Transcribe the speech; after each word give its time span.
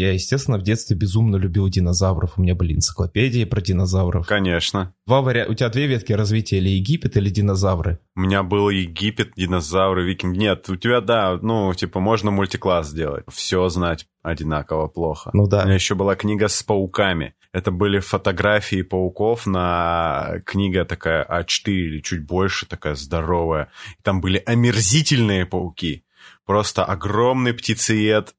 Я, 0.00 0.12
естественно, 0.12 0.56
в 0.56 0.62
детстве 0.62 0.96
безумно 0.96 1.36
любил 1.36 1.68
динозавров. 1.68 2.38
У 2.38 2.40
меня 2.40 2.54
были 2.54 2.72
энциклопедии 2.72 3.44
про 3.44 3.60
динозавров. 3.60 4.26
Конечно. 4.26 4.94
Два 5.06 5.20
вари... 5.20 5.44
У 5.46 5.52
тебя 5.52 5.68
две 5.68 5.86
ветки 5.86 6.14
развития, 6.14 6.56
или 6.56 6.70
Египет, 6.70 7.18
или 7.18 7.28
динозавры? 7.28 8.00
У 8.16 8.20
меня 8.20 8.42
был 8.42 8.70
Египет, 8.70 9.32
динозавры, 9.36 10.06
викинг. 10.06 10.38
Нет, 10.38 10.70
у 10.70 10.76
тебя, 10.76 11.02
да, 11.02 11.38
ну, 11.42 11.74
типа, 11.74 12.00
можно 12.00 12.30
мультикласс 12.30 12.88
сделать. 12.88 13.26
Все 13.28 13.68
знать 13.68 14.06
одинаково 14.22 14.86
плохо. 14.86 15.32
Ну 15.34 15.46
да. 15.46 15.64
У 15.64 15.64
меня 15.66 15.74
еще 15.74 15.94
была 15.94 16.16
книга 16.16 16.48
с 16.48 16.62
пауками. 16.62 17.34
Это 17.52 17.70
были 17.70 17.98
фотографии 17.98 18.80
пауков 18.80 19.44
на 19.44 20.40
книга 20.46 20.86
такая 20.86 21.26
А4 21.28 21.72
или 21.72 22.00
чуть 22.00 22.24
больше, 22.24 22.64
такая 22.64 22.94
здоровая. 22.94 23.68
Там 24.02 24.22
были 24.22 24.42
омерзительные 24.46 25.44
пауки. 25.44 26.04
Просто 26.46 26.84
огромный 26.84 27.52
птицеед, 27.52 28.34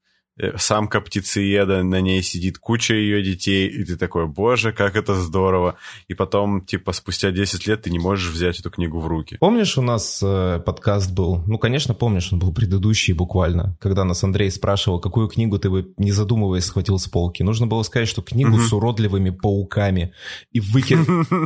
самка 0.57 1.01
птицееда, 1.01 1.83
на 1.83 2.01
ней 2.01 2.21
сидит 2.23 2.57
куча 2.57 2.93
ее 2.93 3.21
детей, 3.21 3.67
и 3.67 3.83
ты 3.83 3.97
такой, 3.97 4.27
боже, 4.27 4.71
как 4.71 4.95
это 4.95 5.15
здорово. 5.15 5.75
И 6.07 6.13
потом, 6.13 6.65
типа, 6.65 6.91
спустя 6.93 7.31
10 7.31 7.67
лет 7.67 7.83
ты 7.83 7.89
не 7.89 7.99
можешь 7.99 8.31
взять 8.31 8.59
эту 8.59 8.69
книгу 8.71 8.99
в 8.99 9.07
руки. 9.07 9.37
Помнишь, 9.39 9.77
у 9.77 9.81
нас 9.81 10.21
э, 10.23 10.59
подкаст 10.65 11.11
был? 11.11 11.43
Ну, 11.47 11.57
конечно, 11.57 11.93
помнишь, 11.93 12.31
он 12.33 12.39
был 12.39 12.53
предыдущий 12.53 13.13
буквально, 13.13 13.77
когда 13.79 14.03
нас 14.03 14.23
Андрей 14.23 14.49
спрашивал, 14.51 14.99
какую 14.99 15.27
книгу 15.27 15.59
ты 15.59 15.69
бы, 15.69 15.93
не 15.97 16.11
задумываясь, 16.11 16.65
схватил 16.65 16.97
с 16.99 17.07
полки. 17.07 17.43
Нужно 17.43 17.67
было 17.67 17.83
сказать, 17.83 18.07
что 18.07 18.21
книгу 18.21 18.51
Мгм. 18.51 18.61
с 18.61 18.73
уродливыми 18.73 19.29
пауками. 19.29 20.13
И 20.51 20.59
выкинул. 20.59 21.25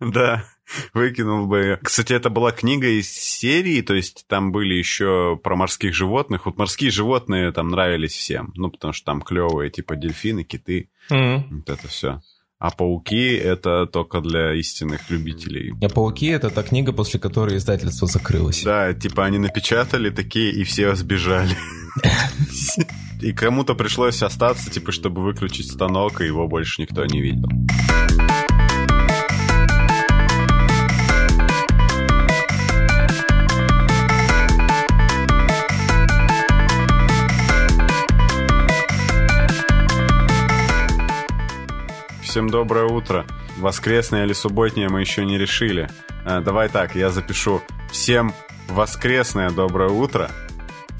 Да, 0.00 0.44
выкинул 0.94 1.46
бы. 1.46 1.78
Кстати, 1.82 2.12
это 2.12 2.30
была 2.30 2.52
книга 2.52 2.88
из 2.88 3.10
серии, 3.10 3.82
то 3.82 3.94
есть 3.94 4.24
там 4.28 4.52
были 4.52 4.74
еще 4.74 5.38
про 5.42 5.56
морских 5.56 5.94
животных. 5.94 6.46
Вот 6.46 6.58
морские 6.58 6.90
животные 6.90 7.52
там 7.52 7.68
нравились 7.68 8.12
всем, 8.12 8.52
ну, 8.56 8.70
потому 8.70 8.92
что 8.92 9.06
там 9.06 9.22
клевые, 9.22 9.70
типа 9.70 9.96
дельфины, 9.96 10.44
киты, 10.44 10.88
вот 11.08 11.68
это 11.68 11.88
все. 11.88 12.20
А 12.60 12.70
пауки— 12.70 13.32
это 13.36 13.86
только 13.86 14.20
для 14.20 14.52
истинных 14.52 15.08
любителей. 15.08 15.72
А 15.82 15.88
«Пауки»— 15.88 16.26
это 16.28 16.50
та 16.50 16.62
книга, 16.62 16.92
после 16.92 17.18
которой 17.18 17.56
издательство 17.56 18.06
закрылось. 18.06 18.62
Да, 18.62 18.92
типа 18.92 19.24
они 19.24 19.38
напечатали 19.38 20.10
такие, 20.10 20.52
и 20.52 20.62
все 20.64 20.94
сбежали. 20.94 21.56
И 23.22 23.32
кому-то 23.32 23.74
пришлось 23.74 24.22
остаться, 24.22 24.70
типа, 24.70 24.92
чтобы 24.92 25.22
выключить 25.22 25.70
станок, 25.70 26.22
и 26.22 26.26
его 26.26 26.48
больше 26.48 26.80
никто 26.80 27.04
не 27.04 27.20
видел. 27.20 27.48
Всем 42.30 42.48
доброе 42.48 42.84
утро. 42.86 43.26
Воскресное 43.58 44.24
или 44.24 44.34
субботнее 44.34 44.88
мы 44.88 45.00
еще 45.00 45.24
не 45.24 45.36
решили. 45.36 45.90
А, 46.24 46.40
Давай 46.40 46.68
так, 46.68 46.94
я 46.94 47.10
запишу. 47.10 47.60
Всем 47.90 48.32
воскресное 48.68 49.50
доброе 49.50 49.88
утро. 49.90 50.30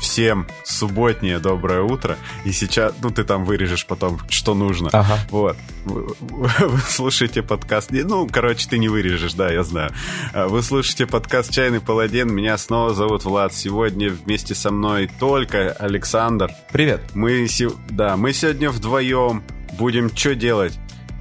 Всем 0.01 0.49
субботнее 0.65 1.39
доброе 1.39 1.83
утро. 1.83 2.17
И 2.45 2.51
сейчас, 2.51 2.95
ну 3.01 3.11
ты 3.11 3.23
там 3.23 3.45
вырежешь 3.45 3.87
потом, 3.87 4.19
что 4.29 4.55
нужно. 4.55 4.89
Ага. 4.93 5.19
Вот. 5.31 5.57
Вы, 5.85 6.09
вы- 6.19 6.79
слушаете 6.89 7.45
подкаст. 7.45 7.93
Ну, 7.93 8.27
короче, 8.27 8.69
ты 8.69 8.79
не 8.79 8.89
вырежешь, 8.89 9.35
да, 9.35 9.53
я 9.53 9.63
знаю. 9.63 9.93
А, 10.35 10.49
Вы 10.49 10.65
слушаете 10.65 11.07
подкаст 11.07 11.53
Чайный 11.53 11.81
Паладин. 11.81 12.35
Меня 12.35 12.59
снова 12.59 12.93
зовут 12.93 13.25
Влад. 13.25 13.55
Сегодня 13.55 14.11
вместе 14.11 14.57
со 14.57 14.73
мной 14.73 15.09
только 15.21 15.71
Александр. 15.79 16.51
Привет. 16.73 17.03
Мы, 17.15 17.47
да, 17.89 18.17
мы 18.17 18.33
сегодня 18.33 18.71
вдвоем 18.71 19.45
будем 19.79 20.11
что 20.17 20.35
делать? 20.35 20.77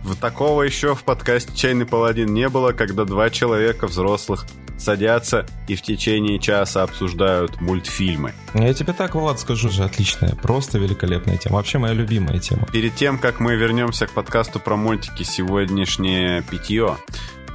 В 0.09 0.15
такого 0.15 0.63
еще 0.63 0.95
в 0.95 1.03
подкасте 1.03 1.55
«Чайный 1.55 1.85
паладин» 1.85 2.33
не 2.33 2.49
было, 2.49 2.71
когда 2.71 3.05
два 3.05 3.29
человека 3.29 3.85
взрослых 3.85 4.47
садятся 4.75 5.45
и 5.67 5.75
в 5.75 5.83
течение 5.83 6.39
часа 6.39 6.81
обсуждают 6.81 7.61
мультфильмы. 7.61 8.33
Я 8.55 8.73
тебе 8.73 8.93
так, 8.93 9.13
Влад, 9.13 9.39
скажу 9.39 9.69
же, 9.69 9.83
отличная, 9.83 10.33
просто 10.33 10.79
великолепная 10.79 11.37
тема. 11.37 11.57
Вообще 11.57 11.77
моя 11.77 11.93
любимая 11.93 12.39
тема. 12.39 12.65
Перед 12.73 12.95
тем, 12.95 13.19
как 13.19 13.39
мы 13.39 13.55
вернемся 13.55 14.07
к 14.07 14.11
подкасту 14.11 14.59
про 14.59 14.75
мультики, 14.75 15.21
сегодняшнее 15.21 16.41
питье. 16.41 16.97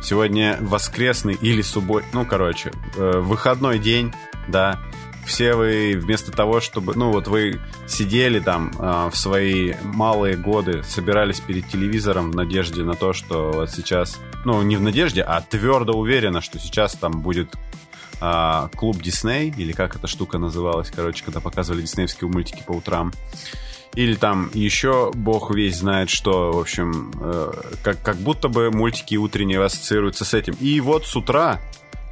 Сегодня 0.01 0.57
воскресный 0.61 1.35
или 1.35 1.61
субботний, 1.61 2.11
ну, 2.13 2.25
короче, 2.25 2.71
э, 2.95 3.19
выходной 3.19 3.81
день, 3.81 4.13
да. 4.47 4.79
Все 5.27 5.55
вы 5.55 5.97
вместо 5.97 6.33
того, 6.33 6.61
чтобы, 6.61 6.95
ну, 6.95 7.11
вот 7.11 7.29
вы 7.29 7.61
сидели 7.87 8.41
там 8.41 8.73
э, 8.79 9.09
в 9.11 9.17
свои 9.17 9.75
малые 9.83 10.37
годы, 10.37 10.83
собирались 10.83 11.41
перед 11.41 11.67
телевизором 11.69 12.31
в 12.31 12.37
надежде 12.37 12.83
на 12.83 12.95
то, 12.95 13.13
что 13.13 13.53
вот 13.53 13.71
сейчас, 13.71 14.19
ну, 14.45 14.63
не 14.63 14.77
в 14.77 14.83
надежде, 14.83 15.23
а 15.23 15.41
твердо 15.41 15.95
уверенно, 15.95 16.41
что 16.41 16.59
сейчас 16.59 16.95
там 16.95 17.21
будет 17.23 17.57
а, 18.21 18.69
клуб 18.75 19.03
Дисней, 19.03 19.53
или 19.57 19.73
как 19.73 19.97
эта 19.97 20.07
штука 20.07 20.39
называлась, 20.39 20.91
короче, 20.91 21.25
когда 21.25 21.41
показывали 21.41 21.83
диснеевские 21.83 22.31
мультики 22.31 22.63
по 22.67 22.73
утрам. 22.73 23.13
Или 23.95 24.15
там 24.15 24.51
еще 24.55 25.13
бог 25.15 25.55
весь 25.55 25.77
знает 25.77 26.11
что, 26.11 26.53
в 26.53 26.59
общем, 26.59 27.13
э, 27.21 27.53
как, 27.83 28.03
как 28.03 28.17
будто 28.17 28.49
бы 28.49 28.71
мультики 28.71 29.15
утренние 29.17 29.63
ассоциируются 29.63 30.25
с 30.25 30.35
этим. 30.35 30.55
И 30.55 30.81
вот 30.81 31.07
с 31.07 31.15
утра, 31.15 31.61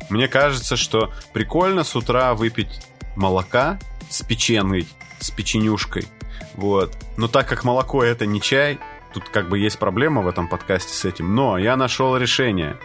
мне 0.09 0.29
кажется, 0.29 0.77
что 0.77 1.11
прикольно 1.33 1.83
с 1.83 1.97
утра 1.97 2.35
выпить 2.35 2.81
молока 3.17 3.79
с 4.11 4.23
печеной, 4.23 4.87
с 5.21 5.31
печенюшкой. 5.31 6.07
Вот. 6.55 6.93
Но 7.17 7.29
так 7.29 7.47
как 7.49 7.65
молоко 7.65 8.03
это 8.05 8.27
не 8.27 8.41
чай, 8.41 8.79
тут 9.15 9.29
как 9.29 9.49
бы 9.49 9.59
есть 9.59 9.79
проблема 9.79 10.23
в 10.23 10.29
этом 10.29 10.49
подкасте 10.49 10.93
с 10.95 11.05
этим. 11.05 11.35
Но 11.35 11.59
я 11.59 11.77
нашел 11.77 12.17
решение. 12.17 12.77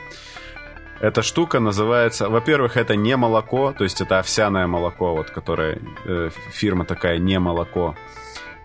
Эта 0.99 1.21
штука 1.21 1.59
называется, 1.59 2.27
во-первых, 2.27 2.75
это 2.75 2.95
не 2.95 3.15
молоко, 3.17 3.71
то 3.71 3.83
есть 3.83 4.01
это 4.01 4.17
овсяное 4.19 4.65
молоко, 4.65 5.13
вот 5.15 5.29
которое 5.29 5.79
э, 6.05 6.31
фирма 6.51 6.85
такая 6.85 7.19
не 7.19 7.37
молоко. 7.39 7.95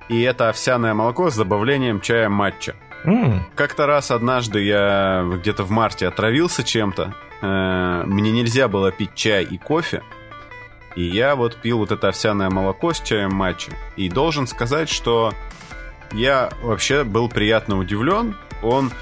И 0.08 0.22
это 0.22 0.48
овсяное 0.48 0.94
молоко 0.94 1.30
с 1.30 1.36
добавлением 1.36 2.00
чая 2.00 2.28
матча. 2.30 2.74
М, 3.04 3.44
Как-то 3.54 3.86
раз 3.86 4.10
однажды 4.10 4.62
я 4.64 5.24
где-то 5.30 5.64
в 5.64 5.70
марте 5.70 6.06
отравился 6.08 6.62
чем-то. 6.64 7.14
Э, 7.42 8.02
Мне 8.06 8.30
нельзя 8.30 8.66
было 8.66 8.90
пить 8.92 9.14
чай 9.14 9.44
и 9.44 9.58
кофе. 9.58 10.02
И 10.96 11.02
я 11.02 11.36
вот 11.36 11.56
пил 11.56 11.78
вот 11.78 11.92
это 11.92 12.08
овсяное 12.08 12.50
молоко 12.50 12.92
с 12.92 13.00
чаем 13.00 13.34
матча. 13.34 13.72
И 13.96 14.08
должен 14.08 14.46
сказать, 14.46 14.88
что 14.88 15.32
я 16.12 16.50
вообще 16.62 17.04
был 17.04 17.28
приятно 17.28 17.78
удивлен. 17.78 18.36
Он 18.62 18.92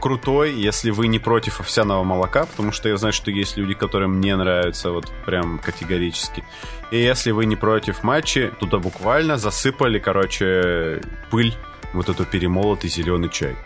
крутой, 0.00 0.52
если 0.52 0.90
вы 0.90 1.06
не 1.08 1.18
против 1.18 1.60
овсяного 1.60 2.04
молока, 2.04 2.44
потому 2.44 2.72
что 2.72 2.88
я 2.88 2.96
знаю, 2.96 3.12
что 3.12 3.30
есть 3.30 3.56
люди, 3.56 3.74
которым 3.74 4.20
не 4.20 4.36
нравится 4.36 4.90
вот 4.90 5.10
прям 5.24 5.58
категорически. 5.58 6.44
И 6.90 6.98
если 6.98 7.30
вы 7.30 7.46
не 7.46 7.56
против 7.56 8.02
матчи, 8.02 8.52
туда 8.60 8.78
буквально 8.78 9.38
засыпали, 9.38 9.98
короче, 9.98 11.00
пыль, 11.30 11.54
вот 11.94 12.08
эту 12.08 12.26
перемолотый 12.26 12.90
зеленый 12.90 13.30
чай. 13.30 13.56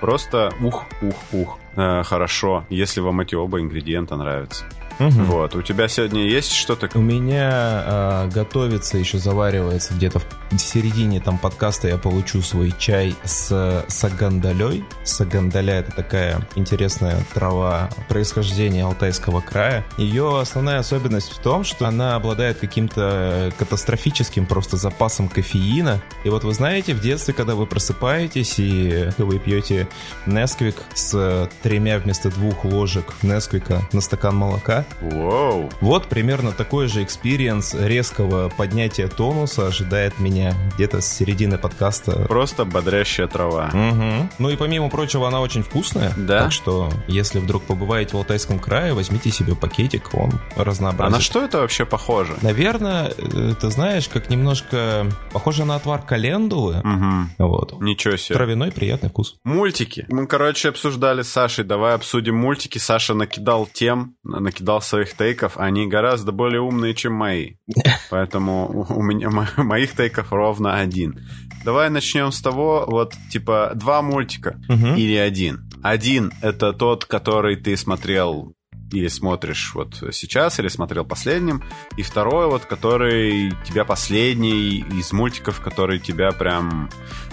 Просто 0.00 0.52
ух, 0.60 0.86
ух, 1.02 1.14
ух. 1.30 1.58
Э, 1.76 2.02
хорошо, 2.04 2.64
если 2.70 3.00
вам 3.00 3.20
эти 3.20 3.34
оба 3.34 3.60
ингредиента 3.60 4.16
нравятся. 4.16 4.64
Мгм. 5.08 5.24
Вот, 5.24 5.54
у 5.54 5.62
тебя 5.62 5.88
сегодня 5.88 6.22
есть 6.22 6.52
что-то? 6.52 6.88
У 6.94 7.00
меня 7.00 7.50
а, 7.52 8.28
готовится, 8.28 8.98
еще 8.98 9.18
заваривается 9.18 9.94
где-то 9.94 10.20
в 10.20 10.24
середине 10.58 11.20
там 11.20 11.38
подкаста 11.38 11.88
я 11.88 11.96
получу 11.96 12.42
свой 12.42 12.74
чай 12.78 13.14
с 13.24 13.84
сагандалей. 13.88 14.84
Сагандаля 15.04 15.74
это 15.80 15.92
такая 15.92 16.46
интересная 16.56 17.24
трава 17.32 17.90
происхождения 18.08 18.84
Алтайского 18.84 19.40
края. 19.40 19.84
Ее 19.96 20.40
основная 20.40 20.78
особенность 20.78 21.32
в 21.32 21.38
том, 21.38 21.64
что 21.64 21.86
она 21.86 22.16
обладает 22.16 22.58
каким-то 22.58 23.52
катастрофическим 23.58 24.46
просто 24.46 24.76
запасом 24.76 25.28
кофеина. 25.28 26.02
И 26.24 26.28
вот 26.28 26.44
вы 26.44 26.52
знаете, 26.54 26.94
в 26.94 27.00
детстве, 27.00 27.34
когда 27.34 27.54
вы 27.54 27.66
просыпаетесь 27.66 28.58
и 28.58 29.08
вы 29.18 29.38
пьете 29.38 29.88
Несквик 30.26 30.76
с 30.94 31.48
тремя 31.62 31.98
вместо 31.98 32.30
двух 32.30 32.64
ложек 32.64 33.14
Несквика 33.22 33.82
на 33.92 34.00
стакан 34.00 34.36
молока, 34.36 34.84
Воу. 35.00 35.70
вот 35.80 36.06
примерно 36.06 36.52
такой 36.52 36.86
же 36.86 37.02
experience 37.02 37.74
резкого 37.74 38.48
поднятия 38.50 39.08
тонуса 39.08 39.66
ожидает 39.68 40.18
меня 40.18 40.54
где-то 40.74 41.00
с 41.00 41.06
середины 41.06 41.58
подкаста. 41.58 42.26
Просто 42.28 42.64
бодрящая 42.64 43.26
трава. 43.26 43.70
Мгм. 43.72 44.30
Ну 44.38 44.50
и 44.50 44.56
помимо 44.56 44.88
прочего, 44.90 45.28
она 45.28 45.40
очень 45.40 45.62
вкусная. 45.62 46.12
Да? 46.16 46.44
Так 46.44 46.52
что, 46.52 46.90
если 47.08 47.38
вдруг 47.40 47.64
побываете 47.64 48.12
в 48.12 48.18
Алтайском 48.18 48.58
крае, 48.58 48.92
возьмите 48.94 49.30
себе 49.30 49.54
пакетик, 49.54 50.10
он 50.14 50.32
А 50.56 50.64
разнообразен. 50.64 51.12
на 51.12 51.20
что 51.20 51.44
это 51.44 51.58
вообще 51.60 51.84
похоже? 51.84 52.34
Наверное, 52.42 53.10
ты 53.10 53.70
знаешь, 53.70 54.08
как 54.08 54.30
немножко 54.30 55.06
похоже 55.32 55.64
на 55.64 55.76
отвар 55.76 56.02
календулы. 56.02 56.78
Угу. 56.80 57.46
Вот. 57.48 57.80
Ничего 57.80 58.16
себе. 58.16 58.34
Травяной 58.36 58.72
приятный 58.72 59.08
вкус. 59.08 59.36
Мультики. 59.44 60.06
Мы, 60.08 60.26
короче, 60.26 60.68
обсуждали 60.68 61.22
с 61.22 61.28
Сашей. 61.28 61.64
Давай 61.64 61.94
обсудим 61.94 62.36
мультики. 62.36 62.78
Саша 62.78 63.14
накидал 63.14 63.66
тем, 63.72 64.14
накидал 64.24 64.71
ждал 64.72 64.80
своих 64.80 65.14
тейков, 65.14 65.58
они 65.58 65.86
гораздо 65.86 66.32
более 66.32 66.60
умные, 66.60 66.94
чем 66.94 67.12
мои. 67.12 67.54
Поэтому 68.10 68.86
у 68.88 69.02
меня 69.02 69.30
моих 69.56 69.94
тейков 69.94 70.32
ровно 70.32 70.80
один. 70.80 71.20
Давай 71.64 71.90
начнем 71.90 72.32
с 72.32 72.40
того, 72.40 72.84
вот, 72.86 73.14
типа, 73.30 73.72
два 73.74 74.02
мультика 74.02 74.56
угу. 74.68 74.94
или 74.96 75.16
один. 75.16 75.70
Один— 75.82 76.32
это 76.42 76.72
тот, 76.72 77.04
который 77.04 77.56
ты 77.56 77.76
смотрел 77.76 78.54
или 78.92 79.08
смотришь 79.08 79.72
вот 79.74 80.02
сейчас, 80.12 80.58
или 80.58 80.68
смотрел 80.68 81.04
последним. 81.04 81.62
И 81.96 82.02
второй, 82.02 82.46
вот, 82.46 82.64
который 82.66 83.52
тебя 83.64 83.84
последний 83.84 84.84
из 84.98 85.12
мультиков, 85.12 85.60
который 85.60 85.98
тебя 85.98 86.30
прям 86.32 86.90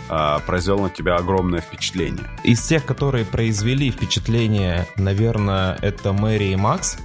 э, 0.09 0.38
произвел 0.45 0.80
на 0.80 0.89
тебя 0.89 1.15
огромное 1.15 1.62
впечатление. 1.62 2.25
Из 2.44 2.62
тех, 2.62 2.86
которые 2.86 3.25
произвели 3.25 3.91
впечатление, 3.91 4.88
наверное, 4.95 5.77
это 5.81 6.13
Мэри 6.13 6.51
и 6.51 6.56
Макс. 6.56 6.97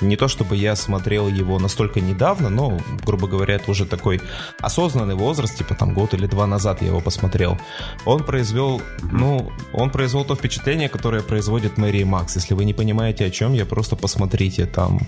Не 0.00 0.16
то 0.16 0.28
чтобы 0.28 0.56
я 0.56 0.76
смотрел 0.76 1.28
его 1.28 1.58
настолько 1.58 2.00
недавно, 2.00 2.48
но, 2.48 2.78
грубо 3.04 3.26
говоря, 3.26 3.54
это 3.54 3.70
уже 3.70 3.86
такой 3.86 4.20
осознанный 4.60 5.14
возраст, 5.14 5.56
типа 5.56 5.74
там 5.74 5.94
год 5.94 6.14
или 6.14 6.26
два 6.26 6.46
назад 6.46 6.82
я 6.82 6.88
его 6.88 7.00
посмотрел. 7.00 7.58
Он 8.04 8.24
произвел, 8.24 8.80
ну, 9.02 9.52
он 9.72 9.90
произвел 9.90 10.24
то 10.24 10.34
впечатление, 10.34 10.88
которое 10.88 11.22
производит 11.22 11.78
Мэри 11.78 11.98
и 11.98 12.04
Макс. 12.04 12.36
Если 12.36 12.54
вы 12.54 12.64
не 12.64 12.74
понимаете, 12.74 13.26
о 13.26 13.30
чем 13.30 13.52
я, 13.52 13.66
просто 13.66 13.96
посмотрите, 13.96 14.66
там 14.66 15.00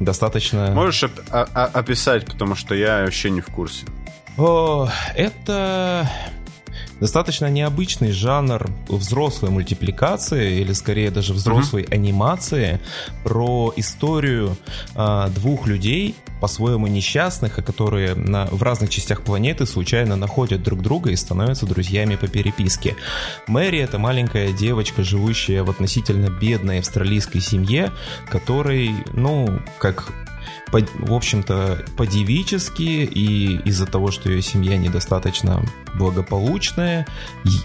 достаточно... 0.00 0.72
Можешь 0.74 1.04
оп- 1.04 1.20
а- 1.30 1.70
описать, 1.74 2.26
потому 2.26 2.54
что 2.54 2.74
я 2.74 3.02
вообще 3.04 3.30
не 3.30 3.40
в 3.40 3.46
курсе. 3.46 3.86
О, 4.36 4.88
это 5.16 6.08
достаточно 7.00 7.50
необычный 7.50 8.12
жанр 8.12 8.70
взрослой 8.88 9.50
мультипликации, 9.50 10.60
или 10.60 10.72
скорее 10.72 11.10
даже 11.10 11.32
взрослой 11.32 11.82
mm-hmm. 11.82 11.94
анимации, 11.94 12.80
про 13.24 13.72
историю 13.76 14.56
а, 14.94 15.28
двух 15.28 15.66
людей, 15.66 16.14
по-своему 16.40 16.86
несчастных, 16.86 17.58
а 17.58 17.62
которые 17.62 18.14
на, 18.14 18.46
в 18.46 18.62
разных 18.62 18.90
частях 18.90 19.22
планеты 19.22 19.66
случайно 19.66 20.16
находят 20.16 20.62
друг 20.62 20.82
друга 20.82 21.10
и 21.10 21.16
становятся 21.16 21.66
друзьями 21.66 22.16
по 22.16 22.28
переписке. 22.28 22.96
Мэри— 23.46 23.78
это 23.80 23.98
маленькая 23.98 24.52
девочка, 24.52 25.02
живущая 25.02 25.64
в 25.64 25.70
относительно 25.70 26.30
бедной 26.30 26.78
австралийской 26.78 27.40
семье, 27.40 27.92
которой, 28.30 28.92
ну, 29.12 29.60
как 29.78 30.12
в 30.72 31.12
общем-то, 31.12 31.84
по-девически, 31.96 32.82
и 32.82 33.60
из-за 33.64 33.86
того, 33.86 34.10
что 34.10 34.30
ее 34.30 34.42
семья 34.42 34.76
недостаточно 34.76 35.64
благополучная, 35.94 37.06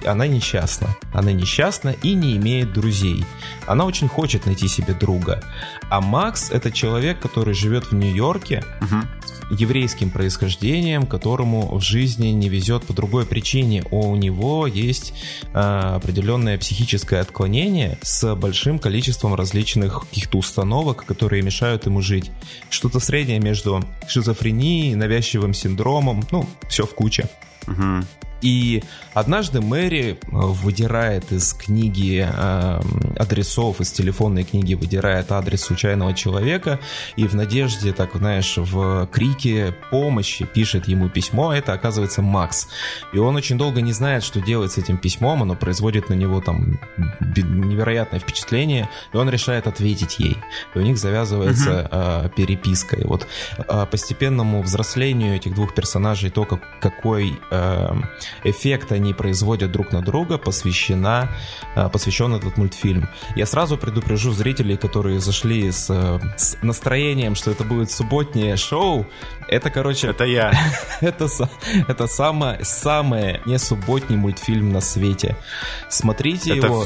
она 0.06 0.28
несчастна. 0.28 0.96
Она 1.14 1.32
несчастна 1.32 1.90
и 1.90 2.14
не 2.14 2.38
имеет 2.38 2.74
друзей. 2.74 3.26
Она 3.68 3.86
очень 3.86 4.08
хочет 4.08 4.46
найти 4.46 4.68
себе 4.68 4.94
друга. 4.94 5.44
А 5.90 6.02
Макс— 6.02 6.50
это 6.52 6.72
человек, 6.72 7.20
который 7.20 7.54
живет 7.54 7.92
в 7.92 7.96
Нью-Йорке, 7.96 8.64
угу 8.82 9.04
еврейским 9.54 10.10
происхождением, 10.10 11.06
которому 11.06 11.78
в 11.78 11.82
жизни 11.82 12.28
не 12.28 12.50
везет 12.50 12.86
по 12.86 12.94
другой 12.94 13.26
причине. 13.26 13.84
У 13.92 14.16
него 14.16 14.68
есть 14.68 15.14
э, 15.54 15.58
определенное 15.58 16.58
психическое 16.58 17.20
отклонение 17.20 17.98
с 18.02 18.36
большим 18.36 18.80
количеством 18.80 19.36
различных 19.36 20.02
каких-то 20.02 20.38
установок, 20.38 21.06
которые 21.06 21.42
мешают 21.42 21.86
ему 21.86 22.02
жить. 22.02 22.32
Что-то 22.70 23.00
среднее 23.00 23.40
между 23.40 23.84
шизофренией, 24.08 24.96
навязчивым 24.96 25.54
синдромом, 25.54 26.24
ну, 26.32 26.48
все 26.68 26.86
в 26.86 26.94
куче. 26.94 27.30
Угу. 27.68 28.06
И 28.44 28.84
однажды 29.13 29.62
Мэри 29.62 30.19
э, 30.22 30.28
выдирает 30.31 31.31
из 31.31 31.54
книги 31.54 32.28
э, 32.30 32.81
адресов, 33.18 33.80
из 33.80 33.92
телефонной 33.92 34.44
книги 34.44 34.74
выдирает 34.74 35.31
адрес 35.31 35.62
случайного 35.62 36.13
человека 36.13 36.80
и 37.16 37.25
в 37.25 37.36
надежде, 37.36 37.94
так 37.94 38.16
знаешь, 38.16 38.57
в 38.57 39.07
крике 39.07 39.74
помощи 39.90 40.45
пишет 40.45 40.90
ему 40.90 41.10
письмо, 41.10 41.54
это 41.54 41.72
оказывается 41.72 42.22
Макс. 42.22 42.68
И 43.13 43.18
он 43.18 43.36
очень 43.38 43.57
долго 43.57 43.80
не 43.80 43.94
знает, 43.94 44.24
что 44.24 44.42
делать 44.42 44.74
с 44.74 44.78
этим 44.78 44.98
письмом, 44.98 45.42
оно 45.42 45.56
производит 45.56 46.10
на 46.10 46.13
него 46.13 46.42
там 46.42 46.80
невероятное 47.22 48.19
впечатление, 48.19 48.89
и 49.13 49.18
он 49.18 49.30
решает 49.30 49.68
ответить 49.68 50.19
ей. 50.19 50.38
И 50.75 50.78
у 50.78 50.81
них 50.81 50.98
завязывается 50.98 51.88
э, 51.89 52.30
переписка. 52.36 52.98
И 52.98 53.06
вот 53.06 53.25
э, 53.57 53.86
постепенному 53.89 54.62
взрослению 54.62 55.38
этих 55.38 55.56
двух 55.56 55.74
персонажей, 55.74 56.30
то, 56.30 56.44
как, 56.44 56.80
какой 56.81 57.39
э, 57.51 57.94
эффект 58.44 58.92
они 58.92 59.14
производят 59.14 59.72
друг 59.72 59.92
на 59.92 60.02
друга, 60.02 60.38
посвящена, 60.38 61.30
э, 61.76 61.90
посвящен 61.90 62.34
этот 62.34 62.58
мультфильм. 62.58 63.10
Я 63.36 63.46
сразу 63.46 63.78
предупрежу 63.78 64.32
зрителей, 64.32 64.78
которые 64.78 65.20
зашли 65.20 65.72
с, 65.72 65.88
с 66.38 66.58
настроением, 66.62 67.36
что 67.36 67.52
это 67.52 67.64
будет 67.64 67.92
субботнее 67.92 68.58
шоу. 68.58 69.06
Это, 69.48 69.70
короче... 69.70 70.08
Это 70.08 70.24
я. 70.24 70.54
это, 71.02 71.28
это 71.88 72.08
самое, 72.08 72.64
самое 72.64 73.42
не 73.46 73.60
субботний 73.60 74.18
мультфильм 74.18 74.72
на 74.72 74.82
свете. 74.82 75.36
Смотрите 75.90 76.58
это 76.58 76.68
его... 76.68 76.86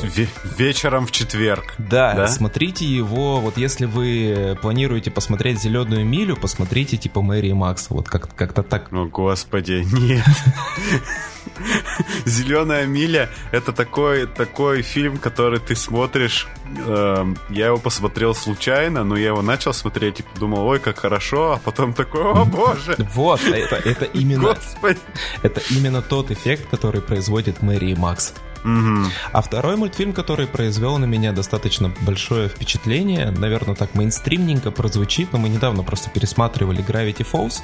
вечером 0.58 1.06
в 1.06 1.12
четверг. 1.12 1.76
Да, 1.78 2.14
да, 2.14 2.28
смотрите 2.28 2.86
его, 2.86 3.40
вот 3.40 3.58
если 3.58 3.86
вы 3.86 4.58
планируете 4.62 5.12
посмотреть 5.12 5.62
«Зеленую 5.62 6.06
милю», 6.06 6.36
посмотрите 6.36 6.98
типа 6.98 7.22
Мэри 7.22 7.48
и 7.48 7.54
Макса, 7.54 7.94
вот 7.94 8.10
как- 8.10 8.34
как-то 8.36 8.64
так. 8.64 8.92
О, 8.92 9.06
господи, 9.06 9.86
нет. 9.92 10.26
Зеленая 12.26 12.86
миля 12.86 13.30
это 13.52 13.74
такой, 13.74 14.28
такой 14.28 14.82
фильм, 14.82 15.18
который 15.18 15.60
ты 15.60 15.76
смотришь. 15.76 16.48
Э, 16.86 17.26
я 17.50 17.68
его 17.68 17.78
посмотрел 17.78 18.36
случайно, 18.36 19.04
но 19.04 19.16
я 19.16 19.28
его 19.28 19.42
начал 19.42 19.74
смотреть 19.74 20.20
и 20.20 20.24
подумал, 20.24 20.68
ой, 20.68 20.80
как 20.80 21.00
хорошо, 21.00 21.54
а 21.54 21.58
потом 21.58 21.94
такой, 21.94 22.22
о 22.24 22.46
боже. 22.46 22.96
Вот, 23.14 23.42
это, 23.46 23.76
это 23.76 24.06
именно. 24.06 24.42
Господи. 24.56 25.00
Это 25.44 25.62
именно 25.70 26.02
тот 26.02 26.32
эффект, 26.32 26.70
который 26.70 27.02
производит 27.02 27.62
Мэри 27.62 27.92
и 27.92 27.96
Макс. 27.96 28.34
Угу. 28.68 29.06
А 29.32 29.42
второй 29.42 29.78
мультфильм, 29.78 30.12
который 30.12 30.46
произвел 30.46 30.98
на 30.98 31.06
меня 31.06 31.32
достаточно 31.32 31.94
большое 32.02 32.50
впечатление, 32.50 33.32
наверное, 33.32 33.76
так 33.76 33.96
мейнстримненько 33.96 34.72
прозвучит, 34.72 35.32
но 35.32 35.40
мы 35.40 35.48
недавно 35.48 35.84
просто 35.84 36.10
пересматривали 36.10 36.84
Gravity 36.84 37.26
Falls, 37.26 37.62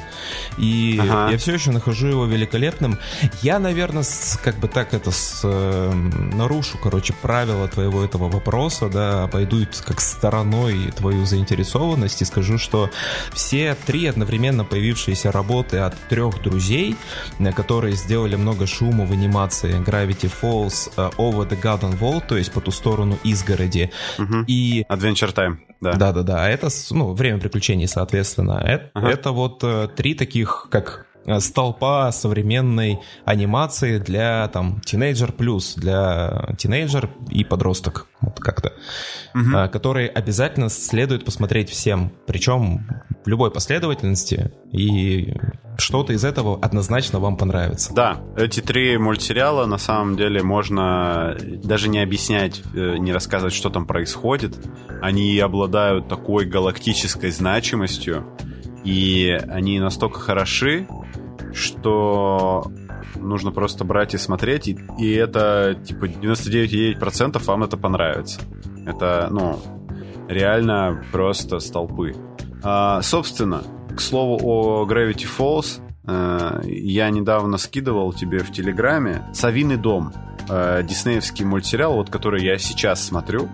и 0.57 0.97
ага. 1.01 1.31
я 1.31 1.37
все 1.37 1.53
еще 1.53 1.71
нахожу 1.71 2.07
его 2.07 2.25
великолепным. 2.25 2.99
Я, 3.41 3.59
наверное, 3.59 4.03
с, 4.03 4.39
как 4.41 4.57
бы 4.59 4.69
так 4.69 4.93
это 4.93 5.11
с, 5.11 5.41
э, 5.43 5.91
нарушу, 5.91 6.77
короче, 6.77 7.13
правила 7.13 7.67
твоего 7.67 8.03
этого 8.03 8.29
вопроса, 8.29 8.87
да, 8.87 9.27
пойду 9.27 9.65
как 9.85 9.99
стороной 9.99 10.91
твою 10.95 11.25
заинтересованность 11.25 12.21
и 12.21 12.25
скажу, 12.25 12.57
что 12.57 12.89
все 13.33 13.75
три 13.85 14.05
одновременно 14.07 14.63
появившиеся 14.63 15.31
работы 15.31 15.79
от 15.79 15.99
трех 16.07 16.41
друзей, 16.41 16.95
которые 17.55 17.95
сделали 17.95 18.35
много 18.35 18.67
шума 18.67 19.05
в 19.05 19.11
анимации 19.11 19.79
Gravity 19.79 20.31
Falls, 20.41 20.92
Over 20.97 21.49
the 21.49 21.61
Garden 21.61 21.99
Wall, 21.99 22.23
то 22.25 22.37
есть 22.37 22.51
по 22.51 22.61
ту 22.61 22.71
сторону 22.71 23.17
изгороди. 23.23 23.91
Угу. 24.19 24.45
И... 24.47 24.85
Adventure 24.89 25.33
Time, 25.33 25.57
да. 25.81 25.93
Да-да-да, 25.93 26.45
а 26.45 26.49
это, 26.49 26.69
ну, 26.91 27.13
время 27.13 27.39
приключений, 27.39 27.87
соответственно. 27.87 28.61
Это, 28.63 28.89
ага. 28.93 29.09
это 29.09 29.31
вот 29.31 29.63
uh, 29.63 29.87
три 29.87 30.15
таких, 30.15 30.67
как 30.69 31.07
Э, 31.12 31.12
столпа 31.39 32.11
современной 32.11 32.99
анимации 33.25 33.99
для 33.99 34.47
там 34.49 34.81
тинейджер 34.81 35.31
плюс, 35.31 35.75
для 35.75 36.53
тинейджер 36.57 37.09
и 37.29 37.43
подросток, 37.43 38.07
вот 38.21 38.39
как-то, 38.39 38.73
угу. 39.33 39.69
которые 39.71 40.09
обязательно 40.09 40.69
следует 40.69 41.25
посмотреть 41.25 41.69
всем, 41.69 42.11
причем 42.25 42.87
в 43.25 43.27
любой 43.27 43.51
последовательности, 43.51 44.51
и 44.71 45.35
что-то 45.77 46.13
из 46.13 46.23
этого 46.23 46.59
однозначно 46.61 47.19
вам 47.19 47.37
понравится. 47.37 47.93
Да, 47.93 48.21
эти 48.37 48.59
три 48.59 48.97
мультсериала 48.97 49.65
на 49.65 49.77
самом 49.77 50.15
деле 50.17 50.43
можно 50.43 51.35
даже 51.63 51.89
не 51.89 51.99
объяснять, 51.99 52.61
э, 52.73 52.97
не 52.97 53.11
рассказывать, 53.11 53.53
что 53.53 53.69
там 53.69 53.85
происходит. 53.85 54.55
Они 55.01 55.39
обладают 55.39 56.07
такой 56.07 56.45
галактической 56.45 57.31
значимостью, 57.31 58.25
и 58.83 59.39
они 59.49 59.79
настолько 59.79 60.19
хороши, 60.19 60.87
что 61.53 62.71
нужно 63.15 63.51
просто 63.51 63.83
брать 63.83 64.13
и 64.13 64.17
смотреть, 64.17 64.67
и, 64.67 64.77
и 64.99 65.13
это, 65.13 65.75
типа, 65.83 66.05
99,9% 66.05 67.43
вам 67.45 67.63
это 67.63 67.77
понравится. 67.77 68.41
Это, 68.85 69.27
ну, 69.31 69.59
реально 70.27 71.03
просто 71.11 71.59
столпы. 71.59 72.15
А, 72.63 73.01
собственно, 73.01 73.63
к 73.95 73.99
слову 73.99 74.39
о 74.43 74.87
Gravity 74.87 75.27
Falls, 75.37 75.81
э, 76.07 76.61
я 76.65 77.09
недавно 77.09 77.57
скидывал 77.57 78.13
тебе 78.13 78.39
в 78.39 78.51
Телеграме 78.51 79.27
«Совиный 79.33 79.77
дом», 79.77 80.11
э, 80.49 80.83
диснеевский 80.83 81.45
мультсериал, 81.45 81.95
вот 81.95 82.09
который 82.09 82.43
я 82.43 82.57
сейчас 82.57 83.03
смотрю. 83.05 83.49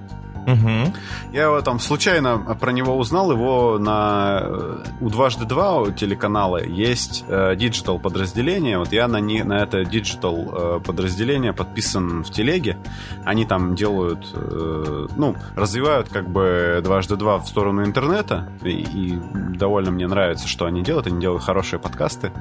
Угу. 0.53 0.93
Я 1.33 1.61
там 1.61 1.79
случайно 1.79 2.37
про 2.59 2.71
него 2.71 2.97
узнал. 2.97 3.31
Его 3.31 3.77
на 3.79 4.41
э, 4.43 4.83
у 5.01 5.09
дважды 5.09 5.45
два 5.45 5.91
телеканала 5.91 6.63
есть 6.63 7.25
digital 7.27 7.97
э, 7.97 7.99
подразделение. 7.99 8.77
Вот 8.77 8.91
я 8.91 9.07
на, 9.07 9.19
не, 9.19 9.43
на 9.43 9.61
это 9.61 9.85
digital 9.85 10.77
э, 10.77 10.79
подразделение 10.79 11.53
подписан 11.53 12.23
в 12.23 12.31
телеге. 12.31 12.77
Они 13.25 13.45
там 13.45 13.75
делают, 13.75 14.27
э, 14.33 15.07
ну, 15.15 15.35
развивают 15.55 16.09
как 16.09 16.29
бы 16.29 16.81
дважды 16.83 17.15
два 17.15 17.39
в 17.39 17.47
сторону 17.47 17.85
интернета. 17.85 18.49
И, 18.63 18.69
и 18.69 19.19
довольно 19.55 19.91
мне 19.91 20.07
нравится, 20.07 20.47
что 20.47 20.65
они 20.65 20.81
делают. 20.81 21.07
Они 21.07 21.19
делают 21.21 21.43
хорошие 21.43 21.79
подкасты. 21.79 22.31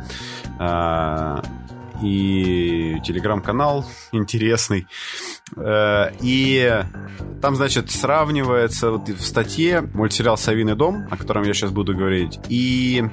Э, 0.58 1.42
и 2.02 3.00
телеграм-канал 3.04 3.84
интересный. 4.12 4.86
Э, 5.56 6.10
и 6.20 6.82
там, 7.40 7.56
значит, 7.56 7.90
сравнивается 7.90 8.90
вот 8.92 9.08
в 9.08 9.22
статье 9.22 9.80
мультсериал 9.80 10.36
«Савиный 10.36 10.74
дом», 10.74 11.06
о 11.10 11.16
котором 11.16 11.44
я 11.44 11.54
сейчас 11.54 11.70
буду 11.70 11.94
говорить, 11.96 12.38
и 12.48 13.04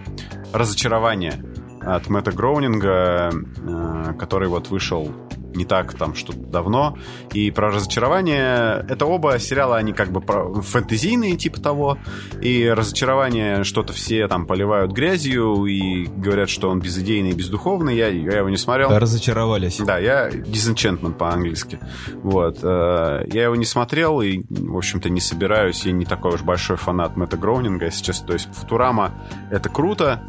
«Разочарование» 0.54 1.34
от 1.82 2.10
Мэтта 2.10 2.32
Гроунинга, 2.32 3.32
э, 3.32 4.14
который 4.18 4.48
вот 4.48 4.70
вышел 4.70 5.12
не 5.56 5.66
так 5.66 5.94
там 5.94 6.16
что-то 6.16 6.40
давно. 6.40 6.98
И 7.34 7.52
про 7.52 7.72
разочарование... 7.72 8.86
Это 8.90 9.06
оба 9.06 9.40
сериала, 9.40 9.78
они 9.78 9.94
как 9.94 10.12
бы 10.12 10.22
фэнтезийные, 10.62 11.36
типа 11.38 11.62
того. 11.62 11.98
И 12.42 12.68
разочарование 12.68 13.64
что-то 13.64 13.94
все 13.94 14.28
там 14.28 14.46
поливают 14.46 14.92
грязью 14.92 15.66
и 15.66 16.06
говорят, 16.06 16.50
что 16.50 16.70
он 16.70 16.80
безыдейный 16.80 17.32
и 17.32 17.34
бездуховный. 17.34 17.96
Я, 17.96 18.08
я 18.08 18.38
его 18.38 18.50
не 18.50 18.58
смотрел. 18.58 18.90
Разочаровались. 18.98 19.78
Да, 19.80 19.98
я 19.98 20.30
Disenchantment 20.30 21.14
по-английски. 21.14 21.80
Вот. 22.24 22.60
Э, 22.62 23.26
я 23.32 23.44
его 23.44 23.56
не 23.56 23.66
смотрел 23.66 24.22
и, 24.22 24.42
в 24.50 24.78
общем-то, 24.78 25.10
не 25.10 25.22
собираюсь. 25.22 25.86
Я 25.86 25.92
не 25.92 26.06
такой 26.06 26.36
уж 26.36 26.42
большой 26.42 26.78
фанат 26.78 27.18
Мэтта 27.18 27.38
Гроунинга, 27.38 27.86
если 27.86 28.04
честно. 28.04 28.28
То 28.28 28.34
есть 28.34 28.50
Футурама— 28.54 29.14
это 29.52 29.70
круто, 29.70 30.22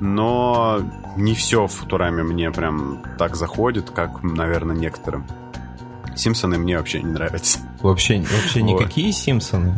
но 0.00 0.80
не 1.18 1.34
все 1.34 1.66
в 1.66 1.72
Футураме 1.72 2.22
мне 2.22 2.50
прям 2.50 3.02
так 3.18 3.34
заходит, 3.34 3.90
как, 3.90 4.22
наверное, 4.22 4.76
некоторым. 4.76 5.26
Симпсоны 6.14 6.58
мне 6.58 6.78
вообще 6.78 7.02
не 7.02 7.10
нравятся. 7.10 7.58
Вообще, 7.80 8.20
вообще 8.20 8.62
никакие 8.62 9.12
Симпсоны? 9.12 9.76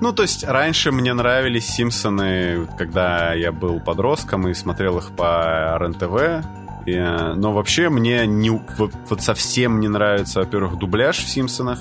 Ну, 0.00 0.12
то 0.12 0.22
есть 0.22 0.44
раньше 0.44 0.90
мне 0.90 1.14
нравились 1.14 1.66
Симпсоны, 1.66 2.66
когда 2.76 3.34
я 3.34 3.52
был 3.52 3.78
подростком 3.80 4.48
и 4.48 4.54
смотрел 4.54 4.98
их 4.98 5.12
по 5.12 5.78
РНТВ. 5.78 6.44
И, 6.86 6.98
но 6.98 7.52
вообще 7.52 7.88
мне 7.88 8.26
не, 8.26 8.50
вот, 8.50 8.92
вот 9.08 9.22
совсем 9.22 9.78
не 9.78 9.88
нравится, 9.88 10.40
во-первых, 10.40 10.78
дубляж 10.78 11.18
в 11.18 11.28
Симпсонах. 11.28 11.80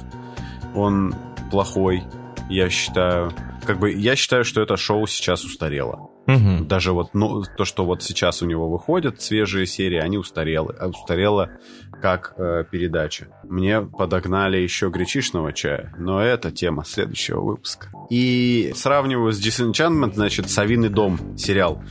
Он 0.75 1.15
плохой, 1.49 2.03
я 2.49 2.69
считаю. 2.69 3.31
Как 3.65 3.79
бы 3.79 3.91
я 3.91 4.15
считаю, 4.15 4.45
что 4.45 4.61
это 4.61 4.77
шоу 4.77 5.07
сейчас 5.07 5.43
устарело. 5.43 6.10
Угу. 6.35 6.65
Даже 6.65 6.93
вот 6.93 7.13
ну, 7.13 7.43
то, 7.57 7.65
что 7.65 7.85
вот 7.85 8.03
сейчас 8.03 8.41
у 8.41 8.45
него 8.45 8.69
выходят 8.69 9.21
свежие 9.21 9.65
серии, 9.65 9.97
они 9.97 10.17
устарелы. 10.17 10.75
А 10.79 10.87
устарело 10.87 11.51
как 12.01 12.33
э, 12.37 12.63
передача. 12.69 13.27
Мне 13.43 13.81
подогнали 13.81 14.57
еще 14.57 14.89
гречишного 14.89 15.53
чая, 15.53 15.93
но 15.97 16.21
это 16.21 16.51
тема 16.51 16.83
следующего 16.83 17.41
выпуска. 17.41 17.89
И 18.09 18.73
сравниваю 18.75 19.31
с 19.31 19.39
Disenchantment, 19.39 20.13
значит, 20.15 20.49
«Совиный 20.49 20.89
дом» 20.89 21.37
сериал. 21.37 21.83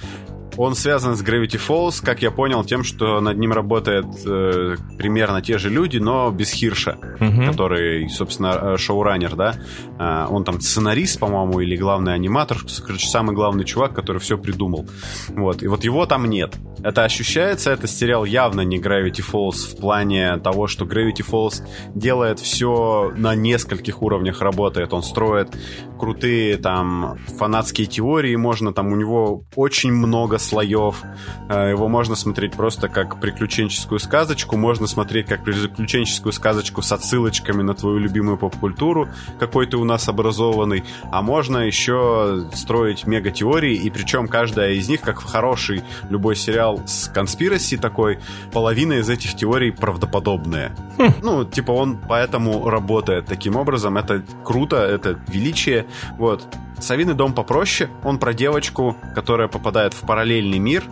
Он 0.56 0.74
связан 0.74 1.16
с 1.16 1.22
Gravity 1.22 1.60
Falls, 1.66 2.04
как 2.04 2.22
я 2.22 2.30
понял, 2.30 2.64
тем, 2.64 2.84
что 2.84 3.20
над 3.20 3.38
ним 3.38 3.52
работают 3.52 4.06
э, 4.26 4.76
примерно 4.98 5.42
те 5.42 5.58
же 5.58 5.70
люди, 5.70 5.98
но 5.98 6.30
без 6.30 6.50
Хирша, 6.50 6.98
угу. 7.20 7.46
который, 7.46 8.08
собственно, 8.08 8.58
э, 8.62 8.76
шоураннер, 8.76 9.36
да. 9.36 9.54
Э, 9.98 10.26
он 10.28 10.44
там 10.44 10.60
сценарист, 10.60 11.18
по-моему, 11.18 11.60
или 11.60 11.76
главный 11.76 12.14
аниматор, 12.14 12.58
короче, 12.86 13.06
самый 13.08 13.34
главный 13.34 13.64
чувак, 13.64 13.94
который 13.94 14.18
все 14.18 14.36
придумал. 14.36 14.86
Вот. 15.28 15.62
И 15.62 15.68
вот 15.68 15.84
его 15.84 16.06
там 16.06 16.26
нет. 16.26 16.56
Это 16.82 17.04
ощущается, 17.04 17.70
это 17.70 17.86
сериал 17.86 18.24
явно 18.24 18.62
не 18.62 18.78
Gravity 18.78 19.22
Falls 19.30 19.74
в 19.74 19.76
плане 19.80 20.38
того, 20.38 20.66
что 20.66 20.84
Gravity 20.84 21.24
Falls 21.28 21.62
делает 21.94 22.40
все 22.40 23.12
на 23.16 23.34
нескольких 23.34 24.02
уровнях 24.02 24.40
работает. 24.40 24.92
Он 24.92 25.02
строит 25.02 25.56
крутые 25.98 26.56
там 26.56 27.18
фанатские 27.38 27.86
теории, 27.86 28.34
можно 28.36 28.72
там 28.72 28.92
у 28.92 28.96
него 28.96 29.44
очень 29.54 29.92
много 29.92 30.38
слоев. 30.50 31.02
Э, 31.48 31.70
его 31.70 31.88
можно 31.88 32.16
смотреть 32.16 32.52
просто 32.52 32.88
как 32.88 33.20
приключенческую 33.20 33.98
сказочку, 34.00 34.56
можно 34.56 34.86
смотреть 34.86 35.26
как 35.26 35.44
приключенческую 35.44 36.32
сказочку 36.32 36.82
с 36.82 36.92
отсылочками 36.92 37.62
на 37.62 37.74
твою 37.74 37.98
любимую 37.98 38.36
поп-культуру, 38.36 39.08
какой 39.38 39.66
ты 39.66 39.76
у 39.76 39.84
нас 39.84 40.08
образованный, 40.08 40.84
а 41.12 41.22
можно 41.22 41.58
еще 41.58 42.48
строить 42.54 43.06
мега-теории, 43.06 43.74
и 43.74 43.90
причем 43.90 44.28
каждая 44.28 44.72
из 44.72 44.88
них, 44.88 45.00
как 45.00 45.20
в 45.20 45.24
хороший 45.24 45.82
любой 46.10 46.36
сериал 46.36 46.80
с 46.86 47.08
конспираси 47.08 47.76
такой, 47.76 48.18
половина 48.52 48.94
из 48.94 49.08
этих 49.08 49.34
теорий 49.36 49.70
правдоподобная. 49.70 50.72
Хм. 50.98 51.12
Ну, 51.22 51.44
типа 51.44 51.72
он 51.72 51.98
поэтому 51.98 52.68
работает 52.68 53.26
таким 53.26 53.56
образом, 53.56 53.96
это 53.96 54.22
круто, 54.44 54.76
это 54.76 55.18
величие, 55.28 55.86
вот. 56.18 56.46
Совиный 56.80 57.14
дом 57.14 57.34
попроще. 57.34 57.90
Он 58.04 58.18
про 58.18 58.32
девочку, 58.32 58.96
которая 59.14 59.48
попадает 59.48 59.94
в 59.94 60.00
параллельный 60.00 60.58
мир, 60.58 60.84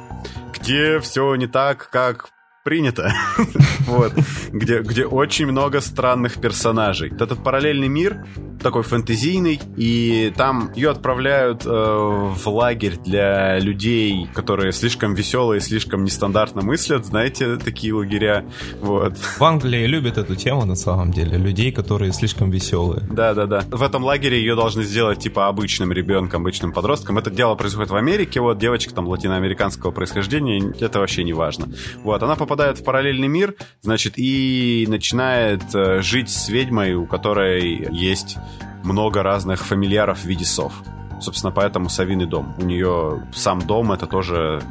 где 0.53 1.01
все 1.01 1.35
не 1.35 1.47
так, 1.47 1.89
как 1.91 2.31
принято. 2.69 3.15
вот. 3.87 4.13
Где, 4.53 4.81
где 4.81 5.07
очень 5.07 5.47
много 5.47 5.81
странных 5.81 6.35
персонажей. 6.35 7.11
Этот 7.19 7.43
параллельный 7.43 7.89
мир 7.89 8.27
такой 8.63 8.83
фэнтезийный, 8.83 9.61
и 9.77 10.33
там 10.37 10.71
ее 10.75 10.91
отправляют 10.91 11.65
э, 11.65 11.69
в 11.69 12.49
лагерь 12.49 12.97
для 13.05 13.59
людей, 13.59 14.29
которые 14.35 14.73
слишком 14.73 15.15
веселые, 15.15 15.61
слишком 15.61 16.05
нестандартно 16.05 16.63
мыслят, 16.63 17.07
знаете, 17.07 17.57
такие 17.57 17.95
лагеря. 17.95 18.45
Вот. 18.81 19.17
В 19.17 19.43
Англии 19.43 19.87
любят 19.87 20.19
эту 20.19 20.35
тему 20.35 20.65
на 20.65 20.75
самом 20.75 21.13
деле, 21.13 21.39
людей, 21.39 21.73
которые 21.73 22.13
слишком 22.13 22.51
веселые. 22.51 23.03
Да-да-да. 23.11 23.63
В 23.71 23.83
этом 23.83 24.05
лагере 24.05 24.39
ее 24.39 24.55
должны 24.55 24.83
сделать 24.83 25.21
типа 25.21 25.49
обычным 25.49 25.93
ребенком, 25.93 26.43
обычным 26.43 26.73
подростком. 26.73 27.19
Это 27.19 27.31
дело 27.31 27.55
происходит 27.55 27.91
в 27.91 27.97
Америке, 27.97 28.41
вот 28.41 28.59
девочка 28.59 28.95
там 28.95 29.07
латиноамериканского 29.09 29.91
происхождения, 29.91 30.73
это 30.81 30.99
вообще 30.99 31.25
не 31.25 31.33
важно. 31.33 31.69
Вот, 32.03 32.23
она 32.23 32.37
попадает 32.37 32.58
в 32.59 32.85
параллельный 32.85 33.29
мир, 33.29 33.55
значит, 33.83 34.15
и 34.17 34.87
начинает 34.89 35.63
э, 35.75 36.01
жить 36.03 36.31
с 36.31 36.49
ведьмой, 36.49 36.95
у 36.95 37.07
которой 37.07 37.89
есть 37.91 38.37
много 38.85 39.23
разных 39.23 39.65
фамильяров 39.65 40.21
в 40.21 40.25
виде 40.25 40.45
сов. 40.45 40.73
Собственно, 41.21 41.53
поэтому 41.53 41.89
совиный 41.89 42.27
дом. 42.27 42.55
У 42.59 42.65
нее 42.65 43.27
сам 43.35 43.61
дом 43.61 43.93
это 43.93 44.07
тоже 44.07 44.63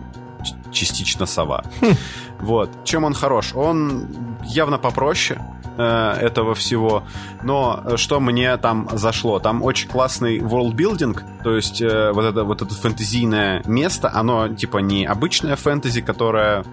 частично 0.72 1.26
сова. 1.26 1.64
Хм. 1.82 1.96
Вот. 2.40 2.70
Чем 2.84 3.04
он 3.04 3.14
хорош? 3.14 3.54
Он 3.56 4.08
явно 4.44 4.78
попроще 4.78 5.42
э, 5.78 6.12
этого 6.22 6.54
всего. 6.54 7.04
Но 7.44 7.84
что 7.96 8.20
мне 8.20 8.56
там 8.58 8.88
зашло? 8.94 9.40
Там 9.40 9.64
очень 9.64 9.90
классный 9.90 10.38
world-building, 10.38 11.20
то 11.44 11.56
есть 11.56 11.82
э, 11.82 12.12
вот, 12.14 12.26
это, 12.26 12.44
вот 12.44 12.62
это 12.62 12.74
фэнтезийное 12.74 13.64
место, 13.66 14.12
оно 14.14 14.48
типа 14.50 14.78
не 14.80 15.06
обычное 15.06 15.56
фэнтези, 15.56 16.02
которое 16.02 16.64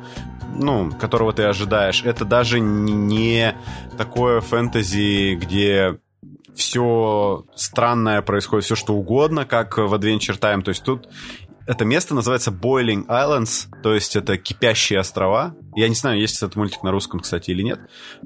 ну, 0.55 0.91
которого 0.93 1.33
ты 1.33 1.45
ожидаешь. 1.45 2.03
Это 2.05 2.25
даже 2.25 2.61
не 2.61 3.55
такое 3.97 4.41
фэнтези, 4.41 5.35
где 5.35 5.99
все 6.55 7.45
странное 7.55 8.23
происходит, 8.23 8.65
все 8.65 8.77
что 8.77 8.95
угодно, 8.95 9.45
как 9.45 9.77
в 9.77 9.93
Adventure 9.93 10.39
Time. 10.39 10.63
То 10.63 10.71
есть 10.71 10.85
тут 10.85 11.09
это 11.67 11.85
место 11.85 12.15
называется 12.15 12.51
Boiling 12.51 13.07
Islands, 13.07 13.69
то 13.83 13.95
есть 13.95 14.17
это 14.17 14.37
кипящие 14.37 15.01
острова. 15.01 15.55
Я 15.75 15.89
не 15.89 15.95
знаю, 15.95 16.21
есть 16.21 16.37
этот 16.37 16.57
мультик 16.57 16.83
на 16.83 16.91
русском, 16.91 17.21
кстати, 17.21 17.51
или 17.51 17.63
нет. 17.63 17.81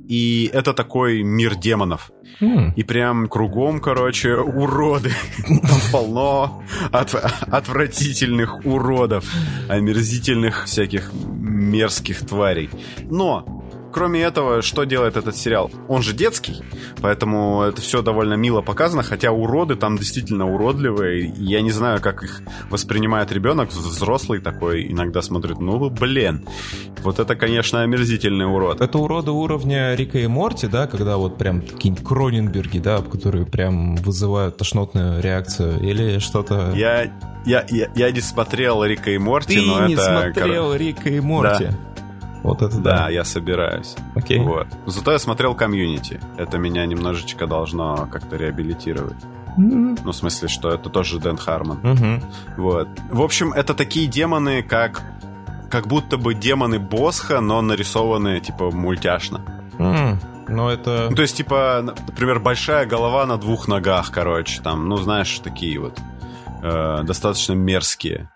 И 0.09 0.51
это 0.53 0.75
такой 0.75 1.23
мир 1.23 1.55
демонов. 1.55 2.11
Mm. 2.41 2.75
И 2.77 2.83
прям 2.83 3.29
кругом, 3.29 3.81
короче, 3.81 4.35
уроды. 4.37 5.13
Там 5.47 5.81
полно 5.93 6.63
от, 6.93 7.15
отвратительных 7.15 8.65
уродов, 8.65 9.25
омерзительных 9.69 10.65
всяких 10.67 11.13
мерзких 11.13 12.27
тварей. 12.27 12.71
Но 13.03 13.68
Кроме 13.93 14.23
этого, 14.23 14.63
что 14.63 14.85
делает 14.85 15.17
этот 15.17 15.37
сериал? 15.37 15.71
Он 15.89 16.03
же 16.03 16.13
детский, 16.13 16.63
поэтому 17.01 17.63
это 17.63 17.81
все 17.81 18.03
довольно 18.03 18.35
мило 18.35 18.61
показано, 18.61 19.03
хотя 19.03 19.33
уроды 19.33 19.77
там 19.77 19.99
действительно 19.99 20.53
уродливые. 20.53 21.33
Я 21.37 21.63
не 21.63 21.71
знаю, 21.71 22.01
как 22.01 22.23
их 22.23 22.43
воспринимает 22.71 23.33
ребенок, 23.33 23.71
взрослый 23.71 24.41
такой 24.41 24.87
иногда 24.91 25.23
смотрит, 25.23 25.59
ну, 25.61 25.91
блин, 25.91 26.47
вот 27.03 27.19
это, 27.19 27.35
конечно, 27.35 27.83
омерзительный 27.83 28.47
урод. 28.47 28.81
Это 28.81 28.99
уроды 28.99 29.31
уровня 29.31 29.95
Рика 29.95 30.19
и 30.19 30.27
Морти, 30.27 30.67
да, 30.67 30.87
когда 30.87 31.17
вот 31.17 31.39
прям 31.39 31.63
такие 31.63 31.95
Кроненберги, 31.95 32.79
да, 32.79 32.99
которые 32.99 33.47
прям 33.47 33.97
вызывают 33.97 34.57
тошнотную 34.57 35.23
реакцию 35.23 35.81
или 35.81 36.19
что-то... 36.19 36.73
Я, 36.75 37.13
я, 37.47 37.65
я, 37.69 37.89
я 37.95 38.11
не 38.11 38.21
смотрел 38.21 38.85
Рика 38.85 39.11
и 39.11 39.19
Морти, 39.19 39.59
Ты 39.61 39.67
но 39.67 39.87
не 39.87 39.95
это... 39.95 40.03
смотрел 40.03 40.75
Рика 40.75 41.09
и 41.09 41.21
Морти? 41.21 41.65
Да. 41.65 41.79
Вот 42.43 42.63
это 42.63 42.79
да. 42.79 42.97
Да, 43.05 43.09
я 43.11 43.25
собираюсь. 43.25 43.97
Окей. 44.15 44.39
Вот. 44.41 44.67
Зато 44.87 45.13
я 45.13 45.19
смотрел 45.19 45.55
комьюнити. 45.55 46.21
Это 46.37 46.59
меня 46.59 46.87
немножечко 46.87 47.47
должно 47.47 48.07
как-то 48.11 48.37
реабилитировать. 48.37 49.17
М, 49.57 49.97
Ну, 50.05 50.13
в 50.13 50.15
смысле, 50.17 50.49
что 50.49 50.71
это 50.71 50.89
тоже 50.89 51.19
Дэн 51.19 51.37
Хармон. 51.37 51.81
мгм. 51.83 52.23
Вот. 52.57 52.89
В 53.11 53.23
общем, 53.23 53.53
это 53.53 53.75
такие 53.75 54.07
демоны, 54.07 54.63
как 54.63 55.03
как 55.71 55.87
будто 55.87 56.17
бы 56.17 56.33
демоны 56.33 56.79
Босха, 56.79 57.41
но 57.41 57.61
нарисованы, 57.61 58.41
типа, 58.41 58.71
мультяшно. 58.71 59.41
М, 59.79 60.19
Ну, 60.49 60.71
это... 60.71 61.09
Ну, 61.11 61.17
то 61.17 61.21
есть, 61.21 61.37
типа, 61.37 61.83
например, 62.07 62.41
большая 62.41 62.87
голова 62.87 63.27
на 63.27 63.37
двух 63.37 63.69
ногах, 63.69 64.11
короче, 64.11 64.63
там, 64.63 64.89
ну, 64.89 64.97
знаешь, 64.97 65.39
такие 65.41 65.79
вот 65.79 65.99
э, 66.63 67.03
достаточно 67.03 67.53
мерзкие. 67.53 68.31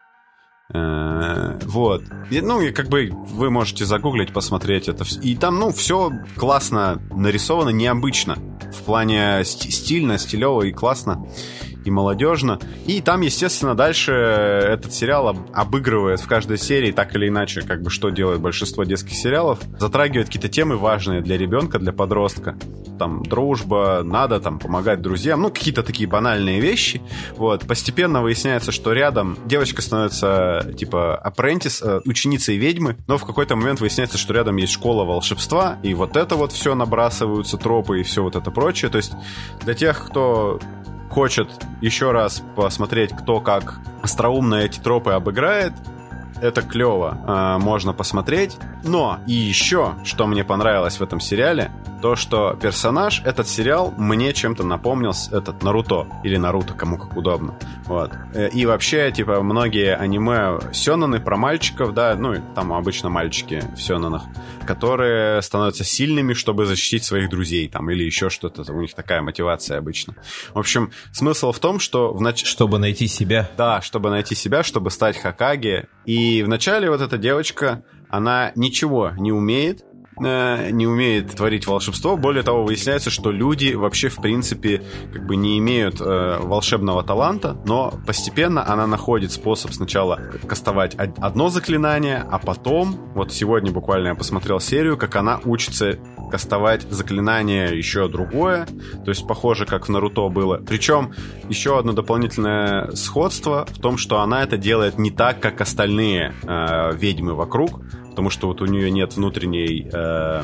Э, 0.74 1.58
вот. 1.66 2.02
И, 2.30 2.40
ну, 2.40 2.60
и 2.60 2.72
как 2.72 2.88
бы 2.88 3.10
вы 3.12 3.50
можете 3.50 3.84
загуглить, 3.84 4.32
посмотреть 4.32 4.88
это. 4.88 5.04
И 5.22 5.36
там, 5.36 5.58
ну, 5.58 5.70
все 5.70 6.12
классно 6.36 7.00
нарисовано, 7.14 7.70
необычно. 7.70 8.36
В 8.72 8.82
плане 8.84 9.44
ст- 9.44 9.70
стильно, 9.70 10.18
стилево 10.18 10.62
и 10.62 10.72
классно, 10.72 11.26
и 11.84 11.90
молодежно. 11.90 12.58
И 12.86 13.00
там, 13.00 13.20
естественно, 13.20 13.74
дальше 13.74 14.12
этот 14.12 14.92
сериал 14.92 15.28
об- 15.28 15.50
обыгрывает 15.52 16.20
в 16.20 16.26
каждой 16.26 16.58
серии 16.58 16.92
так 16.92 17.14
или 17.14 17.28
иначе, 17.28 17.62
как 17.62 17.82
бы 17.82 17.90
что 17.90 18.10
делает 18.10 18.40
большинство 18.40 18.84
детских 18.84 19.14
сериалов. 19.14 19.58
Затрагивает 19.78 20.26
какие-то 20.26 20.48
темы 20.48 20.76
важные 20.76 21.20
для 21.20 21.36
ребенка, 21.36 21.78
для 21.78 21.92
подростка. 21.92 22.56
Там 22.98 23.22
дружба, 23.22 24.02
надо 24.04 24.40
там 24.40 24.58
помогать 24.58 25.02
друзьям, 25.02 25.42
ну, 25.42 25.50
какие-то 25.50 25.82
такие 25.82 26.08
банальные 26.08 26.60
вещи. 26.60 27.02
Вот. 27.36 27.66
Постепенно 27.66 28.22
выясняется, 28.22 28.72
что 28.72 28.92
рядом 28.92 29.38
девочка 29.46 29.82
становится, 29.82 30.72
типа, 30.76 31.16
апрентис, 31.16 31.82
э, 31.82 32.00
ученицей 32.04 32.56
ведьмы, 32.56 32.96
но 33.06 33.18
в 33.18 33.24
какой-то 33.24 33.56
момент 33.56 33.80
выясняется, 33.80 34.18
что 34.18 34.32
рядом 34.34 34.56
есть 34.56 34.72
школа 34.72 35.04
волшебства, 35.04 35.78
и 35.82 35.94
вот 35.94 36.16
это 36.16 36.36
вот 36.36 36.52
все 36.52 36.74
набрасываются 36.74 37.56
тропы 37.56 38.00
и 38.00 38.02
все 38.02 38.22
вот 38.22 38.36
это 38.36 38.50
прочее. 38.50 38.90
То 38.90 38.98
есть 38.98 39.12
для 39.62 39.74
тех, 39.74 40.06
кто 40.06 40.60
хочет 41.12 41.48
еще 41.82 42.10
раз 42.10 42.42
посмотреть, 42.56 43.12
кто 43.14 43.40
как 43.40 43.80
остроумно 44.02 44.56
эти 44.56 44.80
тропы 44.80 45.10
обыграет, 45.12 45.74
это 46.40 46.62
клево, 46.62 47.18
э, 47.26 47.62
можно 47.62 47.92
посмотреть. 47.92 48.56
Но 48.82 49.20
и 49.26 49.34
еще, 49.34 49.94
что 50.04 50.26
мне 50.26 50.42
понравилось 50.42 50.98
в 50.98 51.02
этом 51.02 51.20
сериале, 51.20 51.70
то, 52.02 52.16
что 52.16 52.58
персонаж, 52.60 53.22
этот 53.24 53.48
сериал 53.48 53.94
мне 53.96 54.32
чем-то 54.32 54.64
напомнил 54.64 55.12
этот 55.30 55.62
Наруто, 55.62 56.08
или 56.24 56.36
Наруто, 56.36 56.74
кому 56.74 56.98
как 56.98 57.16
удобно. 57.16 57.54
Вот. 57.86 58.10
Э, 58.34 58.48
И 58.52 58.66
вообще, 58.66 59.10
типа, 59.12 59.40
многие 59.42 59.94
аниме 59.96 60.58
сёнаны 60.72 61.20
про 61.20 61.36
мальчиков, 61.36 61.94
да, 61.94 62.16
ну, 62.16 62.34
там 62.54 62.72
обычно 62.72 63.08
мальчики 63.08 63.62
в 63.76 63.80
сёнанах, 63.80 64.22
которые 64.66 65.40
становятся 65.42 65.84
сильными, 65.84 66.34
чтобы 66.34 66.66
защитить 66.66 67.04
своих 67.04 67.30
друзей, 67.30 67.68
там, 67.68 67.88
или 67.90 68.02
еще 68.02 68.28
что-то, 68.30 68.70
у 68.72 68.80
них 68.80 68.94
такая 68.94 69.22
мотивация 69.22 69.78
обычно. 69.78 70.16
В 70.52 70.58
общем, 70.58 70.90
смысл 71.12 71.52
в 71.52 71.58
том, 71.60 71.78
что 71.78 72.12
в 72.12 72.20
нач... 72.20 72.44
Чтобы 72.44 72.78
найти 72.78 73.06
себя. 73.06 73.48
Да, 73.56 73.80
чтобы 73.80 74.10
найти 74.10 74.34
себя, 74.34 74.64
чтобы 74.64 74.90
стать 74.90 75.16
Хакаги. 75.16 75.86
И 76.04 76.42
вначале 76.42 76.90
вот 76.90 77.00
эта 77.00 77.16
девочка, 77.16 77.84
она 78.10 78.50
ничего 78.56 79.12
не 79.16 79.30
умеет, 79.30 79.84
э, 80.24 80.70
не 80.70 80.86
умеет 80.86 81.34
творить 81.34 81.66
волшебство. 81.66 82.16
Более 82.16 82.42
того, 82.42 82.64
выясняется, 82.64 83.10
что 83.10 83.30
люди 83.30 83.74
вообще, 83.74 84.08
в 84.08 84.16
принципе, 84.16 84.82
как 85.12 85.26
бы 85.26 85.36
не 85.36 85.58
имеют 85.58 86.00
э, 86.00 86.38
волшебного 86.40 87.02
таланта, 87.02 87.56
но 87.64 87.94
постепенно 88.06 88.66
она 88.66 88.86
находит 88.86 89.32
способ 89.32 89.72
сначала 89.72 90.20
кастовать 90.46 90.94
од- 90.98 91.18
одно 91.18 91.48
заклинание, 91.48 92.24
а 92.30 92.38
потом, 92.38 92.96
вот 93.14 93.32
сегодня 93.32 93.72
буквально 93.72 94.08
я 94.08 94.14
посмотрел 94.14 94.60
серию, 94.60 94.96
как 94.96 95.16
она 95.16 95.40
учится 95.44 95.98
кастовать 96.30 96.82
заклинание 96.90 97.76
еще 97.76 98.08
другое, 98.08 98.66
то 99.04 99.10
есть 99.10 99.26
похоже, 99.26 99.66
как 99.66 99.86
в 99.86 99.88
Наруто 99.90 100.28
было. 100.28 100.56
Причем 100.56 101.12
еще 101.48 101.78
одно 101.78 101.92
дополнительное 101.92 102.92
сходство 102.94 103.66
в 103.68 103.78
том, 103.80 103.98
что 103.98 104.20
она 104.20 104.42
это 104.42 104.56
делает 104.56 104.98
не 104.98 105.10
так, 105.10 105.40
как 105.40 105.60
остальные 105.60 106.34
э, 106.42 106.96
ведьмы 106.96 107.34
вокруг, 107.34 107.80
потому 108.12 108.28
что 108.28 108.48
вот 108.48 108.60
у 108.60 108.66
нее 108.66 108.90
нет 108.90 109.16
внутренней 109.16 109.88
э, 109.90 110.42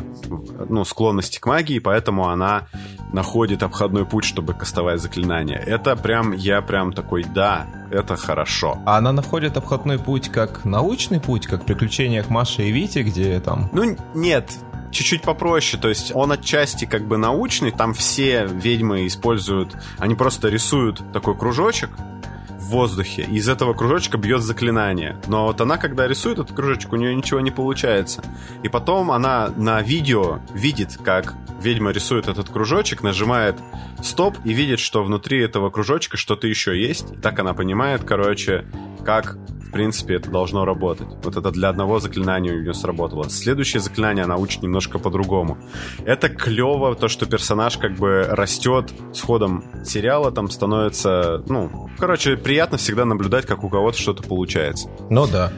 ну, 0.68 0.84
склонности 0.86 1.38
к 1.38 1.46
магии, 1.46 1.78
поэтому 1.78 2.28
она 2.28 2.66
находит 3.12 3.62
обходной 3.62 4.06
путь, 4.06 4.24
чтобы 4.24 4.54
кастовать 4.54 5.02
заклинание. 5.02 5.58
Это 5.58 5.94
прям, 5.94 6.32
я 6.32 6.62
прям 6.62 6.94
такой, 6.94 7.24
да, 7.24 7.66
это 7.90 8.16
хорошо. 8.16 8.78
А 8.86 8.96
она 8.96 9.12
находит 9.12 9.58
обходной 9.58 9.98
путь 9.98 10.30
как 10.30 10.64
научный 10.64 11.20
путь, 11.20 11.46
как 11.46 11.62
в 11.62 11.66
приключениях 11.66 12.30
Маши 12.30 12.62
и 12.62 12.72
Вити, 12.72 13.00
где 13.00 13.38
там... 13.40 13.68
Ну, 13.72 13.96
нет, 14.14 14.50
чуть-чуть 14.90 15.20
попроще. 15.20 15.80
То 15.80 15.90
есть 15.90 16.12
он 16.14 16.32
отчасти 16.32 16.86
как 16.86 17.06
бы 17.06 17.18
научный. 17.18 17.70
Там 17.70 17.92
все 17.92 18.46
ведьмы 18.46 19.06
используют... 19.06 19.76
Они 19.98 20.14
просто 20.14 20.48
рисуют 20.48 21.02
такой 21.12 21.36
кружочек 21.36 21.90
воздухе. 22.68 23.22
Из 23.22 23.48
этого 23.48 23.74
кружочка 23.74 24.18
бьет 24.18 24.42
заклинание. 24.42 25.20
Но 25.26 25.46
вот 25.46 25.60
она, 25.60 25.76
когда 25.76 26.06
рисует 26.06 26.38
этот 26.38 26.54
кружочек, 26.54 26.92
у 26.92 26.96
нее 26.96 27.14
ничего 27.14 27.40
не 27.40 27.50
получается. 27.50 28.22
И 28.62 28.68
потом 28.68 29.10
она 29.10 29.50
на 29.56 29.82
видео 29.82 30.40
видит, 30.54 30.98
как 31.02 31.34
ведьма 31.60 31.90
рисует 31.90 32.28
этот 32.28 32.48
кружочек, 32.48 33.02
нажимает 33.02 33.56
стоп 34.02 34.36
и 34.44 34.52
видит, 34.52 34.80
что 34.80 35.02
внутри 35.02 35.42
этого 35.42 35.70
кружочка 35.70 36.16
что-то 36.16 36.46
еще 36.46 36.80
есть. 36.80 37.12
И 37.12 37.16
так 37.16 37.38
она 37.38 37.54
понимает, 37.54 38.04
короче, 38.04 38.64
как 39.04 39.36
в 39.68 39.70
принципе, 39.70 40.14
это 40.14 40.30
должно 40.30 40.64
работать. 40.64 41.08
Вот 41.22 41.36
это 41.36 41.50
для 41.50 41.68
одного 41.68 42.00
заклинания 42.00 42.52
у 42.54 42.60
нее 42.60 42.74
сработало. 42.74 43.28
Следующее 43.28 43.80
заклинание 43.80 44.24
она 44.24 44.36
учит 44.36 44.62
немножко 44.62 44.98
по-другому. 44.98 45.58
Это 46.04 46.28
клево, 46.28 46.94
то, 46.94 47.08
что 47.08 47.26
персонаж 47.26 47.76
как 47.76 47.96
бы 47.96 48.24
растет 48.28 48.92
с 49.12 49.20
ходом 49.20 49.64
сериала, 49.84 50.32
там 50.32 50.48
становится, 50.48 51.44
ну, 51.48 51.90
короче, 51.98 52.36
приятно 52.36 52.78
всегда 52.78 53.04
наблюдать, 53.04 53.46
как 53.46 53.62
у 53.62 53.68
кого-то 53.68 53.98
что-то 53.98 54.22
получается. 54.22 54.88
Ну 55.10 55.26
да. 55.26 55.52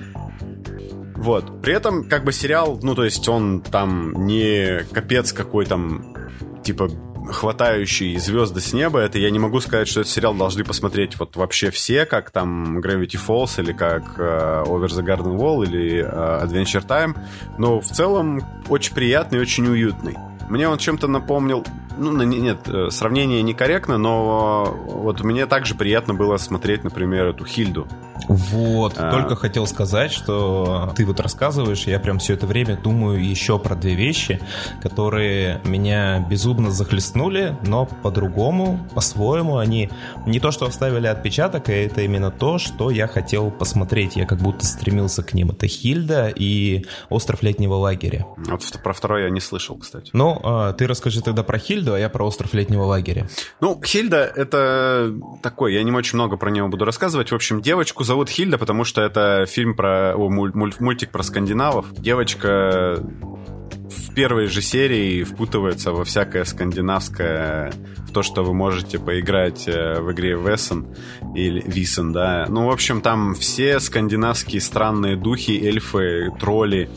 Вот. 1.17 1.63
При 1.63 1.75
этом, 1.75 2.09
как 2.09 2.25
бы 2.25 2.33
сериал, 2.33 2.81
ну, 2.83 2.95
то 2.95 3.05
есть 3.05 3.29
он 3.29 3.61
там 3.61 4.27
не 4.27 4.85
капец 4.93 5.33
какой 5.33 5.67
там, 5.67 6.17
типа, 6.65 6.89
хватающий 7.29 8.17
звезды 8.19 8.61
с 8.61 8.73
неба, 8.73 9.01
это 9.01 9.19
я 9.19 9.31
не 9.31 9.39
могу 9.39 9.61
сказать, 9.61 9.89
что 9.89 10.01
этот 10.01 10.13
сериал 10.13 10.35
должны 10.35 10.65
посмотреть 10.65 11.19
вот 11.19 11.37
вообще 11.37 11.71
все, 11.71 12.07
как 12.07 12.31
там 12.31 12.79
Gravity 12.79 13.19
Falls 13.25 13.61
или 13.63 13.73
как 13.73 14.19
э, 14.19 14.65
Over 14.67 14.87
the 14.87 15.05
Garden 15.05 15.37
Wall 15.37 15.65
или 15.65 16.03
э, 16.03 16.45
Adventure 16.45 16.87
Time, 16.87 17.17
но 17.59 17.81
в 17.81 17.87
целом 17.87 18.43
очень 18.69 18.95
приятный 18.95 19.41
очень 19.41 19.67
уютный. 19.67 20.17
Мне 20.49 20.69
он 20.69 20.79
чем-то 20.79 21.07
напомнил, 21.07 21.65
ну, 21.97 22.11
нет, 22.23 22.67
э, 22.67 22.91
сравнение 22.91 23.43
некорректно, 23.43 23.99
но 23.99 24.65
вот 24.65 25.21
мне 25.21 25.47
также 25.47 25.75
приятно 25.75 26.15
было 26.15 26.37
смотреть, 26.39 26.83
например, 26.83 27.27
эту 27.27 27.45
Хильду. 27.45 27.87
Вот, 28.29 28.95
А. 28.97 29.11
только 29.11 29.37
хотел 29.37 29.67
сказать, 29.67 30.13
что 30.13 30.93
ты 30.97 31.05
вот 31.05 31.21
рассказываешь, 31.21 31.85
я 31.85 31.99
прям 31.99 32.19
все 32.19 32.35
это 32.35 32.47
время 32.47 32.77
думаю 32.77 33.25
еще 33.25 33.59
про 33.59 33.75
две 33.75 33.95
вещи, 33.95 34.41
которые 34.83 35.61
меня 35.65 36.21
безумно 36.29 36.71
захлестнули, 36.71 37.57
но 37.67 37.87
по-другому, 37.87 38.89
по-своему, 38.95 39.59
они 39.59 39.91
не 40.27 40.41
то, 40.41 40.51
что 40.51 40.67
оставили 40.67 41.07
отпечаток, 41.07 41.69
а 41.69 41.73
это 41.73 42.03
именно 42.03 42.31
то, 42.31 42.59
что 42.59 42.91
я 42.91 43.07
хотел 43.07 43.51
посмотреть, 43.51 44.17
я 44.17 44.27
как 44.27 44.39
будто 44.39 44.67
стремился 44.67 45.23
к 45.23 45.35
ним. 45.35 45.51
Это 45.51 45.67
Хильда 45.67 46.33
и 46.35 46.85
Остров 47.09 47.43
летнего 47.43 47.75
лагеря. 47.75 48.27
Вот 48.37 48.63
про 48.83 48.93
второй 48.93 49.25
я 49.25 49.31
не 49.31 49.41
слышал, 49.41 49.77
кстати. 49.77 50.11
Ну, 50.13 50.41
а, 50.43 50.73
ты 50.73 50.87
расскажи 50.87 51.23
тогда 51.23 51.43
про 51.43 51.59
Хильду, 51.59 51.95
а 51.95 51.99
я 51.99 52.09
про 52.09 52.27
Остров 52.27 52.55
летнего 52.55 52.85
лагеря. 52.85 53.29
Ну, 53.61 53.81
Хильда 53.83 54.31
это 54.35 55.13
такой, 55.43 55.75
я 55.75 55.83
не 55.83 55.91
очень 55.91 56.17
много 56.17 56.37
про 56.37 56.51
него 56.51 56.69
буду 56.69 56.85
рассказывать. 56.85 57.31
В 57.31 57.35
общем, 57.35 57.61
девочку 57.61 58.05
зовут 58.11 58.29
Хильда, 58.29 58.59
потому 58.59 58.83
что 58.83 59.03
это 59.03 59.47
фильм 59.47 59.77
про 59.77 60.17
о, 60.17 60.29
муль- 60.29 60.51
муль- 60.53 60.75
мультик 60.81 61.13
про 61.13 61.23
скандинавов. 61.23 61.93
Девочка 61.93 63.01
в 63.01 64.15
первой 64.17 64.47
же 64.47 64.63
серии 64.63 65.23
впутывается 65.23 65.93
во 65.93 66.03
всякое 66.03 66.45
скандинавское, 66.45 67.73
в 67.99 68.13
то, 68.13 68.25
что 68.25 68.43
вы 68.43 68.53
можете 68.53 68.99
поиграть 68.99 69.69
э, 69.69 70.01
в 70.01 70.11
игре 70.11 70.35
Весен 70.35 70.89
или 71.37 71.63
Висен, 71.65 72.13
да. 72.13 72.47
Ну, 72.49 72.67
в 72.67 72.71
общем, 72.73 73.01
там 73.01 73.35
все 73.35 73.79
скандинавские 73.79 74.61
странные 74.61 75.15
духи, 75.15 75.53
эльфы, 75.53 76.33
тролли 76.41 76.91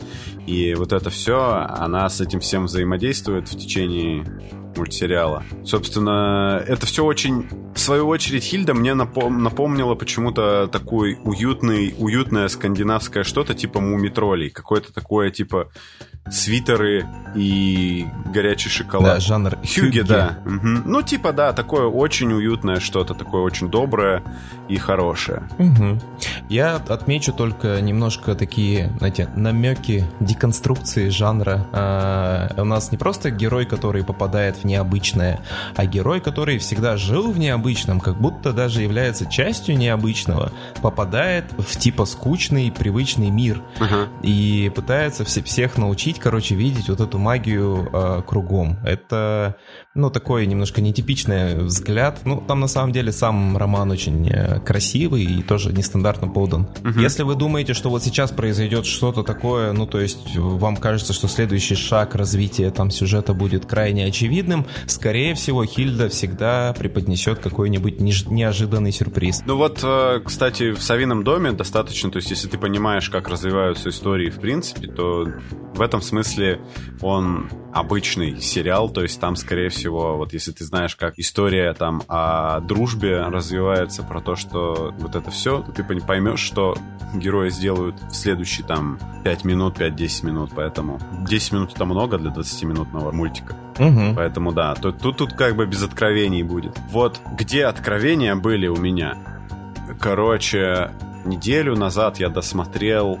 и 0.48 0.74
вот 0.74 0.92
это 0.92 1.10
все, 1.10 1.64
она 1.68 2.08
с 2.08 2.20
этим 2.20 2.40
всем 2.40 2.64
взаимодействует 2.64 3.48
в 3.48 3.56
течение 3.56 4.24
мультсериала. 4.76 5.44
Собственно, 5.64 6.62
это 6.66 6.86
все 6.86 7.04
очень... 7.04 7.48
В 7.74 7.78
свою 7.78 8.08
очередь, 8.08 8.44
Хильда 8.44 8.74
мне 8.74 8.94
напом... 8.94 9.42
напомнила 9.42 9.94
почему-то 9.94 10.68
такой 10.68 11.18
уютный, 11.24 11.94
уютное 11.98 12.48
скандинавское 12.48 13.24
что-то 13.24 13.54
типа 13.54 13.80
мумитролей. 13.80 14.50
Какое-то 14.50 14.92
такое 14.92 15.30
типа 15.30 15.70
свитеры 16.30 17.06
и 17.34 18.06
горячий 18.32 18.68
шоколад. 18.68 19.14
Да, 19.14 19.20
жанр 19.20 19.58
Хюги, 19.58 20.00
да. 20.00 20.38
Угу. 20.44 20.82
Ну, 20.84 21.02
типа, 21.02 21.32
да, 21.32 21.52
такое 21.52 21.86
очень 21.86 22.32
уютное 22.32 22.80
что-то, 22.80 23.14
такое 23.14 23.42
очень 23.42 23.70
доброе 23.70 24.22
и 24.68 24.76
хорошее. 24.76 25.42
Угу. 25.58 26.00
Я 26.48 26.76
отмечу 26.76 27.32
только 27.32 27.80
немножко 27.80 28.34
такие, 28.34 28.92
знаете, 28.98 29.28
намеки 29.36 30.04
деконструкции 30.20 31.08
жанра. 31.08 31.66
А, 31.72 32.54
у 32.56 32.64
нас 32.64 32.92
не 32.92 32.98
просто 32.98 33.30
герой, 33.30 33.66
который 33.66 34.04
попадает 34.04 34.56
в 34.56 34.64
необычное, 34.64 35.40
а 35.76 35.86
герой, 35.86 36.20
который 36.20 36.58
всегда 36.58 36.96
жил 36.96 37.30
в 37.30 37.38
необычном, 37.38 38.00
как 38.00 38.20
будто 38.20 38.52
даже 38.52 38.82
является 38.82 39.26
частью 39.26 39.76
необычного, 39.76 40.52
попадает 40.82 41.44
в 41.58 41.76
типа 41.76 42.04
скучный, 42.04 42.70
привычный 42.70 43.30
мир 43.30 43.62
угу. 43.80 44.08
и 44.22 44.72
пытается 44.74 45.24
все, 45.24 45.42
всех 45.42 45.78
научить, 45.78 46.13
короче, 46.18 46.54
видеть 46.54 46.88
вот 46.88 47.00
эту 47.00 47.18
магию 47.18 47.88
э, 47.92 48.22
кругом. 48.26 48.78
Это 48.84 49.56
ну, 49.94 50.10
такой 50.10 50.46
немножко 50.46 50.80
нетипичный 50.80 51.56
взгляд. 51.56 52.20
Ну, 52.24 52.42
там 52.46 52.60
на 52.60 52.66
самом 52.66 52.92
деле 52.92 53.12
сам 53.12 53.56
роман 53.56 53.90
очень 53.90 54.28
э, 54.28 54.60
красивый 54.60 55.24
и 55.24 55.42
тоже 55.42 55.72
нестандартно 55.72 56.28
подан. 56.28 56.68
Угу. 56.84 56.98
Если 57.00 57.22
вы 57.22 57.34
думаете, 57.36 57.74
что 57.74 57.90
вот 57.90 58.02
сейчас 58.02 58.32
произойдет 58.32 58.86
что-то 58.86 59.22
такое, 59.22 59.72
ну, 59.72 59.86
то 59.86 60.00
есть 60.00 60.36
вам 60.36 60.76
кажется, 60.76 61.12
что 61.12 61.28
следующий 61.28 61.76
шаг 61.76 62.14
развития 62.14 62.70
там 62.70 62.90
сюжета 62.90 63.34
будет 63.34 63.66
крайне 63.66 64.06
очевидным, 64.06 64.66
скорее 64.86 65.34
всего, 65.34 65.64
Хильда 65.64 66.08
всегда 66.08 66.72
преподнесет 66.72 67.38
какой-нибудь 67.38 68.00
неожиданный 68.00 68.92
сюрприз. 68.92 69.42
Ну 69.46 69.56
вот, 69.56 69.80
э, 69.82 70.20
кстати, 70.24 70.72
в 70.72 70.82
Савином 70.82 71.24
доме 71.24 71.52
достаточно, 71.52 72.10
то 72.10 72.16
есть 72.16 72.30
если 72.30 72.48
ты 72.48 72.58
понимаешь, 72.58 73.10
как 73.10 73.28
развиваются 73.28 73.90
истории 73.90 74.30
в 74.30 74.40
принципе, 74.40 74.88
то 74.88 75.26
в 75.74 75.80
этом 75.80 76.02
смысле 76.04 76.60
он 77.00 77.48
обычный 77.72 78.40
сериал, 78.40 78.88
то 78.88 79.02
есть 79.02 79.20
там, 79.20 79.36
скорее 79.36 79.68
всего, 79.68 80.16
вот 80.16 80.32
если 80.32 80.52
ты 80.52 80.64
знаешь, 80.64 80.94
как 80.94 81.18
история 81.18 81.72
там 81.74 82.02
о 82.08 82.60
дружбе 82.60 83.22
развивается, 83.22 84.02
про 84.02 84.20
то, 84.20 84.36
что 84.36 84.94
вот 84.98 85.16
это 85.16 85.30
все, 85.30 85.62
то 85.62 85.72
ты 85.72 85.82
поймешь, 85.82 86.40
что 86.40 86.76
герои 87.14 87.48
сделают 87.48 87.96
в 88.10 88.14
следующие 88.14 88.66
там 88.66 88.98
5 89.24 89.44
минут, 89.44 89.78
5-10 89.78 90.26
минут, 90.26 90.50
поэтому 90.54 91.00
10 91.28 91.52
минут 91.52 91.72
это 91.74 91.84
много 91.84 92.18
для 92.18 92.30
20-минутного 92.30 93.12
мультика. 93.12 93.56
Угу. 93.78 94.14
Поэтому 94.16 94.52
да, 94.52 94.74
тут, 94.74 94.98
тут, 94.98 95.16
тут 95.16 95.32
как 95.32 95.56
бы 95.56 95.66
без 95.66 95.82
откровений 95.82 96.42
будет. 96.42 96.78
Вот 96.90 97.20
где 97.36 97.66
откровения 97.66 98.36
были 98.36 98.68
у 98.68 98.76
меня? 98.76 99.16
Короче, 100.00 100.90
неделю 101.24 101.76
назад 101.76 102.18
я 102.18 102.28
досмотрел 102.28 103.18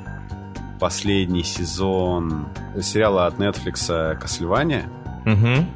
последний 0.80 1.44
сезон 1.44 2.48
сериала 2.80 3.26
от 3.26 3.38
Netflix 3.38 4.18
«Кассельвания». 4.18 4.88
Угу. 5.26 5.66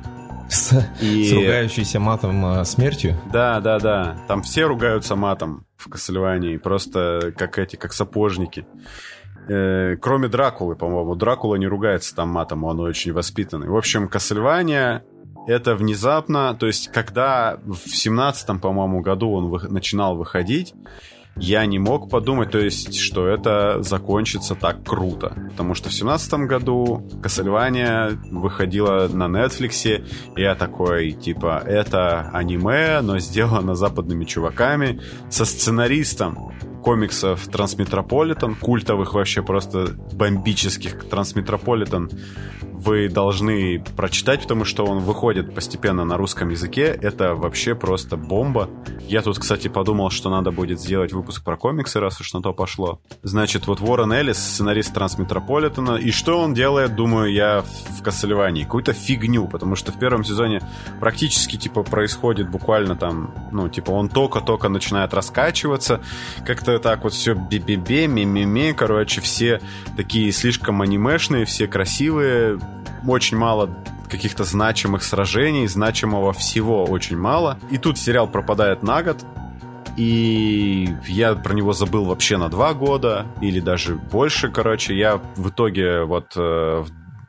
С, 0.48 0.72
и... 1.00 1.24
с 1.24 1.32
ругающейся 1.32 2.00
матом 2.00 2.44
а, 2.44 2.64
смертью? 2.64 3.14
Да, 3.32 3.60
да, 3.60 3.78
да. 3.78 4.16
Там 4.28 4.42
все 4.42 4.64
ругаются 4.64 5.14
матом 5.14 5.66
в 5.76 5.90
Кассельвании. 5.90 6.56
Просто 6.56 7.32
как 7.36 7.58
эти, 7.58 7.76
как 7.76 7.92
сапожники. 7.92 8.66
Э, 9.48 9.96
кроме 9.96 10.28
Дракулы, 10.28 10.74
по-моему. 10.74 11.14
Дракула 11.14 11.56
не 11.56 11.66
ругается 11.66 12.14
там 12.14 12.30
матом, 12.30 12.64
он 12.64 12.80
очень 12.80 13.12
воспитанный. 13.12 13.68
В 13.68 13.76
общем, 13.76 14.08
Кассельвания 14.08 15.04
это 15.46 15.74
внезапно, 15.74 16.54
то 16.54 16.66
есть 16.66 16.88
когда 16.92 17.58
в 17.64 17.88
семнадцатом, 17.88 18.60
по-моему, 18.60 19.00
году 19.00 19.32
он 19.32 19.48
вы, 19.48 19.68
начинал 19.68 20.14
выходить, 20.14 20.74
я 21.40 21.66
не 21.66 21.78
мог 21.78 22.10
подумать, 22.10 22.50
то 22.50 22.58
есть, 22.58 22.96
что 22.98 23.26
это 23.26 23.82
закончится 23.82 24.54
так 24.54 24.84
круто. 24.84 25.34
Потому 25.50 25.74
что 25.74 25.88
в 25.88 25.94
семнадцатом 25.94 26.46
году 26.46 27.06
Castlevania 27.22 28.18
выходила 28.30 29.08
на 29.08 29.24
Netflix, 29.24 30.04
и 30.36 30.40
я 30.40 30.54
такой, 30.54 31.12
типа, 31.12 31.62
это 31.64 32.30
аниме, 32.32 33.00
но 33.02 33.18
сделано 33.18 33.74
западными 33.74 34.24
чуваками, 34.24 35.00
со 35.30 35.44
сценаристом 35.44 36.52
комиксов 36.82 37.46
Трансметрополитен, 37.48 38.54
культовых 38.54 39.14
вообще 39.14 39.42
просто 39.42 39.88
бомбических 40.12 41.08
Трансметрополитен, 41.08 42.10
вы 42.78 43.08
должны 43.08 43.82
прочитать, 43.96 44.42
потому 44.42 44.64
что 44.64 44.86
он 44.86 45.00
выходит 45.00 45.52
постепенно 45.52 46.04
на 46.04 46.16
русском 46.16 46.48
языке. 46.50 46.84
Это 46.84 47.34
вообще 47.34 47.74
просто 47.74 48.16
бомба. 48.16 48.70
Я 49.08 49.22
тут, 49.22 49.38
кстати, 49.38 49.66
подумал, 49.66 50.10
что 50.10 50.30
надо 50.30 50.52
будет 50.52 50.80
сделать 50.80 51.12
выпуск 51.12 51.42
про 51.42 51.56
комиксы, 51.56 51.98
раз 51.98 52.20
уж 52.20 52.32
на 52.32 52.40
то 52.40 52.52
пошло. 52.52 53.00
Значит, 53.22 53.66
вот 53.66 53.80
Уоррен 53.80 54.12
Эллис, 54.12 54.38
сценарист 54.38 54.94
Трансметрополитена. 54.94 55.96
И 55.96 56.12
что 56.12 56.40
он 56.40 56.54
делает, 56.54 56.94
думаю 56.94 57.32
я, 57.32 57.64
в 57.98 58.02
Кассельвании? 58.02 58.62
Какую-то 58.62 58.92
фигню, 58.92 59.48
потому 59.48 59.74
что 59.74 59.90
в 59.90 59.98
первом 59.98 60.22
сезоне 60.22 60.62
практически, 61.00 61.56
типа, 61.56 61.82
происходит 61.82 62.48
буквально 62.48 62.94
там, 62.94 63.34
ну, 63.50 63.68
типа, 63.68 63.90
он 63.90 64.08
только-только 64.08 64.68
начинает 64.68 65.12
раскачиваться. 65.14 66.00
Как-то 66.46 66.67
так 66.76 67.04
вот 67.04 67.14
все 67.14 67.34
би-би-би, 67.34 68.06
ми-ми-ми, 68.06 68.74
короче, 68.74 69.20
все 69.22 69.60
такие 69.96 70.30
слишком 70.32 70.82
анимешные, 70.82 71.46
все 71.46 71.66
красивые, 71.66 72.58
очень 73.06 73.38
мало 73.38 73.70
каких-то 74.10 74.44
значимых 74.44 75.02
сражений, 75.02 75.66
значимого 75.66 76.32
всего 76.32 76.84
очень 76.84 77.16
мало. 77.16 77.58
И 77.70 77.78
тут 77.78 77.98
сериал 77.98 78.28
пропадает 78.28 78.82
на 78.82 79.02
год, 79.02 79.24
и 79.96 80.88
я 81.06 81.34
про 81.34 81.54
него 81.54 81.72
забыл 81.72 82.04
вообще 82.04 82.36
на 82.36 82.48
два 82.48 82.74
года, 82.74 83.26
или 83.40 83.60
даже 83.60 83.94
больше, 83.96 84.48
короче. 84.48 84.96
Я 84.96 85.20
в 85.36 85.50
итоге 85.50 86.04
вот 86.04 86.34
э, 86.36 86.84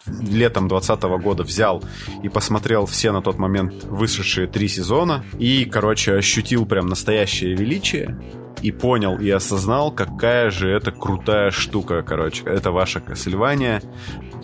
летом 0.05 0.67
2020 0.67 1.03
года 1.23 1.43
взял 1.43 1.83
и 2.23 2.29
посмотрел 2.29 2.85
все 2.85 3.11
на 3.11 3.21
тот 3.21 3.37
момент 3.37 3.83
вышедшие 3.83 4.47
три 4.47 4.67
сезона, 4.67 5.23
и, 5.37 5.65
короче, 5.65 6.13
ощутил 6.13 6.65
прям 6.65 6.87
настоящее 6.87 7.55
величие 7.55 8.17
и 8.61 8.71
понял 8.71 9.17
и 9.17 9.29
осознал, 9.29 9.91
какая 9.91 10.49
же 10.51 10.69
это 10.69 10.91
крутая 10.91 11.51
штука, 11.51 12.01
короче. 12.01 12.43
Это 12.45 12.71
ваша 12.71 12.99
Castlevania. 12.99 13.83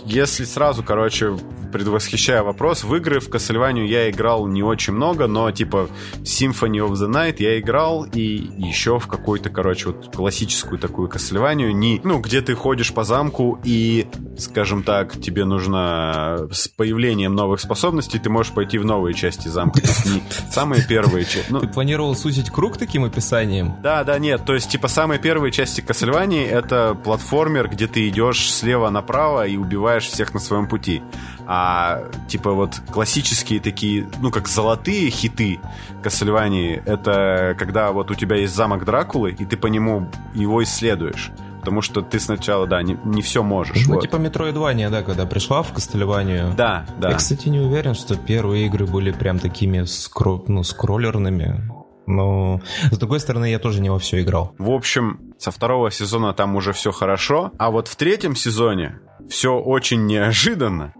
Если 0.06 0.44
сразу, 0.44 0.84
короче, 0.84 1.36
предвосхищая 1.72 2.44
вопрос, 2.44 2.84
в 2.84 2.96
игры 2.96 3.20
в 3.20 3.30
Castlevania 3.30 3.86
я 3.86 4.10
играл 4.10 4.48
не 4.48 4.64
очень 4.64 4.94
много, 4.94 5.28
но 5.28 5.52
типа 5.52 5.90
Symphony 6.22 6.78
of 6.78 6.94
the 6.94 7.10
Night 7.12 7.36
я 7.40 7.60
играл 7.60 8.06
и 8.06 8.22
еще 8.58 9.00
в 9.00 9.08
какую-то, 9.08 9.50
короче, 9.50 9.88
вот 9.88 10.16
классическую 10.16 10.80
такую 10.80 11.10
Castlevania, 11.10 11.72
не, 11.72 12.00
ну, 12.04 12.20
где 12.20 12.42
ты 12.42 12.56
ходишь 12.56 12.94
по 12.94 13.04
замку 13.04 13.60
и, 13.64 14.08
скажем 14.38 14.84
так, 14.84 15.20
тебе 15.20 15.44
нужно 15.44 16.48
с 16.52 16.68
появлением 16.68 17.36
новых 17.36 17.60
способностей 17.60 18.20
ты 18.20 18.30
можешь 18.30 18.54
пойти 18.54 18.78
в 18.78 18.86
новые 18.86 19.14
части 19.14 19.48
замка. 19.48 19.82
Не 20.06 20.24
самые 20.52 20.86
первые 20.88 21.26
части. 21.26 21.48
Ну, 21.50 21.60
ты 21.60 21.68
планировал 21.68 22.16
сузить 22.16 22.50
круг 22.50 22.78
таким 22.78 23.04
описанием? 23.04 23.76
Да, 23.84 23.95
да, 24.04 24.20
нет, 24.20 24.46
то 24.46 24.54
есть, 24.54 24.70
типа, 24.70 24.88
самые 24.88 25.20
первые 25.20 25.52
части 25.52 25.82
Castlevania 25.82 26.48
это 26.48 26.96
платформер, 26.96 27.70
где 27.70 27.88
ты 27.88 28.08
идешь 28.10 28.52
слева 28.52 28.90
направо 28.90 29.48
и 29.48 29.58
убиваешь 29.58 30.06
всех 30.06 30.34
на 30.34 30.40
своем 30.40 30.68
пути. 30.68 31.02
А 31.48 32.10
типа 32.28 32.52
вот 32.52 32.82
классические 32.92 33.60
такие, 33.60 34.10
ну 34.20 34.32
как 34.32 34.48
золотые 34.48 35.10
хиты 35.10 35.60
Кассельвании, 36.02 36.82
это 36.86 37.56
когда 37.58 37.92
вот 37.92 38.10
у 38.12 38.16
тебя 38.16 38.38
есть 38.38 38.56
замок 38.56 38.86
Дракулы, 38.86 39.32
и 39.32 39.46
ты 39.46 39.58
по 39.58 39.68
нему 39.68 40.10
его 40.34 40.64
исследуешь. 40.64 41.32
Потому 41.60 41.82
что 41.82 42.04
ты 42.04 42.20
сначала, 42.20 42.68
да, 42.68 42.84
не, 42.84 42.96
не 43.06 43.24
все 43.24 43.42
можешь. 43.42 43.88
Ну, 43.88 43.96
вот. 43.96 44.02
типа 44.02 44.18
Метроидвания, 44.18 44.92
да, 44.92 45.02
когда 45.02 45.26
пришла 45.26 45.64
в 45.64 45.74
Кастельванию. 45.74 46.54
Да, 46.56 46.86
да. 47.00 47.10
Я, 47.10 47.16
кстати, 47.16 47.50
не 47.50 47.60
уверен, 47.60 47.96
что 47.96 48.16
первые 48.16 48.68
игры 48.68 48.86
были 48.86 49.12
прям 49.12 49.40
такими 49.40 49.84
скро... 49.86 50.44
ну, 50.48 50.62
скроллерными. 50.62 51.72
Но, 52.08 52.62
с 52.92 52.98
другой 52.98 53.20
стороны, 53.20 53.50
я 53.50 53.60
тоже 53.60 53.82
не 53.82 53.90
во 53.90 54.00
все 54.00 54.22
играл. 54.22 54.54
В 54.58 54.72
общем, 54.72 55.34
со 55.38 55.52
второго 55.52 55.92
сезона 55.92 56.34
там 56.34 56.56
уже 56.56 56.74
все 56.74 56.92
хорошо. 56.92 57.52
А 57.58 57.72
вот 57.72 57.88
в 57.88 57.96
третьем 57.96 58.36
сезоне 58.36 59.00
все 59.30 59.58
очень 59.58 60.06
неожиданно. 60.06 60.94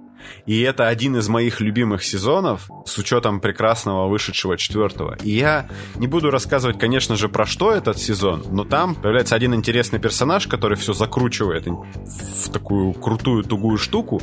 И 0.46 0.62
это 0.62 0.88
один 0.88 1.18
из 1.18 1.28
моих 1.28 1.60
любимых 1.60 2.04
сезонов, 2.04 2.70
с 2.86 2.98
учетом 2.98 3.40
прекрасного 3.40 4.08
вышедшего 4.08 4.58
четвертого. 4.58 5.18
И 5.22 5.32
я 5.32 5.68
не 5.96 6.08
буду 6.08 6.32
рассказывать, 6.32 6.80
конечно 6.80 7.16
же, 7.16 7.30
про 7.30 7.46
что 7.46 7.72
этот 7.72 7.98
сезон, 8.00 8.44
но 8.50 8.64
там 8.64 8.96
появляется 8.96 9.36
один 9.36 9.54
интересный 9.54 10.00
персонаж, 10.00 10.48
который 10.48 10.78
все 10.78 10.94
закручивает 10.94 11.68
в 11.68 12.50
такую 12.52 12.94
крутую, 12.94 13.44
тугую 13.44 13.78
штуку. 13.78 14.22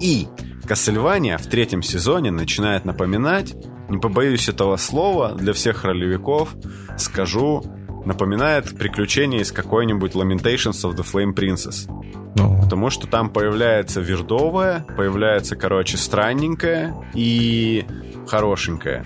И 0.00 0.28
Кассельвания 0.66 1.38
в 1.38 1.46
третьем 1.46 1.82
сезоне 1.82 2.30
начинает 2.30 2.84
напоминать, 2.84 3.54
не 3.88 3.98
побоюсь 3.98 4.48
этого 4.48 4.76
слова, 4.76 5.34
для 5.34 5.52
всех 5.52 5.84
ролевиков 5.84 6.54
скажу, 6.96 7.62
напоминает 8.04 8.76
приключения 8.76 9.40
из 9.40 9.52
какой-нибудь 9.52 10.12
Lamentations 10.12 10.84
of 10.84 10.94
the 10.94 11.04
Flame 11.04 11.34
Princess. 11.34 11.88
Ну. 12.36 12.60
Потому 12.62 12.90
что 12.90 13.06
там 13.06 13.30
появляется 13.30 14.00
вердовая, 14.00 14.84
появляется, 14.96 15.56
короче, 15.56 15.96
странненькая, 15.96 16.94
и 17.14 17.84
хорошенькое. 18.26 19.04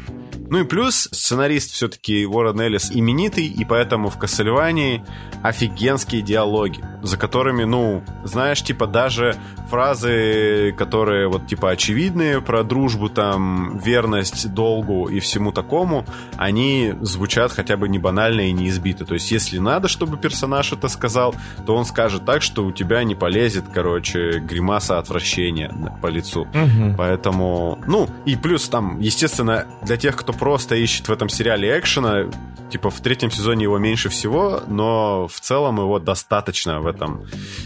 Ну 0.50 0.60
и 0.60 0.64
плюс 0.64 1.08
сценарист 1.12 1.72
все-таки 1.72 2.26
Уоррен 2.26 2.60
Эллис 2.60 2.90
именитый, 2.92 3.46
и 3.46 3.64
поэтому 3.64 4.08
в 4.08 4.18
Кассельвании 4.18 5.04
офигенские 5.42 6.22
диалоги, 6.22 6.82
за 7.02 7.16
которыми, 7.16 7.64
ну, 7.64 8.02
знаешь, 8.24 8.62
типа 8.62 8.86
даже 8.86 9.36
фразы, 9.70 10.74
которые 10.76 11.28
вот 11.28 11.46
типа 11.46 11.70
очевидные 11.70 12.40
про 12.40 12.64
дружбу, 12.64 13.08
там, 13.08 13.78
верность 13.78 14.52
долгу 14.52 15.08
и 15.08 15.20
всему 15.20 15.52
такому, 15.52 16.06
они 16.36 16.94
звучат 17.00 17.52
хотя 17.52 17.76
бы 17.76 17.88
не 17.88 17.98
банально 17.98 18.42
и 18.42 18.52
не 18.52 18.68
избито. 18.68 19.04
То 19.04 19.14
есть 19.14 19.30
если 19.30 19.58
надо, 19.58 19.88
чтобы 19.88 20.16
персонаж 20.16 20.72
это 20.72 20.88
сказал, 20.88 21.34
то 21.66 21.76
он 21.76 21.84
скажет 21.84 22.24
так, 22.24 22.42
что 22.42 22.64
у 22.64 22.72
тебя 22.72 23.04
не 23.04 23.14
полезет, 23.14 23.64
короче, 23.72 24.38
гримаса 24.40 24.98
отвращения 24.98 25.72
по 26.00 26.06
лицу. 26.06 26.42
Угу. 26.42 26.94
Поэтому, 26.96 27.78
ну, 27.86 28.08
и 28.24 28.36
плюс 28.36 28.68
там, 28.68 28.98
естественно, 29.00 29.66
для 29.82 29.96
тех, 29.96 30.16
кто 30.16 30.32
просто 30.38 30.74
ищет 30.76 31.08
в 31.08 31.12
этом 31.12 31.28
сериале 31.28 31.78
экшена. 31.78 32.30
Типа 32.70 32.90
в 32.90 33.00
третьем 33.00 33.30
сезоне 33.30 33.64
его 33.64 33.78
меньше 33.78 34.10
всего, 34.10 34.60
но 34.66 35.26
в 35.26 35.40
целом 35.40 35.78
его 35.78 35.98
достаточно 35.98 36.80
в 36.80 36.86
этом 36.86 37.24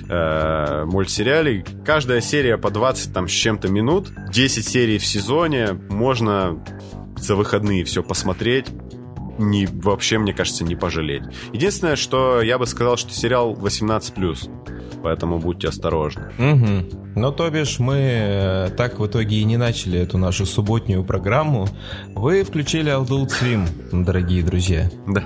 э, 0.08 0.84
мультсериале. 0.84 1.64
Каждая 1.84 2.20
серия 2.20 2.56
по 2.56 2.70
20 2.70 3.12
там 3.12 3.28
с 3.28 3.32
чем-то 3.32 3.68
минут, 3.68 4.10
10 4.30 4.66
серий 4.66 4.98
в 4.98 5.06
сезоне, 5.06 5.72
можно 5.88 6.62
за 7.16 7.34
выходные 7.34 7.84
все 7.84 8.02
посмотреть 8.02 8.66
не, 9.38 9.66
вообще, 9.66 10.18
мне 10.18 10.32
кажется, 10.32 10.64
не 10.64 10.76
пожалеть. 10.76 11.22
Единственное, 11.52 11.96
что 11.96 12.42
я 12.42 12.58
бы 12.58 12.66
сказал, 12.66 12.96
что 12.96 13.12
сериал 13.12 13.54
18+, 13.54 14.50
поэтому 15.02 15.38
будьте 15.38 15.68
осторожны. 15.68 16.30
Угу. 16.38 17.14
Но 17.16 17.30
то 17.30 17.50
бишь 17.50 17.78
мы 17.78 17.96
э, 17.98 18.70
так 18.76 18.98
в 18.98 19.06
итоге 19.06 19.36
и 19.36 19.44
не 19.44 19.56
начали 19.56 19.98
эту 19.98 20.18
нашу 20.18 20.46
субботнюю 20.46 21.04
программу. 21.04 21.66
Вы 22.14 22.42
включили 22.44 22.92
Adult 22.92 23.28
Swim, 23.28 23.68
дорогие 24.04 24.42
друзья. 24.42 24.90
Да. 25.06 25.24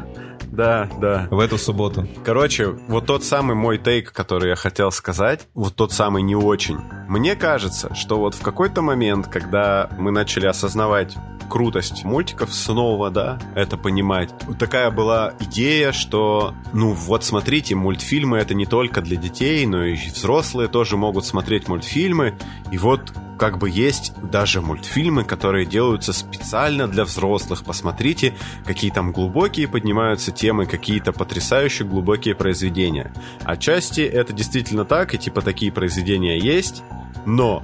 Да, 0.56 0.88
да. 1.00 1.28
В 1.30 1.38
эту 1.38 1.58
субботу. 1.58 2.08
Короче, 2.24 2.68
вот 2.88 3.06
тот 3.06 3.24
самый 3.24 3.54
мой 3.54 3.76
тейк, 3.76 4.12
который 4.12 4.50
я 4.50 4.56
хотел 4.56 4.90
сказать, 4.90 5.46
вот 5.54 5.74
тот 5.74 5.92
самый 5.92 6.22
не 6.22 6.34
очень. 6.34 6.78
Мне 7.08 7.36
кажется, 7.36 7.94
что 7.94 8.18
вот 8.18 8.34
в 8.34 8.40
какой-то 8.40 8.80
момент, 8.80 9.26
когда 9.28 9.90
мы 9.98 10.10
начали 10.10 10.46
осознавать 10.46 11.14
крутость 11.46 12.04
мультиков 12.04 12.52
снова, 12.52 13.10
да, 13.10 13.38
это 13.54 13.76
понимать. 13.76 14.30
Такая 14.58 14.90
была 14.90 15.34
идея, 15.40 15.92
что, 15.92 16.54
ну 16.72 16.92
вот 16.92 17.24
смотрите, 17.24 17.74
мультфильмы 17.74 18.38
это 18.38 18.54
не 18.54 18.66
только 18.66 19.00
для 19.00 19.16
детей, 19.16 19.66
но 19.66 19.84
и 19.84 19.94
взрослые 19.94 20.68
тоже 20.68 20.96
могут 20.96 21.24
смотреть 21.24 21.68
мультфильмы. 21.68 22.38
И 22.70 22.78
вот 22.78 23.12
как 23.38 23.58
бы 23.58 23.68
есть 23.68 24.12
даже 24.22 24.60
мультфильмы, 24.60 25.24
которые 25.24 25.66
делаются 25.66 26.12
специально 26.12 26.88
для 26.88 27.04
взрослых. 27.04 27.64
Посмотрите, 27.64 28.34
какие 28.64 28.90
там 28.90 29.12
глубокие 29.12 29.68
поднимаются 29.68 30.32
темы, 30.32 30.66
какие-то 30.66 31.12
потрясающие 31.12 31.86
глубокие 31.86 32.34
произведения. 32.34 33.12
Отчасти 33.44 34.00
это 34.00 34.32
действительно 34.32 34.84
так, 34.84 35.14
и 35.14 35.18
типа 35.18 35.42
такие 35.42 35.70
произведения 35.70 36.38
есть, 36.38 36.82
но 37.24 37.62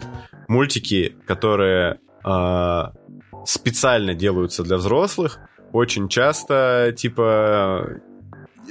мультики, 0.49 1.17
которые 1.27 1.99
э, 2.25 2.83
специально 3.47 4.15
делаются 4.15 4.63
для 4.63 4.77
взрослых, 4.77 5.39
очень 5.73 6.09
часто, 6.09 6.95
типа, 6.97 8.01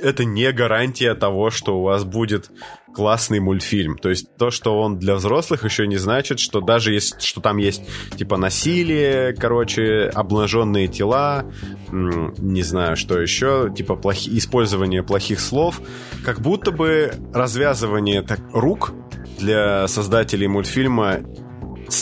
это 0.01 0.23
не 0.23 0.51
гарантия 0.51 1.15
того, 1.15 1.49
что 1.49 1.79
у 1.79 1.83
вас 1.83 2.03
будет 2.03 2.51
классный 2.93 3.39
мультфильм. 3.39 3.97
То 3.97 4.09
есть 4.09 4.35
то, 4.37 4.51
что 4.51 4.79
он 4.79 4.99
для 4.99 5.15
взрослых, 5.15 5.63
еще 5.63 5.87
не 5.87 5.97
значит, 5.97 6.39
что 6.39 6.61
даже 6.61 6.93
если 6.93 7.19
что 7.19 7.41
там 7.41 7.57
есть 7.57 7.83
типа 8.17 8.37
насилие, 8.37 9.33
короче, 9.33 10.11
обнаженные 10.13 10.87
тела, 10.87 11.45
не 11.91 12.63
знаю, 12.63 12.97
что 12.97 13.19
еще, 13.19 13.71
типа 13.75 13.95
плохи, 13.95 14.37
использование 14.37 15.03
плохих 15.03 15.39
слов, 15.39 15.81
как 16.25 16.41
будто 16.41 16.71
бы 16.71 17.13
развязывание 17.33 18.21
так, 18.21 18.39
рук 18.53 18.93
для 19.39 19.87
создателей 19.87 20.47
мультфильма 20.47 21.21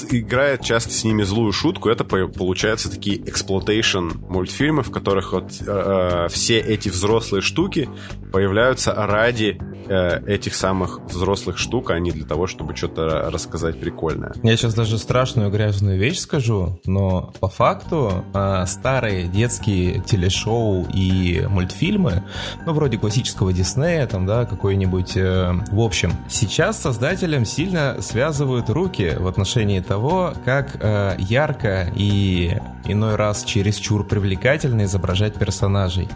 играет 0.10 0.62
часто 0.62 0.92
с 0.92 1.04
ними 1.04 1.24
злую 1.24 1.52
шутку. 1.52 1.90
Это 1.90 2.04
получаются 2.04 2.90
такие 2.90 3.18
exploitation 3.18 4.12
мультфильмы, 4.30 4.84
в 4.84 4.92
которых 4.92 5.34
вот 5.34 5.52
э, 5.62 6.26
э, 6.26 6.28
все 6.30 6.60
эти 6.60 6.90
взрослые 6.90 7.42
штуки 7.42 7.90
появляются 8.32 8.94
ради 8.94 9.60
э, 9.88 10.26
этих 10.28 10.56
самых 10.56 11.02
взрослых 11.06 11.58
штук, 11.58 11.92
а 11.92 12.00
не 12.00 12.12
для 12.12 12.26
того, 12.26 12.48
чтобы 12.48 12.76
что-то 12.76 13.30
рассказать 13.32 13.80
прикольное. 13.80 14.34
Я 14.44 14.56
сейчас 14.56 14.74
даже 14.74 14.98
страшную 14.98 15.50
грязную 15.50 15.98
вещь 15.98 16.20
скажу, 16.20 16.80
но 16.86 17.34
по 17.40 17.48
факту 17.48 18.24
э, 18.34 18.66
старые 18.68 19.28
детские 19.28 20.02
телешоу 20.02 20.86
и 20.94 21.46
мультфильмы, 21.50 22.24
ну, 22.66 22.74
вроде 22.74 22.98
классического 22.98 23.52
Диснея, 23.52 24.06
там, 24.08 24.26
да, 24.26 24.46
какой-нибудь... 24.46 25.18
Э, 25.18 25.54
в 25.72 25.80
общем, 25.80 26.14
сейчас 26.30 26.80
создателям 26.82 27.46
сильно 27.46 27.98
связывают 28.02 28.70
руки 28.70 29.16
в 29.18 29.28
отношении 29.28 29.79
того, 29.82 30.34
как 30.46 30.78
э, 30.80 31.16
ярко 31.18 31.88
и 31.96 32.58
иной 32.86 33.16
раз 33.16 33.44
чересчур 33.44 34.06
привлекательно 34.06 34.84
изображать 34.84 35.36
персонажей. 35.36 36.08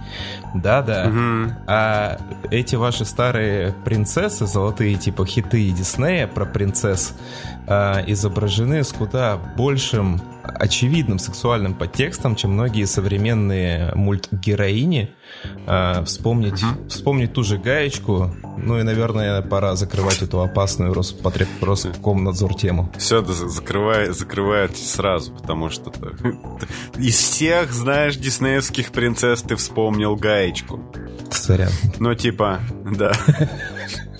Да-да. 0.53 1.07
Угу. 1.07 1.53
А 1.67 2.17
эти 2.51 2.75
ваши 2.75 3.05
старые 3.05 3.73
принцессы, 3.85 4.45
золотые 4.45 4.95
типа 4.95 5.25
хиты 5.25 5.69
Диснея 5.71 6.27
про 6.27 6.45
принцесс, 6.45 7.13
э, 7.67 8.03
изображены 8.07 8.83
с 8.83 8.91
куда 8.91 9.37
большим 9.57 10.21
очевидным 10.43 11.19
сексуальным 11.19 11.73
подтекстом, 11.73 12.35
чем 12.35 12.51
многие 12.51 12.85
современные 12.85 13.93
мультгероини. 13.95 15.11
Э, 15.65 16.03
вспомнить, 16.05 16.61
угу. 16.63 16.87
вспомнить 16.89 17.33
ту 17.33 17.43
же 17.43 17.57
гаечку. 17.57 18.35
Ну 18.57 18.79
и, 18.79 18.83
наверное, 18.83 19.41
пора 19.41 19.75
закрывать 19.75 20.21
эту 20.21 20.41
опасную 20.41 20.93
Роспотреб... 20.93 21.47
Роскомнадзор 21.61 22.55
тему. 22.55 22.91
Все, 22.97 23.23
закрывай, 23.23 24.09
закрывайте 24.09 24.83
сразу, 24.83 25.33
потому 25.33 25.69
что 25.69 25.91
из 26.97 27.15
всех, 27.15 27.71
знаешь, 27.71 28.15
диснеевских 28.15 28.91
принцесс 28.91 29.41
ты 29.41 29.55
вспомнил 29.55 30.15
гаечку. 30.15 30.81
Сорян. 31.31 31.71
Ну, 31.99 32.13
типа, 32.15 32.59
да. 32.85 33.13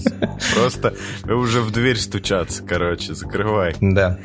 Просто 0.56 0.94
уже 1.26 1.62
в 1.62 1.72
дверь 1.72 1.98
стучаться, 1.98 2.64
короче, 2.64 3.14
закрывай. 3.14 3.76
Да. 3.80 4.20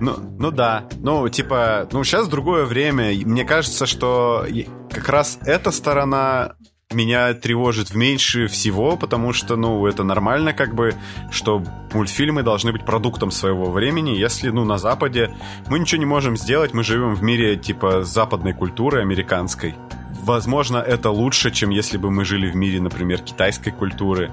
Ну, 0.00 0.16
ну 0.38 0.50
да. 0.50 0.84
Ну, 0.98 1.28
типа, 1.28 1.88
ну 1.92 2.02
сейчас 2.04 2.28
другое 2.28 2.64
время. 2.64 3.12
Мне 3.24 3.44
кажется, 3.44 3.86
что 3.86 4.46
как 4.90 5.08
раз 5.08 5.38
эта 5.44 5.70
сторона 5.70 6.54
меня 6.92 7.34
тревожит 7.34 7.90
в 7.90 7.96
меньше 7.96 8.48
всего, 8.48 8.96
потому 8.96 9.32
что, 9.32 9.56
ну, 9.56 9.86
это 9.86 10.02
нормально, 10.02 10.52
как 10.52 10.74
бы, 10.74 10.94
что 11.30 11.62
мультфильмы 11.92 12.42
должны 12.42 12.72
быть 12.72 12.84
продуктом 12.84 13.30
своего 13.30 13.70
времени. 13.70 14.10
Если, 14.10 14.48
ну, 14.50 14.64
на 14.64 14.76
Западе 14.76 15.30
мы 15.68 15.78
ничего 15.78 16.00
не 16.00 16.06
можем 16.06 16.36
сделать, 16.36 16.74
мы 16.74 16.82
живем 16.82 17.14
в 17.14 17.22
мире, 17.22 17.56
типа, 17.56 18.02
западной 18.02 18.54
культуры, 18.54 19.02
американской. 19.02 19.76
Возможно, 20.22 20.78
это 20.78 21.10
лучше, 21.10 21.50
чем 21.52 21.70
если 21.70 21.96
бы 21.96 22.10
мы 22.10 22.24
жили 22.24 22.50
в 22.50 22.56
мире, 22.56 22.80
например, 22.80 23.20
китайской 23.20 23.70
культуры, 23.70 24.32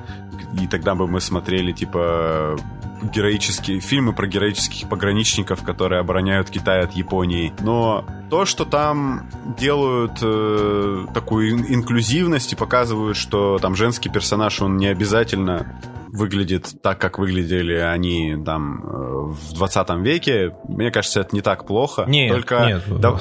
и 0.60 0.68
тогда 0.68 0.96
бы 0.96 1.08
мы 1.08 1.22
смотрели, 1.22 1.72
типа, 1.72 2.58
героические 3.02 3.80
фильмы 3.80 4.14
про 4.14 4.28
героических 4.28 4.88
пограничников, 4.90 5.64
которые 5.64 6.00
обороняют 6.00 6.50
Китай 6.50 6.82
от 6.82 6.94
Японии. 6.94 7.54
Но 7.60 8.06
то, 8.30 8.46
что 8.46 8.66
там 8.66 9.30
делают 9.58 10.20
э, 10.22 11.06
такую 11.14 11.74
инклюзивность 11.74 12.54
и 12.54 12.56
показывают, 12.56 13.18
что 13.18 13.60
там 13.60 13.76
женский 13.76 14.10
персонаж, 14.10 14.62
он 14.62 14.78
не 14.78 14.88
обязательно 14.88 15.68
выглядит 16.18 16.82
так, 16.82 17.00
как 17.00 17.20
выглядели 17.20 17.76
они 17.76 18.36
там 18.44 18.84
э, 18.84 19.34
в 19.34 19.54
20 19.54 19.90
веке, 19.98 20.54
мне 20.68 20.92
кажется, 20.92 21.22
это 21.22 21.36
не 21.36 21.42
так 21.42 21.66
плохо. 21.66 22.06
Нет, 22.08 22.34
Только... 22.34 22.66
нет. 22.66 23.00
Да... 23.00 23.18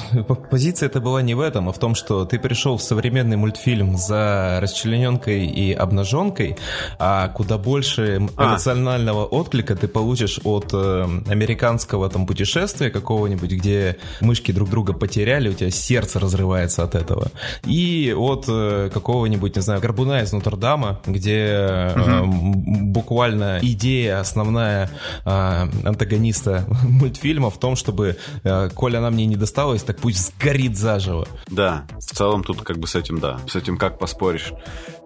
Позиция 0.51 0.87
это 0.87 0.99
была 0.99 1.21
не 1.21 1.35
в 1.35 1.39
этом, 1.39 1.69
а 1.69 1.71
в 1.71 1.79
том, 1.79 1.95
что 1.95 2.25
ты 2.25 2.39
пришел 2.39 2.77
в 2.77 2.81
современный 2.81 3.37
мультфильм 3.37 3.95
за 3.95 4.59
расчлененкой 4.61 5.45
и 5.45 5.71
обнаженкой, 5.71 6.57
а 6.99 7.27
куда 7.29 7.57
больше 7.57 8.27
а. 8.35 8.45
эмоционального 8.45 9.23
а. 9.23 9.25
отклика 9.25 9.75
ты 9.75 9.87
получишь 9.87 10.39
от 10.43 10.71
э, 10.73 11.05
американского 11.29 12.09
там 12.09 12.25
путешествия 12.25 12.89
какого-нибудь, 12.89 13.51
где 13.51 13.97
мышки 14.21 14.51
друг 14.51 14.69
друга 14.69 14.93
потеряли, 14.93 15.49
у 15.49 15.53
тебя 15.53 15.69
сердце 15.69 16.19
разрывается 16.19 16.83
от 16.83 16.95
этого. 16.95 17.31
И 17.65 18.13
от 18.17 18.45
э, 18.47 18.89
какого-нибудь, 18.91 19.55
не 19.55 19.61
знаю, 19.61 19.81
Горбуна 19.81 20.21
из 20.21 20.31
Нотр-Дама, 20.33 20.99
где 21.05 21.93
угу 21.95 22.86
буквально 22.87 23.59
идея 23.61 24.19
основная 24.19 24.89
э, 25.25 25.29
антагониста 25.29 26.65
мультфильма 26.83 27.49
в 27.49 27.59
том, 27.59 27.75
чтобы, 27.75 28.17
э, 28.43 28.69
коль 28.73 28.97
она 28.97 29.09
мне 29.09 29.25
не 29.25 29.35
досталась, 29.35 29.83
так 29.83 29.97
пусть 29.97 30.33
сгорит 30.39 30.77
заживо. 30.77 31.27
Да, 31.47 31.85
в 31.97 32.15
целом 32.15 32.43
тут 32.43 32.61
как 32.61 32.77
бы 32.77 32.87
с 32.87 32.95
этим, 32.95 33.19
да, 33.19 33.39
с 33.47 33.55
этим 33.55 33.77
как 33.77 33.99
поспоришь. 33.99 34.53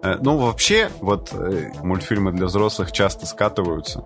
Э, 0.02 0.16
ну, 0.20 0.36
вообще, 0.38 0.90
вот 1.00 1.30
э, 1.32 1.70
мультфильмы 1.82 2.32
для 2.32 2.46
взрослых 2.46 2.92
часто 2.92 3.26
скатываются 3.26 4.04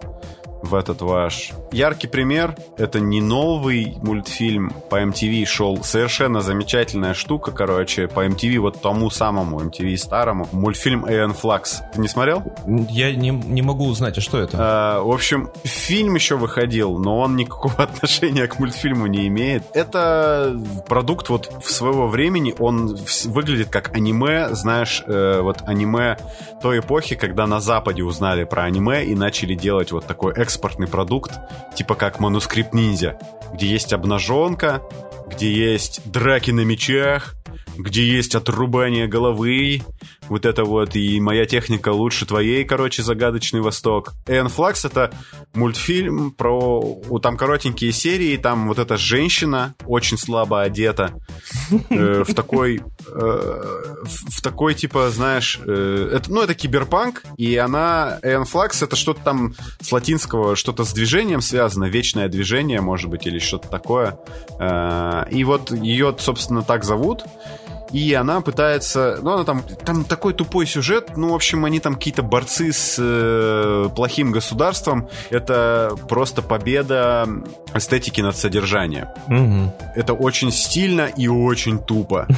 в 0.62 0.74
этот 0.74 1.00
ваш. 1.02 1.50
Яркий 1.72 2.08
пример— 2.08 2.56
это 2.76 3.00
не 3.00 3.20
новый 3.20 3.96
мультфильм 4.02 4.72
по 4.90 5.02
MTV 5.02 5.44
шел. 5.44 5.82
Совершенно 5.82 6.40
замечательная 6.40 7.14
штука, 7.14 7.52
короче, 7.52 8.08
по 8.08 8.26
MTV, 8.26 8.58
вот 8.58 8.80
тому 8.80 9.10
самому 9.10 9.60
MTV 9.60 9.96
старому. 9.96 10.48
Мультфильм 10.52 11.04
Aeon 11.04 11.36
Flux. 11.40 11.82
Ты 11.94 12.00
не 12.00 12.08
смотрел? 12.08 12.42
Я 12.90 13.14
не, 13.14 13.30
не 13.30 13.62
могу 13.62 13.86
узнать, 13.86 14.18
а 14.18 14.20
что 14.20 14.38
это? 14.38 14.56
А, 14.58 15.00
в 15.02 15.10
общем, 15.10 15.50
фильм 15.64 16.14
еще 16.14 16.36
выходил, 16.36 16.98
но 16.98 17.20
он 17.20 17.36
никакого 17.36 17.74
отношения 17.78 18.46
к 18.46 18.58
мультфильму 18.58 19.06
не 19.06 19.26
имеет. 19.28 19.64
Это 19.74 20.56
продукт 20.88 21.28
вот 21.28 21.50
в 21.62 21.70
своего 21.70 22.08
времени, 22.08 22.54
он 22.58 22.96
выглядит 23.24 23.68
как 23.68 23.94
аниме, 23.94 24.48
знаешь, 24.54 25.02
э, 25.06 25.40
вот 25.40 25.62
аниме 25.66 26.16
той 26.62 26.80
эпохи, 26.80 27.14
когда 27.16 27.46
на 27.46 27.60
Западе 27.60 28.02
узнали 28.02 28.44
про 28.44 28.64
аниме 28.64 29.04
и 29.04 29.14
начали 29.14 29.54
делать 29.54 29.92
вот 29.92 30.06
такой 30.06 30.32
экспортный 30.46 30.86
продукт, 30.86 31.32
типа 31.74 31.96
как 31.96 32.20
манускрипт 32.20 32.72
ниндзя, 32.72 33.18
где 33.52 33.66
есть 33.66 33.92
обнаженка, 33.92 34.80
где 35.26 35.52
есть 35.52 36.00
драки 36.04 36.52
на 36.52 36.60
мечах, 36.60 37.34
где 37.76 38.06
есть 38.06 38.36
отрубание 38.36 39.08
головы, 39.08 39.82
вот 40.28 40.46
это 40.46 40.64
вот, 40.64 40.96
и 40.96 41.20
моя 41.20 41.46
техника 41.46 41.90
лучше 41.90 42.26
твоей, 42.26 42.64
короче, 42.64 43.02
загадочный 43.02 43.60
Восток. 43.60 44.14
Энн 44.26 44.48
Флакс 44.48 44.84
это 44.84 45.12
мультфильм 45.54 46.30
про... 46.32 47.00
Там 47.22 47.36
коротенькие 47.36 47.92
серии, 47.92 48.36
там 48.36 48.68
вот 48.68 48.78
эта 48.78 48.96
женщина 48.96 49.74
очень 49.84 50.18
слабо 50.18 50.62
одета 50.62 51.12
э, 51.90 52.24
в 52.24 52.34
такой... 52.34 52.82
Э, 53.08 53.94
в 54.04 54.42
такой, 54.42 54.74
типа, 54.74 55.10
знаешь... 55.10 55.58
Э, 55.64 56.10
это, 56.14 56.32
ну, 56.32 56.42
это 56.42 56.54
киберпанк, 56.54 57.22
и 57.36 57.56
она... 57.56 58.18
Энн 58.22 58.44
Флакс 58.44 58.82
это 58.82 58.96
что-то 58.96 59.22
там 59.22 59.54
с 59.80 59.92
латинского, 59.92 60.56
что-то 60.56 60.84
с 60.84 60.92
движением 60.92 61.40
связано, 61.40 61.84
вечное 61.84 62.28
движение, 62.28 62.80
может 62.80 63.10
быть, 63.10 63.26
или 63.26 63.38
что-то 63.38 63.68
такое. 63.68 64.18
Э, 64.58 65.24
и 65.30 65.44
вот 65.44 65.70
ее, 65.70 66.14
собственно, 66.18 66.62
так 66.62 66.84
зовут 66.84 67.22
и 67.92 68.12
она 68.14 68.40
пытается... 68.40 69.18
Ну, 69.22 69.32
она 69.32 69.44
там... 69.44 69.62
Там 69.84 70.04
такой 70.04 70.34
тупой 70.34 70.66
сюжет. 70.66 71.16
Ну, 71.16 71.30
в 71.30 71.34
общем, 71.34 71.64
они 71.64 71.80
там 71.80 71.94
какие-то 71.94 72.22
борцы 72.22 72.72
с 72.72 72.96
э, 72.98 73.88
плохим 73.94 74.32
государством. 74.32 75.08
Это 75.30 75.96
просто 76.08 76.42
победа 76.42 77.28
эстетики 77.74 78.20
над 78.20 78.36
содержанием. 78.36 79.08
Угу. 79.28 79.74
Это 79.94 80.12
очень 80.14 80.50
стильно 80.50 81.06
и 81.06 81.28
очень 81.28 81.78
тупо. 81.78 82.26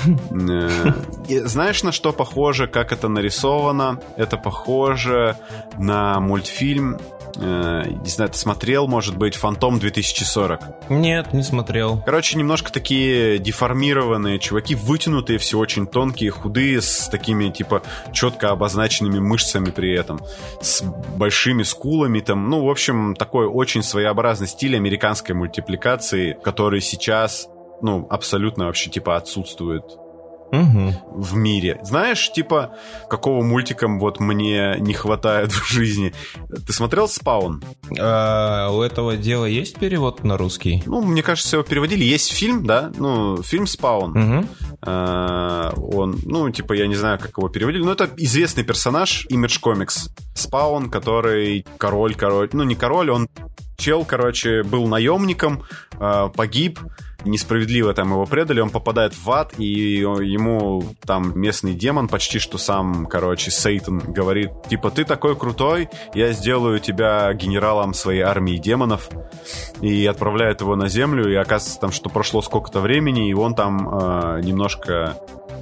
Э, 1.29 1.47
знаешь, 1.47 1.83
на 1.83 1.93
что 1.93 2.13
похоже, 2.13 2.67
как 2.67 2.93
это 2.93 3.09
нарисовано? 3.09 4.01
Это 4.17 4.37
похоже 4.37 5.37
на 5.79 6.21
мультфильм 6.21 6.99
э, 7.37 7.85
не 8.03 8.09
знаю, 8.09 8.31
ты 8.31 8.39
смотрел, 8.39 8.87
может 8.87 9.17
быть, 9.17 9.35
«Фантом 9.37 9.77
2040»? 9.77 10.61
Нет, 10.91 11.33
не 11.33 11.43
смотрел. 11.43 12.03
Короче, 12.05 12.39
немножко 12.39 12.73
такие 12.73 13.39
деформированные 13.39 14.39
чуваки, 14.39 14.75
вытянутые 14.75 15.38
все 15.39 15.59
очень 15.59 15.87
тонкие, 15.87 16.31
худые, 16.31 16.81
с 16.81 17.09
такими, 17.09 17.49
типа, 17.49 17.83
четко 18.13 18.51
обозначенными 18.51 19.19
мышцами 19.19 19.71
при 19.71 19.93
этом, 19.93 20.21
с 20.61 20.83
большими 20.83 21.63
скулами 21.63 22.21
там, 22.21 22.51
ну, 22.51 22.65
в 22.65 22.71
общем, 22.71 23.15
такой 23.15 23.47
очень 23.47 23.83
своеобразный 23.83 24.47
стиль 24.47 24.77
американской 24.77 25.35
мультипликации, 25.35 26.37
который 26.43 26.81
сейчас, 26.81 27.49
ну, 27.83 28.07
абсолютно 28.11 28.67
вообще, 28.67 28.91
типа, 28.91 29.17
отсутствует 29.17 29.85
угу. 30.53 30.95
в 31.11 31.35
мире. 31.35 31.81
Знаешь, 31.83 32.31
типа, 32.33 32.75
какого 33.09 33.43
мультика 33.43 33.89
вот 33.89 34.21
мне 34.21 34.77
не 34.79 34.95
хватает 34.95 35.53
в 35.53 35.67
жизни? 35.67 36.13
Ты 36.67 36.73
смотрел 36.73 37.09
«Спаун»? 37.09 37.63
А, 37.99 38.71
у 38.71 38.83
этого 38.83 39.17
дела 39.17 39.47
есть 39.47 39.79
перевод 39.79 40.25
на 40.25 40.37
русский? 40.37 40.83
Ну, 40.87 41.03
мне 41.03 41.23
кажется, 41.23 41.57
его 41.57 41.65
переводили. 41.65 42.05
Есть 42.05 42.33
фильм, 42.33 42.65
да? 42.67 42.91
Ну, 42.97 43.43
фильм 43.43 43.67
«Спаун». 43.67 44.17
Угу. 44.17 44.49
А, 44.83 45.73
он, 45.77 46.19
ну, 46.25 46.51
типа, 46.51 46.73
я 46.75 46.87
не 46.87 46.97
знаю, 46.97 47.19
как 47.19 47.39
его 47.39 47.49
переводили, 47.49 47.83
но 47.83 47.93
это 47.93 48.09
известный 48.17 48.65
персонаж 48.65 49.27
Image 49.31 49.61
Comics. 49.63 50.11
Спаун, 50.35 50.91
который 50.91 51.67
король, 51.79 52.15
король, 52.15 52.49
ну, 52.53 52.65
не 52.65 52.75
король, 52.75 53.11
он 53.11 53.29
чел, 53.77 54.05
короче, 54.05 54.63
был 54.63 54.87
наемником, 54.87 55.63
а, 55.99 56.29
погиб, 56.29 56.81
несправедливо 57.25 57.95
там 57.95 58.13
его 58.13 58.27
предали, 58.27 58.61
он 58.61 58.71
попадает 58.71 59.15
в 59.15 59.31
ад, 59.31 59.55
и 59.59 59.65
ему 59.65 60.85
там 61.05 61.39
местный 61.39 61.75
демон, 61.75 62.09
почти 62.09 62.39
что 62.39 62.59
сам, 62.59 63.07
короче, 63.07 63.51
Сейтан, 63.51 63.99
говорит, 63.99 64.51
типа, 64.69 64.91
ты 64.91 65.05
такой 65.05 65.37
крутой, 65.37 65.89
я 66.15 66.33
сделаю 66.33 66.79
тебя 66.79 67.33
генералом 67.35 67.95
своей 67.95 68.21
армии 68.21 68.57
демонов, 68.57 69.11
и 69.81 70.07
отправляет 70.07 70.61
его 70.61 70.77
на 70.77 70.89
землю, 70.89 71.31
и 71.31 71.35
оказывается 71.35 71.81
там, 71.81 71.93
что 71.93 72.09
прошло 72.09 72.43
сколько-то 72.43 72.81
времени, 72.81 73.29
и 73.31 73.35
он 73.35 73.55
там 73.55 73.89
э, 73.89 74.41
немножко 74.43 75.17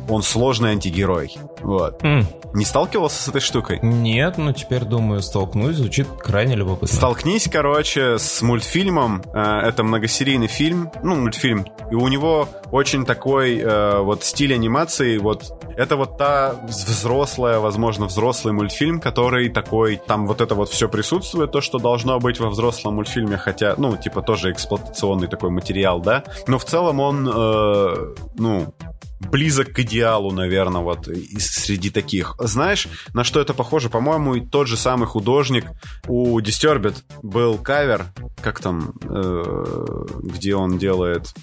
он 0.09 0.23
сложный 0.23 0.71
антигерой. 0.71 1.37
Вот. 1.63 2.03
Mm. 2.03 2.25
Не 2.55 2.65
сталкивался 2.65 3.23
с 3.23 3.29
этой 3.29 3.41
штукой? 3.41 3.81
Нет, 3.83 4.39
но 4.39 4.53
теперь 4.53 4.85
думаю, 4.85 5.21
столкнусь. 5.21 5.77
Звучит 5.77 6.07
крайне 6.19 6.55
любопытно. 6.55 6.89
Столкнись, 6.97 7.49
короче, 7.51 8.19
с 8.19 8.41
мультфильмом. 8.43 9.23
Э, 9.35 9.61
это 9.63 9.83
многосерийный 9.83 10.47
фильм. 10.47 10.91
Ну, 11.03 11.17
мультфильм. 11.17 11.46
И 11.91 11.95
у 11.95 12.09
него 12.09 12.49
очень 12.71 13.05
такой 13.05 13.59
э, 13.59 14.01
вот 14.01 14.25
стиль 14.25 14.55
анимации. 14.55 15.19
Вот 15.19 15.45
это 15.77 15.97
вот 15.97 16.19
та 16.19 16.55
взрослая, 16.67 17.59
возможно, 17.59 18.07
взрослый 18.07 18.53
мультфильм, 18.53 19.01
который 19.01 19.49
такой, 19.49 19.97
там 19.97 20.27
вот 20.27 20.41
это 20.41 20.55
вот 20.55 20.71
все 20.71 20.89
присутствует, 20.89 21.53
то, 21.53 21.61
что 21.61 21.79
должно 21.79 22.19
быть 22.19 22.41
во 22.41 22.49
взрослом 22.49 22.95
мультфильме, 22.95 23.37
хотя, 23.37 23.75
ну, 23.77 23.97
типа 23.97 24.23
тоже 24.23 24.53
эксплуатационный 24.53 25.29
такой 25.29 25.51
материал, 25.51 26.01
да. 26.01 26.25
Но 26.47 26.59
в 26.59 26.65
целом 26.65 27.01
он, 27.01 27.29
э, 27.29 28.15
ну, 28.37 28.75
близок 29.21 29.73
к 29.73 29.79
идеалу, 29.81 30.31
наверное, 30.33 30.83
вот 30.83 31.09
среди 31.39 31.91
таких. 31.91 32.35
Знаешь, 32.39 32.89
на 33.15 33.25
что 33.25 33.41
это 33.41 33.55
похоже? 33.55 33.91
По-моему, 33.91 34.41
тот 34.47 34.69
же 34.69 34.77
самый 34.77 35.07
художник 35.07 35.67
у 36.07 36.39
Disturbed 36.41 36.97
был 37.23 37.59
кавер, 37.59 38.07
как 38.43 38.61
там, 38.61 38.95
э, 39.03 40.07
где 40.23 40.55
он 40.55 40.79
делает 40.79 41.35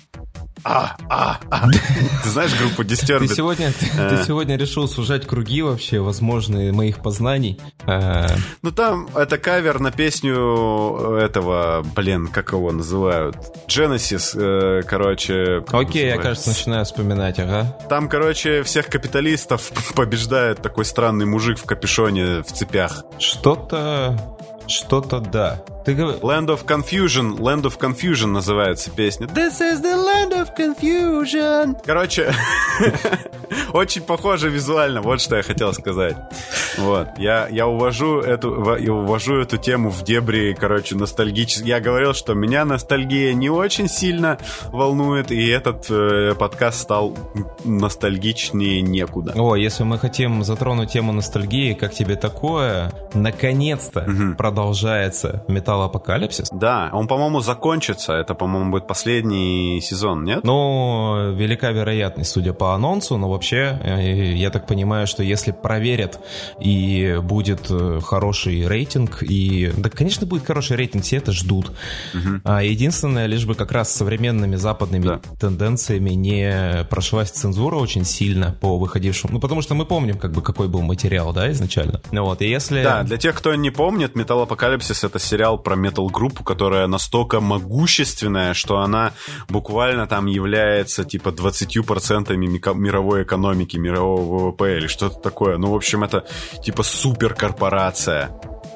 а, 0.63 0.95
а, 1.09 1.39
а. 1.49 1.69
Ты 2.23 2.29
знаешь 2.29 2.51
группу 2.57 2.83
Disturbed? 2.83 3.27
Ты 3.27 3.35
сегодня, 3.35 3.73
ты, 3.73 3.85
ты 3.85 4.15
э. 4.15 4.23
сегодня 4.25 4.55
решил 4.55 4.87
сужать 4.87 5.27
круги 5.27 5.61
вообще, 5.61 5.99
возможные 5.99 6.71
моих 6.71 7.01
познаний. 7.01 7.59
Э. 7.85 8.27
Ну 8.61 8.71
там 8.71 9.07
это 9.15 9.37
кавер 9.37 9.79
на 9.79 9.91
песню 9.91 11.17
этого, 11.17 11.85
блин, 11.95 12.27
как 12.27 12.53
его 12.53 12.71
называют? 12.71 13.35
Genesis, 13.67 14.33
э, 14.35 14.83
короче. 14.83 15.63
Окей, 15.71 16.07
я, 16.07 16.17
кажется, 16.17 16.49
начинаю 16.49 16.85
вспоминать, 16.85 17.39
ага. 17.39 17.77
Там, 17.89 18.07
короче, 18.07 18.63
всех 18.63 18.87
капиталистов 18.87 19.71
побеждает 19.95 20.61
такой 20.61 20.85
странный 20.85 21.25
мужик 21.25 21.57
в 21.59 21.65
капюшоне 21.65 22.43
в 22.43 22.53
цепях. 22.53 23.03
Что-то 23.19 24.17
что-то 24.67 25.19
да. 25.19 25.63
Ты. 25.85 25.93
Land 25.93 26.47
of 26.47 26.65
Confusion. 26.65 27.37
Land 27.37 27.63
of 27.63 27.77
Confusion 27.77 28.27
называется 28.27 28.89
песня. 28.89 29.27
This 29.27 29.59
is 29.59 29.81
the 29.81 29.95
land 29.95 30.31
of 30.31 30.55
confusion. 30.57 31.77
Короче, 31.85 32.33
очень 33.73 34.01
похоже 34.01 34.49
визуально. 34.49 35.01
Вот 35.01 35.21
что 35.21 35.35
я 35.35 35.43
хотел 35.43 35.73
сказать. 35.73 36.15
Вот. 36.77 37.07
Я, 37.17 37.47
я 37.49 37.67
увожу 37.67 38.19
эту, 38.19 38.75
я 38.77 38.93
увожу 38.93 39.35
эту 39.35 39.57
тему 39.57 39.89
в 39.89 40.03
дебри, 40.03 40.55
короче, 40.59 40.95
ностальгически. 40.95 41.67
Я 41.67 41.79
говорил, 41.79 42.13
что 42.13 42.33
меня 42.33 42.65
ностальгия 42.65 43.33
не 43.33 43.49
очень 43.49 43.87
сильно 43.87 44.37
волнует, 44.67 45.31
и 45.31 45.47
этот 45.47 45.89
э, 45.89 46.33
подкаст 46.35 46.81
стал 46.81 47.17
ностальгичнее 47.63 48.81
некуда. 48.81 49.33
О, 49.35 49.55
если 49.55 49.83
мы 49.83 49.99
хотим 49.99 50.43
затронуть 50.43 50.91
тему 50.91 51.11
ностальгии, 51.11 51.73
как 51.73 51.93
тебе 51.93 52.15
такое? 52.15 52.91
Наконец-то 53.13 54.01
угу. 54.01 54.35
продолжается 54.35 55.43
Металлопокалипсис. 55.73 56.49
Да, 56.51 56.89
он, 56.93 57.07
по-моему, 57.07 57.39
закончится. 57.39 58.13
Это, 58.13 58.35
по-моему, 58.35 58.71
будет 58.71 58.87
последний 58.87 59.81
сезон, 59.81 60.23
нет? 60.23 60.43
Ну, 60.43 61.33
велика 61.33 61.71
вероятность, 61.71 62.31
судя 62.31 62.53
по 62.53 62.75
анонсу, 62.75 63.17
но 63.17 63.29
вообще, 63.29 63.79
э, 63.83 64.33
я 64.33 64.49
так 64.49 64.67
понимаю, 64.67 65.07
что 65.07 65.23
если 65.23 65.51
проверят 65.51 66.19
и 66.59 67.19
будет 67.23 67.67
э, 67.69 67.99
хороший 68.03 68.67
рейтинг, 68.67 69.23
и... 69.23 69.71
Да, 69.75 69.89
конечно, 69.89 70.27
будет 70.27 70.45
хороший 70.45 70.77
рейтинг, 70.77 71.03
все 71.03 71.17
это 71.17 71.31
ждут. 71.31 71.71
Угу. 72.13 72.41
А 72.43 72.63
единственное, 72.63 73.25
лишь 73.25 73.45
бы 73.45 73.55
как 73.55 73.71
раз 73.71 73.91
современными 73.91 74.55
западными 74.55 75.05
да. 75.05 75.21
тенденциями 75.39 76.11
не 76.11 76.85
прошлась 76.89 77.31
цензура 77.31 77.75
очень 77.77 78.05
сильно 78.05 78.55
по 78.61 78.77
выходившему... 78.77 79.33
Ну, 79.33 79.39
потому 79.39 79.61
что 79.61 79.73
мы 79.73 79.85
помним, 79.85 80.17
как 80.19 80.31
бы, 80.31 80.41
какой 80.41 80.67
был 80.67 80.81
материал, 80.81 81.33
да, 81.33 81.51
изначально. 81.51 82.01
Ну 82.11 82.25
вот, 82.25 82.41
и 82.41 82.49
если... 82.49 82.83
Да, 82.83 83.03
для 83.03 83.17
тех, 83.17 83.35
кто 83.35 83.55
не 83.55 83.71
помнит, 83.71 84.15
Металлопокалипсис— 84.15 85.03
это 85.05 85.19
сериал 85.19 85.57
про 85.63 85.75
метал-группу, 85.75 86.43
которая 86.43 86.87
настолько 86.87 87.39
могущественная, 87.39 88.53
что 88.53 88.79
она 88.79 89.13
буквально 89.49 90.07
там 90.07 90.27
является 90.27 91.03
типа 91.03 91.29
20% 91.29 92.35
мировой 92.35 93.23
экономики, 93.23 93.77
мирового 93.77 94.49
ВВП 94.49 94.77
или 94.77 94.87
что-то 94.87 95.19
такое. 95.19 95.57
Ну, 95.57 95.71
в 95.71 95.75
общем, 95.75 96.03
это 96.03 96.25
типа 96.63 96.83
суперкорпорация. 96.83 98.31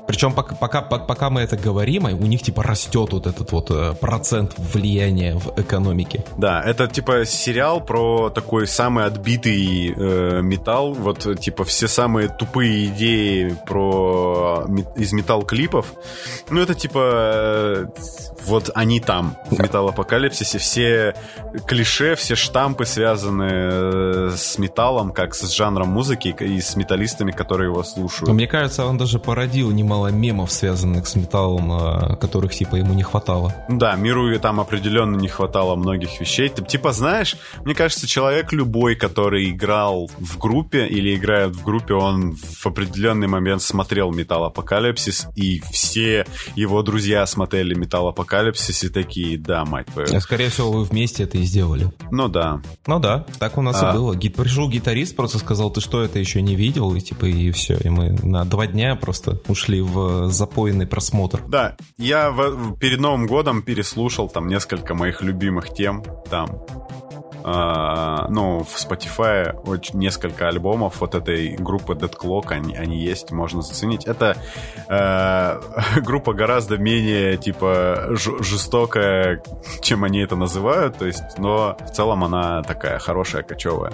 Причем 0.08 0.34
пока, 0.34 0.56
пока, 0.56 0.82
пока 0.82 1.30
мы 1.30 1.42
это 1.42 1.58
говорим, 1.58 2.06
у 2.06 2.26
них 2.26 2.42
типа 2.42 2.64
растет 2.64 3.12
вот 3.12 3.28
этот 3.28 3.52
вот 3.52 3.72
э, 3.72 3.94
процент 4.00 4.54
влияния 4.58 5.36
в 5.36 5.60
экономике. 5.60 6.24
Да, 6.38 6.62
это 6.62 6.88
типа 6.88 7.26
сериал 7.26 7.82
про 7.82 8.30
такой 8.30 8.68
самый 8.68 9.06
отбитый 9.06 9.94
э, 9.96 10.42
металл, 10.42 10.94
вот 10.94 11.40
типа 11.40 11.64
все 11.66 11.88
самые 11.88 12.30
тупые 12.30 12.88
идеи 12.88 13.56
про 13.66 14.66
из 14.96 15.12
металл-клипов. 15.12 15.94
Ну 16.50 16.62
это 16.62 16.74
типа 16.74 17.00
э, 17.04 17.86
вот 18.46 18.72
они 18.76 19.00
там 19.00 19.36
в 19.50 19.60
металлопокалипсисе 19.60 20.58
все 20.58 21.16
клише, 21.66 22.16
все 22.16 22.36
штампы 22.36 22.86
связаны 22.86 23.50
э, 23.50 24.32
с 24.36 24.58
металлом, 24.58 25.12
как 25.12 25.36
с 25.36 25.50
жанром 25.52 25.90
музыки 25.90 26.36
и 26.40 26.62
с 26.62 26.76
металлистами, 26.76 27.32
которые 27.32 27.70
его 27.70 27.84
слушают. 27.84 28.34
Мне 28.34 28.48
кажется, 28.48 28.86
он 28.86 28.98
даже 28.98 29.20
породил 29.20 29.72
немало 29.72 29.97
мемов, 30.06 30.52
связанных 30.52 31.08
с 31.08 31.16
металлом, 31.16 31.72
э, 31.72 32.16
которых 32.18 32.54
типа 32.54 32.76
ему 32.76 32.94
не 32.94 33.04
хватало. 33.04 33.54
Да, 33.68 33.96
миру 33.96 34.38
там 34.40 34.60
определенно 34.60 35.16
не 35.16 35.28
хватало 35.28 35.76
многих 35.76 36.20
вещей. 36.20 36.50
Типа, 36.50 36.92
знаешь, 36.92 37.36
мне 37.66 37.74
кажется, 37.74 38.08
человек 38.08 38.52
любой, 38.54 38.96
который 38.96 39.50
играл 39.50 40.10
в 40.18 40.38
группе 40.38 40.88
или 40.88 41.16
играет 41.16 41.56
в 41.56 41.64
группе, 41.64 41.94
он 41.94 42.36
в 42.36 42.66
определенный 42.66 43.28
момент 43.28 43.62
смотрел 43.62 44.12
Металлопокалипсис, 44.12 45.28
и 45.36 45.62
все 45.72 46.26
его 46.56 46.84
друзья 46.84 47.26
смотрели 47.26 47.74
Металлопокалипсис 47.74 48.84
и 48.84 48.90
такие, 48.90 49.38
да, 49.38 49.66
мать 49.66 49.88
твою. 49.88 50.20
Скорее 50.20 50.50
всего, 50.50 50.72
вы 50.72 50.84
вместе 50.84 51.24
это 51.24 51.38
и 51.38 51.44
сделали. 51.44 51.92
Ну 52.12 52.28
да. 52.28 52.62
Ну 52.86 53.00
да, 53.00 53.26
так 53.40 53.58
у 53.58 53.62
нас 53.62 53.82
а... 53.82 53.92
и 53.92 53.94
было. 53.94 54.16
Гид, 54.16 54.36
пришел 54.36 54.70
гитарист, 54.70 55.16
просто 55.16 55.40
сказал, 55.40 55.72
ты 55.72 55.82
что, 55.82 56.04
это 56.04 56.20
еще 56.20 56.42
не 56.42 56.56
видел? 56.56 56.94
И 56.96 57.02
типа, 57.02 57.26
и 57.26 57.52
все. 57.52 57.78
И 57.78 57.90
мы 57.90 58.12
на 58.24 58.46
два 58.46 58.68
дня 58.68 58.96
просто 58.96 59.40
ушли 59.48 59.82
в 59.88 60.30
запойный 60.30 60.86
просмотр. 60.88 61.42
Да, 61.48 61.76
я 61.98 62.32
в, 62.32 62.78
перед 62.78 63.00
Новым 63.00 63.28
годом 63.28 63.62
переслушал 63.62 64.30
там 64.30 64.48
несколько 64.48 64.94
моих 64.94 65.22
любимых 65.22 65.74
тем. 65.74 66.04
Там 66.30 66.62
Uh, 67.48 68.28
ну, 68.30 68.60
в 68.64 68.76
Spotify 68.76 69.58
очень 69.66 70.00
несколько 70.00 70.50
альбомов 70.50 71.00
вот 71.00 71.16
этой 71.16 71.56
группы 71.56 71.94
Dead 71.94 72.14
Clock, 72.14 72.52
они, 72.52 72.76
они 72.76 72.98
есть, 72.98 73.32
можно 73.32 73.62
заценить. 73.62 74.06
Это 74.06 74.36
uh, 74.90 76.02
группа 76.02 76.34
гораздо 76.34 76.78
менее, 76.78 77.38
типа, 77.38 78.10
жестокая, 78.12 79.42
чем 79.80 80.04
они 80.04 80.20
это 80.20 80.36
называют, 80.36 80.98
то 80.98 81.06
есть, 81.06 81.38
но 81.38 81.78
в 81.80 81.92
целом 81.94 82.26
она 82.26 82.64
такая 82.64 83.00
хорошая, 83.00 83.44
кочевая. 83.44 83.94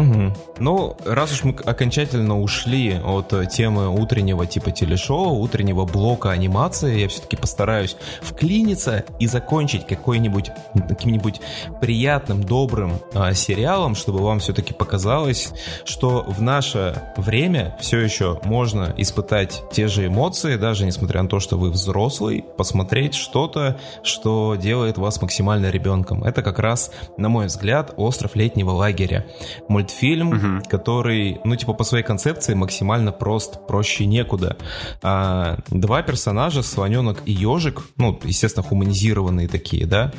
Угу. 0.00 0.32
Ну, 0.60 0.96
раз 1.04 1.32
уж 1.32 1.44
мы 1.44 1.54
окончательно 1.64 2.40
ушли 2.40 2.94
от 3.04 3.32
э, 3.32 3.46
темы 3.46 3.88
утреннего 3.88 4.46
типа 4.46 4.70
телешоу, 4.70 5.38
утреннего 5.38 5.84
блока 5.84 6.30
анимации, 6.30 7.00
я 7.00 7.08
все-таки 7.08 7.36
постараюсь 7.36 7.96
вклиниться 8.22 9.04
и 9.18 9.26
закончить 9.26 9.86
какой-нибудь 9.86 10.50
каким-нибудь 10.88 11.40
приятным, 11.80 12.42
добрым 12.42 13.00
а, 13.14 13.34
сериалом, 13.34 13.94
чтобы 13.94 14.20
вам 14.20 14.38
все-таки 14.38 14.72
показалось, 14.72 15.52
что 15.84 16.24
в 16.26 16.40
наше 16.40 17.02
время 17.16 17.76
все 17.80 17.98
еще 17.98 18.40
можно 18.44 18.94
испытать 18.96 19.62
те 19.72 19.88
же 19.88 20.06
эмоции, 20.06 20.56
даже 20.56 20.86
несмотря 20.86 21.22
на 21.22 21.28
то, 21.28 21.40
что 21.40 21.56
вы 21.56 21.70
взрослый, 21.70 22.44
посмотреть 22.56 23.14
что-то, 23.14 23.78
что 24.02 24.56
делает 24.56 24.98
вас 24.98 25.20
максимально 25.20 25.70
ребенком. 25.70 26.24
Это 26.24 26.42
как 26.42 26.58
раз, 26.58 26.90
на 27.16 27.28
мой 27.28 27.46
взгляд, 27.46 27.92
остров 27.96 28.36
летнего 28.36 28.70
лагеря 28.70 29.26
мультфильм, 29.84 30.28
угу. 30.28 30.68
который, 30.68 31.38
ну, 31.44 31.56
типа, 31.56 31.74
по 31.74 31.84
своей 31.84 32.04
концепции 32.04 32.54
максимально 32.54 33.12
прост, 33.12 33.66
проще 33.66 34.06
некуда. 34.06 34.56
А, 35.02 35.58
два 35.68 36.02
персонажа, 36.02 36.62
Слоненок 36.62 37.22
и 37.26 37.32
Ежик, 37.32 37.82
ну, 37.96 38.18
естественно, 38.24 38.66
хуманизированные 38.66 39.48
такие, 39.48 39.86
да, 39.86 40.12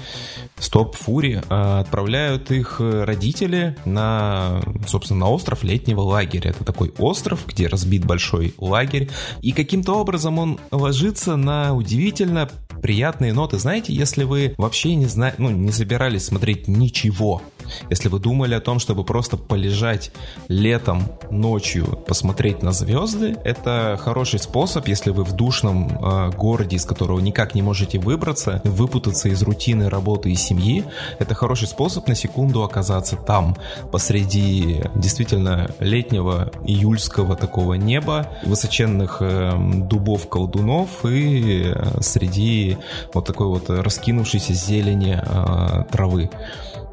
Стоп, 0.59 0.95
Фури, 0.95 1.41
а, 1.49 1.79
отправляют 1.79 2.51
их 2.51 2.79
родители 2.79 3.75
на, 3.85 4.61
собственно, 4.87 5.21
на 5.21 5.29
остров 5.29 5.63
летнего 5.63 6.01
лагеря. 6.01 6.51
Это 6.51 6.63
такой 6.63 6.93
остров, 6.99 7.45
где 7.47 7.67
разбит 7.67 8.05
большой 8.05 8.53
лагерь, 8.59 9.09
и 9.41 9.51
каким-то 9.51 9.93
образом 9.93 10.37
он 10.37 10.59
ложится 10.71 11.35
на 11.35 11.73
удивительно 11.73 12.49
приятные 12.81 13.33
ноты. 13.33 13.57
Знаете, 13.57 13.93
если 13.93 14.23
вы 14.23 14.53
вообще 14.57 14.95
не 14.95 15.07
знаете, 15.07 15.37
ну, 15.39 15.49
не 15.49 15.71
собирались 15.71 16.25
смотреть 16.25 16.67
ничего, 16.67 17.41
если 17.89 18.09
вы 18.09 18.19
думали 18.19 18.53
о 18.53 18.59
том, 18.59 18.79
чтобы 18.79 19.03
просто 19.03 19.37
полежать 19.47 20.11
летом, 20.47 21.03
ночью, 21.29 21.85
посмотреть 22.07 22.61
на 22.61 22.71
звезды, 22.71 23.37
это 23.43 23.99
хороший 24.01 24.39
способ, 24.39 24.87
если 24.87 25.11
вы 25.11 25.23
в 25.23 25.33
душном 25.33 25.87
э, 25.89 26.31
городе, 26.31 26.75
из 26.75 26.85
которого 26.85 27.19
никак 27.19 27.55
не 27.55 27.61
можете 27.61 27.99
выбраться, 27.99 28.61
выпутаться 28.63 29.29
из 29.29 29.41
рутины 29.41 29.89
работы 29.89 30.31
и 30.31 30.35
семьи, 30.35 30.83
это 31.19 31.35
хороший 31.35 31.67
способ 31.67 32.07
на 32.07 32.15
секунду 32.15 32.63
оказаться 32.63 33.15
там, 33.15 33.55
посреди 33.91 34.83
действительно 34.95 35.71
летнего 35.79 36.51
июльского 36.63 37.35
такого 37.35 37.73
неба, 37.73 38.29
высоченных 38.45 39.17
э, 39.21 39.53
дубов 39.57 40.27
колдунов 40.29 41.05
и 41.05 41.63
э, 41.65 42.01
среди 42.01 42.77
вот 43.13 43.25
такой 43.25 43.47
вот 43.47 43.69
раскинувшейся 43.69 44.53
зелени 44.53 45.19
э, 45.21 45.83
травы. 45.91 46.29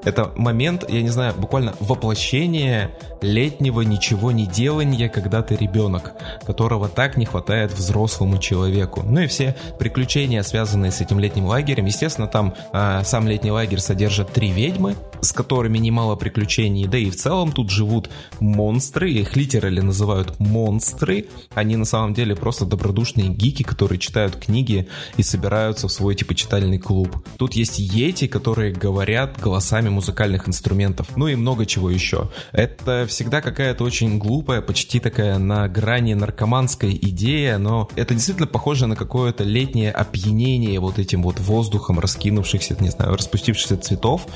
Это 0.05 0.33
момент, 0.37 0.85
я 0.89 1.03
не 1.03 1.09
знаю, 1.11 1.35
буквально 1.37 1.75
воплощение 1.81 2.91
летнего 3.21 3.83
ничего 3.83 4.33
не 4.33 4.47
делания, 4.47 5.09
когда 5.09 5.43
ты 5.43 5.57
ребенок, 5.57 6.13
которого 6.45 6.89
так 6.89 7.17
не 7.17 7.25
хватает 7.25 7.73
взрослому 7.73 8.39
человеку. 8.39 9.03
Ну 9.05 9.21
и 9.21 9.27
все 9.27 9.55
приключения, 9.79 10.43
связанные 10.43 10.91
с 10.91 11.01
этим 11.01 11.21
летним 11.21 11.47
лагерем. 11.47 11.87
Естественно, 11.87 12.27
там 12.27 12.55
э, 12.73 13.03
сам 13.05 13.29
летний 13.29 13.53
лагерь 13.53 13.79
содержит 13.79 14.33
три 14.33 14.51
ведьмы, 14.51 14.97
с 15.23 15.33
которыми 15.33 15.79
немало 15.79 16.16
приключений, 16.16 16.87
да 16.87 16.99
и 16.99 17.09
в 17.09 17.16
целом 17.16 17.53
тут 17.53 17.70
живут 17.70 18.11
монстры, 18.41 19.11
их 19.12 19.37
литерали 19.37 19.81
называют 19.81 20.39
монстры. 20.41 21.27
Они 21.55 21.77
на 21.77 21.85
самом 21.85 22.12
деле 22.12 22.35
просто 22.35 22.66
добродушные 22.66 23.29
гики, 23.29 23.62
которые 23.62 24.01
читают 24.01 24.35
книги 24.35 24.89
и 25.16 25.23
собираются 25.23 25.87
в 25.87 25.93
свой 25.93 26.16
типа 26.16 26.35
читальный 26.35 26.79
клуб. 26.79 27.16
Тут 27.39 27.55
есть 27.55 27.79
йети, 27.79 28.27
которые 28.27 28.73
говорят 28.73 29.41
голосами 29.41 29.89
музыкальных 29.89 30.49
инструментов, 30.49 31.16
ну 31.16 31.29
и 31.29 31.37
много 31.37 31.66
чего 31.66 31.89
еще. 31.89 32.29
Это 32.51 33.07
всегда 33.09 33.41
какая-то 33.41 33.85
очень 33.85 34.18
глупая, 34.18 34.61
почти 34.61 34.99
такая 34.99 35.39
на 35.39 35.68
грани 35.68 36.14
наркоманская 36.14 36.91
идея, 36.91 37.59
но 37.59 37.89
это 37.95 38.14
действительно 38.14 38.49
похоже 38.49 38.89
на 38.89 38.97
какое-то 38.97 39.45
летнее 39.45 39.93
опьянение 39.93 40.81
вот 40.81 40.99
этим 40.99 41.23
вот 41.23 41.39
воздухом 41.39 42.01
раскинувшихся, 42.01 42.77
не 42.81 42.91
знаю, 42.91 43.16
распустившихся 43.16 43.77
цветов 43.77 44.27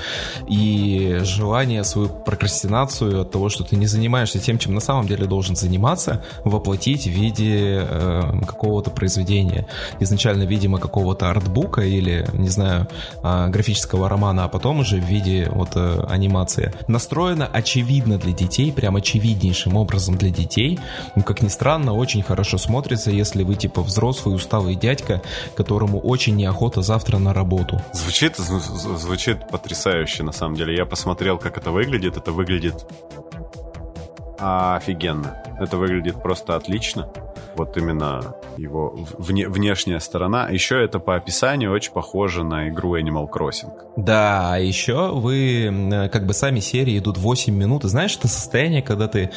и 0.49 0.76
желание 1.23 1.85
свою 1.85 2.09
прокрастинацию 2.09 3.21
от 3.21 3.31
того, 3.31 3.49
что 3.49 3.65
ты 3.65 3.77
не 3.77 3.87
занимаешься 3.87 4.39
тем, 4.39 4.59
чем 4.59 4.75
на 4.75 4.81
самом 4.81 5.07
деле 5.07 5.27
должен 5.27 5.57
заниматься, 5.57 6.25
воплотить 6.45 7.05
в 7.07 7.11
виде 7.11 7.87
э, 7.89 8.41
какого-то 8.47 8.91
произведения. 8.91 9.67
Изначально, 10.01 10.45
видимо, 10.45 10.79
какого-то 10.79 11.31
артбука 11.31 11.83
или, 11.83 12.27
не 12.33 12.49
знаю, 12.49 12.89
э, 13.23 13.49
графического 13.49 14.09
романа, 14.09 14.45
а 14.45 14.49
потом 14.49 14.81
уже 14.81 14.97
в 14.97 15.05
виде 15.05 15.49
вот 15.53 15.71
э, 15.75 16.05
анимация. 16.09 16.73
Настроена 16.89 17.47
очевидно 17.47 18.19
для 18.19 18.33
детей, 18.33 18.73
прям 18.73 18.97
очевиднейшим 18.97 19.77
образом 19.77 20.17
для 20.17 20.31
детей. 20.31 20.79
Ну, 21.15 21.23
как 21.23 21.43
ни 21.43 21.49
странно, 21.49 21.93
очень 21.93 22.23
хорошо 22.23 22.59
смотрится, 22.59 23.11
если 23.11 23.43
вы 23.43 23.55
типа 23.55 23.83
взрослый 23.83 24.35
усталый 24.35 24.75
дядька, 24.75 25.23
которому 25.57 26.01
очень 26.01 26.37
неохота 26.37 26.83
завтра 26.83 27.19
на 27.19 27.33
работу. 27.33 27.81
Звучит, 27.93 28.37
звучит 28.37 29.49
потрясающе, 29.49 30.23
на 30.23 30.33
самом 30.33 30.57
деле. 30.57 30.66
Я 30.73 30.87
посмотрел, 30.87 31.39
как 31.39 31.59
это 31.59 31.71
выглядит. 31.71 32.17
Это 32.17 32.33
выглядит 32.33 32.87
офигенно. 34.39 35.43
Это 35.59 35.77
выглядит 35.77 36.23
просто 36.23 36.57
отлично 36.57 37.11
вот 37.57 37.77
именно 37.77 38.35
его 38.57 38.95
вне, 39.19 39.49
внешняя 39.49 40.01
сторона. 40.01 40.49
Еще 40.49 40.83
это 40.83 40.99
по 40.99 41.17
описанию 41.17 41.73
очень 41.73 41.93
похоже 41.93 42.45
на 42.45 42.69
игру 42.69 42.99
Animal 42.99 43.29
Crossing. 43.31 43.73
Да, 43.97 44.55
а 44.55 44.59
еще 44.59 45.13
вы, 45.13 46.09
как 46.13 46.27
бы 46.27 46.35
сами 46.35 46.61
серии 46.61 46.99
идут 46.99 47.19
8 47.19 47.55
минут. 47.55 47.85
И 47.85 47.89
знаешь, 47.89 48.17
это 48.17 48.29
состояние, 48.29 48.83
когда 48.83 49.09
ты 49.09 49.31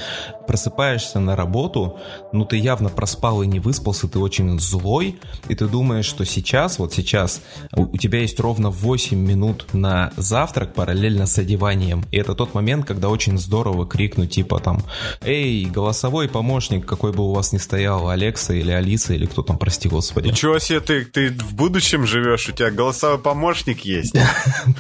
просыпаешься 0.48 1.20
на 1.20 1.36
работу, 1.36 2.00
ну 2.32 2.46
ты 2.46 2.58
явно 2.58 2.90
проспал 2.90 3.42
и 3.42 3.48
не 3.48 3.60
выспался, 3.60 4.08
ты 4.08 4.20
очень 4.20 4.60
злой, 4.60 5.20
и 5.48 5.56
ты 5.56 5.68
думаешь, 5.68 6.06
что 6.06 6.26
сейчас, 6.26 6.80
вот 6.80 6.94
сейчас, 6.94 7.42
у 7.76 7.98
тебя 7.98 8.20
есть 8.20 8.40
ровно 8.40 8.70
8 8.70 9.18
минут 9.18 9.68
на 9.74 10.12
завтрак 10.18 10.74
параллельно 10.74 11.26
с 11.26 11.38
одеванием. 11.38 12.04
И 12.12 12.18
это 12.18 12.36
тот 12.36 12.54
момент, 12.54 12.86
когда 12.86 13.10
очень 13.10 13.38
здорово 13.38 13.86
крикнуть, 13.88 14.32
типа 14.32 14.60
там, 14.60 14.82
«Эй, 15.22 15.66
голосовой 15.66 16.28
помощник, 16.28 16.86
какой 16.86 17.14
бы 17.14 17.24
у 17.24 17.34
вас 17.34 17.54
ни 17.54 17.58
стоял, 17.58 18.09
Алекса 18.10 18.54
или 18.54 18.72
Алиса, 18.72 19.14
или 19.14 19.26
кто 19.26 19.42
там, 19.42 19.58
прости 19.58 19.90
господи. 19.90 20.28
Ничего 20.28 20.60
себе, 20.60 20.80
ты, 20.80 21.06
ты 21.06 21.30
в 21.30 21.54
будущем 21.54 22.06
живешь, 22.06 22.50
у 22.50 22.52
тебя 22.52 22.72
голосовой 22.72 23.20
помощник 23.20 23.82
есть. 23.82 24.16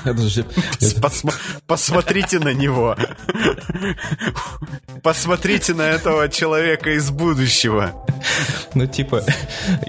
Посмотрите 1.67 2.39
на 2.39 2.53
него. 2.53 2.95
Посмотрите 5.03 5.73
на 5.73 5.83
этого 5.83 6.29
человека 6.29 6.91
из 6.91 7.09
будущего. 7.11 7.93
Ну, 8.73 8.85
типа, 8.85 9.23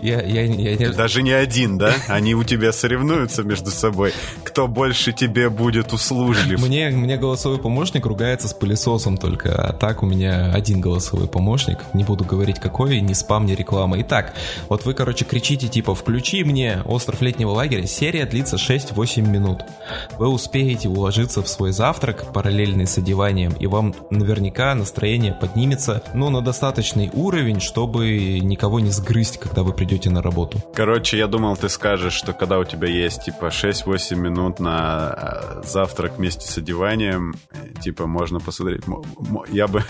я, 0.03 0.22
я, 0.22 0.45
я 0.45 0.93
Даже 0.93 1.22
не 1.22 1.32
один, 1.32 1.78
да? 1.78 1.95
Они 2.09 2.34
у 2.34 2.45
тебя 2.45 2.72
соревнуются 2.72 3.43
между 3.43 3.70
собой. 3.70 4.12
Кто 4.45 4.68
больше 4.68 5.12
тебе 5.12 5.51
будет 5.51 5.93
услужлив? 5.93 6.61
Мне, 6.61 6.91
мне 6.91 7.16
голосовой 7.16 7.59
помощник 7.59 8.07
ругается 8.07 8.49
с 8.49 8.55
пылесосом 8.55 9.16
только, 9.16 9.55
а 9.55 9.72
так 9.72 10.03
у 10.03 10.07
меня 10.07 10.53
один 10.53 10.80
голосовой 10.80 11.28
помощник. 11.28 11.78
Не 11.93 12.05
буду 12.05 12.24
говорить 12.24 12.59
какой, 12.61 13.01
ни 13.01 13.12
спам, 13.31 13.47
ни 13.47 13.53
реклама. 13.53 14.01
Итак, 14.01 14.35
вот 14.68 14.85
вы, 14.85 14.93
короче, 14.93 15.24
кричите 15.24 15.68
типа 15.68 15.95
«Включи 15.95 16.43
мне 16.43 16.83
«Остров 16.85 17.20
летнего 17.20 17.51
лагеря». 17.51 17.87
Серия 17.87 18.26
длится 18.26 18.57
6-8 18.57 19.20
минут. 19.20 19.61
Вы 20.18 20.26
успеете 20.26 20.89
уложиться 20.89 21.41
в 21.41 21.49
свой 21.49 21.70
завтрак, 21.70 22.33
параллельный 22.33 22.89
с 22.89 22.99
одеванием, 22.99 23.53
и 23.53 23.68
вам 23.68 23.95
наверняка 24.11 24.74
настроение 24.74 25.33
поднимется, 25.33 26.03
ну, 26.12 26.28
на 26.31 26.41
достаточный 26.41 27.09
уровень, 27.12 27.61
чтобы 27.61 28.41
никого 28.41 28.81
не 28.81 28.91
сгрызть, 28.91 29.39
когда 29.39 29.62
вы 29.62 29.74
придете 29.74 30.11
на 30.11 30.22
работу. 30.22 30.61
Короче, 30.74 31.16
я 31.16 31.28
думал, 31.28 31.57
ты 31.57 31.68
скажешь, 31.68 32.14
что 32.14 32.33
когда 32.33 32.59
у 32.59 32.64
тебя 32.64 32.89
есть, 32.89 33.26
типа, 33.26 33.45
6-8 33.45 34.16
минут 34.16 34.59
на 34.59 35.14
э, 35.16 35.62
завтрак 35.64 36.18
вместе 36.18 36.49
с 36.49 36.59
одеванием, 36.59 37.37
типа, 37.81 38.09
можно 38.09 38.41
посмотреть. 38.41 38.83
Я 39.53 39.68
бы, 39.68 39.85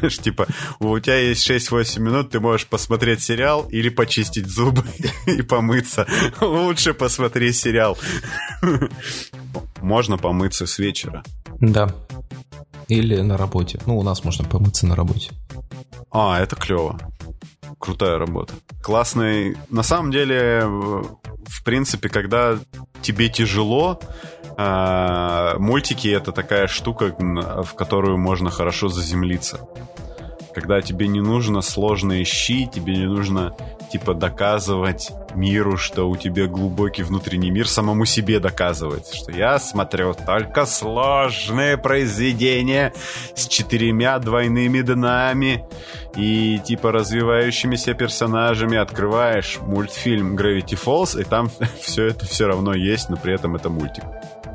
типа, 0.22 0.46
у 0.80 0.98
тебя 0.98 1.18
есть 1.18 1.46
6-8 1.50 2.00
минут, 2.00 2.30
ты 2.30 2.40
можешь 2.40 2.66
посмотреть 2.76 3.22
сериал 3.22 3.66
или 3.70 3.88
почистить 3.88 4.46
зубы 4.48 4.84
и 5.26 5.40
помыться. 5.40 6.06
Лучше 6.42 6.92
посмотри 6.92 7.50
сериал. 7.52 7.96
Можно 9.80 10.18
помыться 10.18 10.66
с 10.66 10.78
вечера. 10.78 11.24
Да. 11.58 11.88
Или 12.88 13.22
на 13.22 13.38
работе. 13.38 13.80
Ну, 13.86 13.96
у 13.96 14.02
нас 14.02 14.24
можно 14.24 14.44
помыться 14.44 14.86
на 14.86 14.94
работе. 14.94 15.30
А, 16.10 16.38
это 16.38 16.54
клево. 16.54 17.00
Крутая 17.78 18.18
работа. 18.18 18.52
Классный. 18.82 19.56
На 19.70 19.82
самом 19.82 20.10
деле, 20.10 20.66
в 20.66 21.64
принципе, 21.64 22.10
когда 22.10 22.58
тебе 23.00 23.30
тяжело, 23.30 23.98
а, 24.58 25.56
мультики 25.58 26.08
это 26.08 26.30
такая 26.30 26.66
штука, 26.66 27.14
в 27.16 27.72
которую 27.74 28.18
можно 28.18 28.50
хорошо 28.50 28.88
заземлиться. 28.88 29.66
Когда 30.56 30.80
тебе 30.80 31.06
не 31.06 31.20
нужно 31.20 31.60
сложные 31.60 32.24
щи, 32.24 32.64
тебе 32.64 32.96
не 32.96 33.04
нужно 33.04 33.54
типа 33.92 34.14
доказывать 34.14 35.12
миру, 35.34 35.76
что 35.76 36.08
у 36.08 36.16
тебя 36.16 36.46
глубокий 36.46 37.02
внутренний 37.02 37.50
мир, 37.50 37.68
самому 37.68 38.06
себе 38.06 38.40
доказывать, 38.40 39.14
что 39.14 39.32
я 39.32 39.58
смотрю 39.58 40.14
только 40.14 40.64
сложные 40.64 41.76
произведения 41.76 42.94
с 43.34 43.46
четырьмя 43.48 44.18
двойными 44.18 44.80
днами 44.80 45.66
и 46.16 46.58
типа 46.64 46.90
развивающимися 46.90 47.92
персонажами. 47.92 48.78
Открываешь 48.78 49.58
мультфильм 49.60 50.38
Gravity 50.38 50.82
Falls, 50.82 51.20
и 51.20 51.24
там 51.24 51.50
все 51.82 52.06
это 52.06 52.24
все 52.24 52.46
равно 52.46 52.72
есть, 52.72 53.10
но 53.10 53.18
при 53.18 53.34
этом 53.34 53.56
это 53.56 53.68
мультик. 53.68 54.04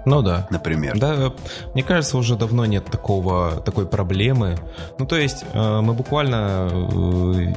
Ну 0.06 0.22
да. 0.22 0.48
Например. 0.50 0.98
Да, 0.98 1.34
мне 1.74 1.84
кажется, 1.84 2.18
уже 2.18 2.36
давно 2.36 2.66
нет 2.66 2.86
такого, 2.86 3.62
такой 3.66 3.86
проблемы. 3.86 4.58
Ну, 5.00 5.06
то 5.06 5.18
есть, 5.18 5.46
э, 5.54 5.82
мы 5.82 5.94
буквально 5.94 6.70
э, 6.72 6.76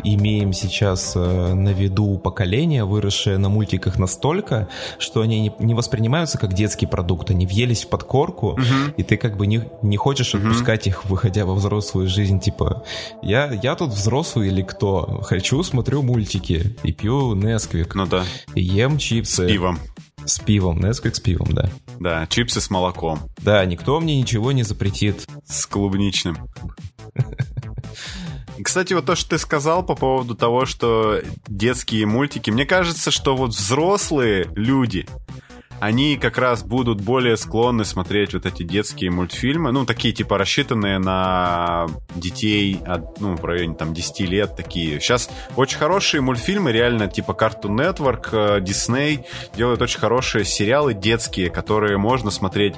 имеем 0.04 0.52
сейчас 0.52 1.14
э, 1.16 1.54
на 1.54 1.70
виду 1.70 2.18
поколение, 2.18 2.84
выросшее 2.84 3.38
на 3.38 3.48
мультиках 3.48 3.98
настолько, 3.98 4.68
что 4.98 5.20
они 5.20 5.52
не 5.58 5.74
воспринимаются 5.74 6.38
как 6.38 6.52
детский 6.52 6.86
продукт, 6.86 7.30
они 7.30 7.46
въелись 7.46 7.84
в 7.84 7.88
подкорку, 7.88 8.52
угу. 8.52 8.62
и 8.96 9.02
ты 9.02 9.16
как 9.16 9.36
бы 9.36 9.46
не, 9.46 9.62
не 9.82 9.96
хочешь 9.96 10.34
отпускать 10.34 10.82
угу. 10.82 10.90
их, 10.90 11.04
выходя 11.06 11.44
во 11.46 11.54
взрослую 11.54 12.08
жизнь, 12.08 12.40
типа, 12.40 12.84
я, 13.22 13.52
я 13.52 13.74
тут 13.74 13.90
взрослый 13.90 14.48
или 14.48 14.62
кто? 14.62 15.20
Хочу, 15.22 15.62
смотрю 15.62 16.02
мультики 16.02 16.76
и 16.82 16.92
пью 16.92 17.34
Несквик. 17.34 17.94
Ну 17.94 18.06
да. 18.06 18.24
И 18.54 18.62
ем 18.62 18.98
чипсы. 18.98 19.46
С 19.46 19.48
пивом. 19.48 19.78
С 20.26 20.38
пивом, 20.38 20.80
Несквик 20.80 21.14
с 21.16 21.20
пивом, 21.20 21.52
да. 21.52 21.70
Да, 22.00 22.26
чипсы 22.26 22.60
с 22.60 22.70
молоком. 22.70 23.30
Да, 23.38 23.64
никто 23.64 24.00
мне 24.00 24.18
ничего 24.18 24.52
не 24.52 24.62
запретит. 24.62 25.26
С 25.44 25.66
клубничным. 25.66 26.36
Кстати, 28.62 28.94
вот 28.94 29.04
то, 29.06 29.16
что 29.16 29.30
ты 29.30 29.38
сказал 29.38 29.84
по 29.84 29.94
поводу 29.94 30.34
того, 30.34 30.64
что 30.64 31.20
детские 31.48 32.06
мультики, 32.06 32.50
мне 32.50 32.64
кажется, 32.64 33.10
что 33.10 33.36
вот 33.36 33.50
взрослые 33.50 34.48
люди, 34.54 35.06
они 35.80 36.16
как 36.16 36.38
раз 36.38 36.62
будут 36.62 37.00
более 37.00 37.36
склонны 37.36 37.84
смотреть 37.84 38.34
вот 38.34 38.46
эти 38.46 38.62
детские 38.62 39.10
мультфильмы, 39.10 39.72
ну, 39.72 39.84
такие, 39.84 40.14
типа, 40.14 40.38
рассчитанные 40.38 40.98
на 40.98 41.86
детей, 42.14 42.80
от, 42.86 43.20
ну, 43.20 43.36
в 43.36 43.44
районе, 43.44 43.74
там, 43.74 43.92
10 43.92 44.20
лет 44.20 44.56
такие. 44.56 45.00
Сейчас 45.00 45.28
очень 45.56 45.78
хорошие 45.78 46.20
мультфильмы, 46.20 46.72
реально, 46.72 47.08
типа, 47.08 47.32
Cartoon 47.32 47.76
Network, 47.76 48.28
э, 48.32 48.60
Disney 48.60 49.24
делают 49.56 49.82
очень 49.82 49.98
хорошие 50.00 50.44
сериалы 50.44 50.94
детские, 50.94 51.50
которые 51.50 51.98
можно 51.98 52.30
смотреть 52.30 52.74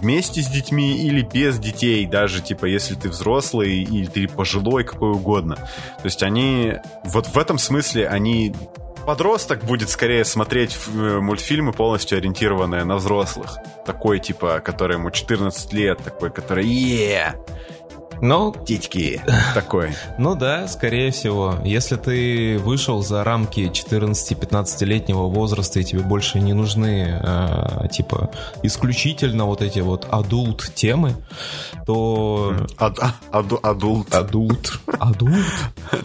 вместе 0.00 0.42
с 0.42 0.46
детьми 0.46 0.96
или 1.06 1.22
без 1.22 1.58
детей, 1.58 2.06
даже, 2.06 2.40
типа, 2.40 2.64
если 2.64 2.94
ты 2.94 3.08
взрослый 3.08 3.82
или 3.82 4.06
ты 4.06 4.28
пожилой, 4.28 4.84
какой 4.84 5.12
угодно. 5.12 5.56
То 5.56 6.04
есть 6.04 6.22
они, 6.22 6.74
вот 7.04 7.26
в 7.26 7.38
этом 7.38 7.58
смысле, 7.58 8.08
они 8.08 8.54
подросток 9.06 9.64
будет 9.64 9.88
скорее 9.88 10.24
смотреть 10.24 10.76
э, 10.86 11.20
мультфильмы, 11.20 11.72
полностью 11.72 12.18
ориентированные 12.18 12.84
на 12.84 12.96
взрослых. 12.96 13.58
Такой, 13.84 14.18
типа, 14.20 14.60
который 14.60 14.96
ему 14.96 15.10
14 15.10 15.72
лет, 15.72 15.98
такой, 16.04 16.30
который 16.30 16.66
е 16.66 17.34
ну, 18.22 18.54
титьки 18.66 19.22
такой. 19.54 19.92
Ну 20.18 20.34
да, 20.34 20.68
скорее 20.68 21.10
всего. 21.10 21.56
Если 21.64 21.96
ты 21.96 22.58
вышел 22.58 23.02
за 23.02 23.24
рамки 23.24 23.70
14-15-летнего 23.70 25.28
возраста 25.28 25.80
и 25.80 25.84
тебе 25.84 26.02
больше 26.02 26.40
не 26.40 26.52
нужны, 26.52 27.20
э, 27.22 27.88
типа, 27.90 28.30
исключительно 28.62 29.46
вот 29.46 29.62
эти 29.62 29.80
вот 29.80 30.06
адулт 30.10 30.72
темы, 30.74 31.16
то... 31.86 32.54
Ад, 32.78 32.98
а, 33.00 33.14
аду, 33.30 33.58
адулт. 33.62 34.14
Адулт. 34.14 34.80
Адулт? 34.98 35.46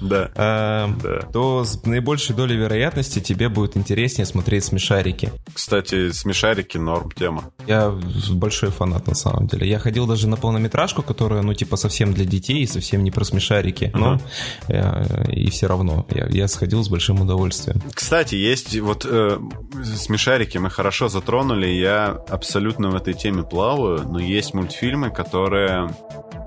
Да. 0.01 0.30
Э, 0.36 0.88
то 1.34 1.66
с 1.66 1.84
наибольшей 1.86 2.36
долей 2.36 2.55
вероятности 2.55 3.20
тебе 3.20 3.49
будет 3.49 3.78
интереснее 3.78 4.26
смотреть 4.26 4.66
смешарики. 4.66 5.32
Кстати, 5.53 6.11
смешарики 6.11 6.78
норм 6.78 7.11
тема. 7.11 7.43
Я 7.68 7.93
большой 8.32 8.70
фанат 8.72 9.07
на 9.07 9.16
самом 9.16 9.47
деле. 9.47 9.68
Я 9.68 9.80
ходил 9.80 10.07
даже 10.07 10.28
на 10.28 10.38
полнометражку, 10.38 11.01
которая, 11.01 11.41
ну, 11.41 11.53
типа, 11.53 11.76
совсем 11.76 12.05
совсем 12.06 12.14
для 12.14 12.26
детей 12.26 12.64
и 12.64 12.68
совсем 12.68 13.03
не 13.03 13.12
про 13.12 13.24
смешарики, 13.24 13.91
но 13.93 14.20
uh-huh. 14.68 15.32
и 15.32 15.49
все 15.49 15.68
равно 15.68 16.06
я, 16.10 16.28
я 16.28 16.47
сходил 16.47 16.84
с 16.84 16.89
большим 16.89 17.22
удовольствием. 17.22 17.82
Кстати, 17.93 18.36
есть 18.36 18.80
вот 18.80 19.06
э, 19.10 19.39
смешарики 19.84 20.58
мы 20.58 20.70
хорошо 20.70 21.10
затронули, 21.10 21.68
я 21.68 22.18
абсолютно 22.30 22.89
в 22.89 22.95
этой 22.95 23.14
теме 23.14 23.43
плаваю, 23.43 24.06
но 24.08 24.20
есть 24.20 24.53
мультфильмы, 24.53 25.10
которые 25.10 25.89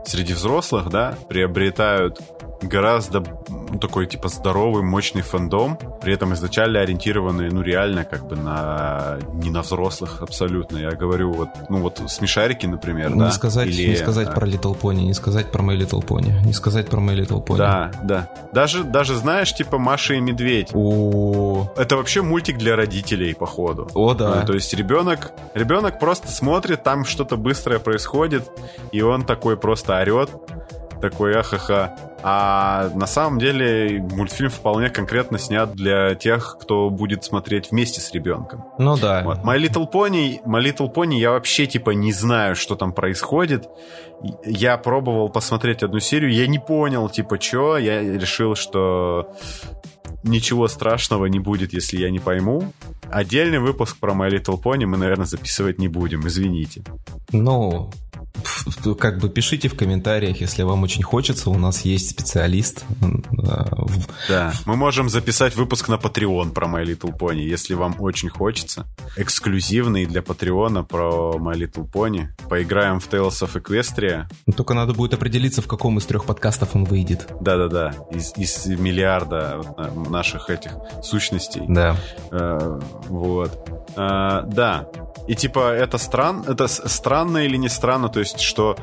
среди 0.07 0.33
взрослых, 0.33 0.91
да, 0.91 1.19
приобретают 1.29 2.21
гораздо 2.63 3.23
такой, 3.81 4.07
типа, 4.07 4.29
здоровый, 4.29 4.83
мощный 4.83 5.23
фандом, 5.23 5.79
при 6.01 6.15
этом 6.15 6.33
изначально 6.35 6.81
ориентированный, 6.81 7.51
ну, 7.51 7.63
реально, 7.63 8.05
как 8.05 8.27
бы 8.27 8.37
на... 8.37 9.19
не 9.35 9.51
на 9.51 9.63
взрослых 9.63 10.23
абсолютно. 10.23 10.79
Я 10.79 10.93
говорю, 10.93 11.33
вот, 11.33 11.49
ну, 11.69 11.81
вот 11.81 12.01
смешарики, 12.09 12.67
например, 12.67 13.11
не 13.11 13.21
да? 13.21 13.31
Сказать, 13.31 13.69
Или, 13.69 13.91
не 13.91 13.97
сказать 13.97 14.29
а... 14.29 14.33
про 14.33 14.47
Little 14.47 14.79
Pony, 14.79 15.03
не 15.03 15.15
сказать 15.15 15.53
про 15.53 15.63
My 15.63 15.79
Little 15.79 16.05
Pony, 16.05 16.33
не 16.45 16.53
сказать 16.53 16.89
про 16.89 17.01
My 17.01 17.17
Little 17.17 17.45
Pony. 17.45 17.59
Да, 17.59 17.91
да. 18.03 18.31
Даже, 18.53 18.85
даже 18.85 19.15
знаешь, 19.17 19.55
типа, 19.55 19.79
Маша 19.79 20.15
и 20.15 20.21
Медведь. 20.21 20.71
О, 20.75 21.73
Это 21.77 21.97
вообще 21.97 22.23
мультик 22.23 22.59
для 22.59 22.77
родителей, 22.77 23.35
походу. 23.35 23.89
О, 23.95 24.15
да. 24.15 24.41
Ну, 24.41 24.47
то 24.47 24.55
есть 24.55 24.73
ребенок, 24.75 25.33
ребенок 25.55 25.99
просто 25.99 26.29
смотрит, 26.29 26.83
там 26.83 27.05
что-то 27.05 27.37
быстрое 27.37 27.79
происходит, 27.79 28.49
и 28.93 29.03
он 29.03 29.25
такой 29.25 29.57
просто 29.57 29.99
орет, 30.01 30.31
такой 31.01 31.39
ахаха. 31.39 31.97
А 32.23 32.91
на 32.95 33.07
самом 33.07 33.39
деле 33.39 34.01
мультфильм 34.01 34.51
вполне 34.51 34.91
конкретно 34.91 35.39
снят 35.39 35.73
для 35.73 36.15
тех, 36.15 36.57
кто 36.61 36.91
будет 36.91 37.25
смотреть 37.25 37.71
вместе 37.71 38.01
с 38.01 38.13
ребенком. 38.13 38.65
Ну 38.79 38.97
да. 38.97 39.23
My 39.23 39.57
Little 39.59 39.91
Pony, 39.91 40.43
My 40.45 40.63
Little 40.63 40.93
Pony, 40.93 41.15
я 41.15 41.31
вообще 41.31 41.67
типа 41.67 41.91
не 41.91 42.13
знаю, 42.13 42.57
что 42.57 42.75
там 42.75 42.93
происходит. 42.93 43.69
Я 44.45 44.77
пробовал 44.79 45.29
посмотреть 45.29 45.83
одну 45.83 46.01
серию, 46.01 46.33
я 46.33 46.49
не 46.49 46.59
понял, 46.59 47.09
типа, 47.09 47.41
что. 47.41 47.79
Я 47.79 48.01
решил, 48.01 48.57
что 48.57 49.33
ничего 50.25 50.67
страшного 50.69 51.27
не 51.27 51.39
будет, 51.39 51.73
если 51.73 51.99
я 51.99 52.11
не 52.11 52.19
пойму. 52.19 52.73
Отдельный 53.11 53.59
выпуск 53.59 53.97
про 53.99 54.13
My 54.13 54.29
Little 54.29 54.61
Pony 54.61 54.87
мы, 54.87 54.97
наверное, 54.97 55.27
записывать 55.27 55.79
не 55.79 55.89
будем, 55.89 56.27
извините. 56.27 56.83
Ну, 57.33 57.91
как 58.99 59.19
бы 59.19 59.29
пишите 59.29 59.69
в 59.69 59.77
комментариях, 59.77 60.41
если 60.41 60.63
вам 60.63 60.83
очень 60.83 61.03
хочется. 61.03 61.51
У 61.51 61.59
нас 61.59 61.83
есть 61.83 62.11
специалист. 62.11 62.85
Да, 64.29 64.53
мы 64.67 64.77
можем 64.77 65.09
записать 65.09 65.57
выпуск 65.57 65.89
на 65.89 65.95
Patreon 65.95 66.53
про 66.53 66.67
My 66.67 66.85
Little 66.85 67.17
Pony, 67.17 67.41
если 67.41 67.75
вам 67.75 67.97
очень 67.99 68.29
хочется. 68.29 68.87
Эксклюзивный 69.17 70.07
для 70.07 70.23
Патреона 70.23 70.85
про 70.85 71.35
My 71.39 71.55
Little 71.55 71.91
Pony. 71.91 72.29
Поиграем 72.49 73.01
в 73.01 73.09
Tales 73.09 73.43
of 73.43 73.61
Equestria. 73.61 74.25
Ну, 74.47 74.53
только 74.53 74.75
надо 74.75 74.93
будет 74.95 75.15
определиться, 75.15 75.63
в 75.63 75.67
каком 75.67 75.99
из 75.99 76.07
трех 76.07 76.25
подкастов 76.25 76.75
он 76.75 76.85
выйдет. 76.85 77.29
Да-да-да, 77.41 77.95
из, 78.11 78.37
из 78.37 78.67
миллиарда 78.67 79.61
наших 80.09 80.51
этих 80.51 80.73
сущностей. 81.03 81.63
Да. 81.69 81.97
Э, 82.31 82.81
вот. 83.09 83.69
Э, 83.97 84.43
да. 84.47 84.89
И 85.27 85.35
типа 85.35 85.73
это 85.75 85.99
странно, 85.99 86.45
это 86.49 86.69
странно 86.69 87.39
или 87.39 87.57
не 87.57 87.69
странно, 87.69 88.09
то 88.09 88.18
есть 88.19 88.41
что, 88.41 88.77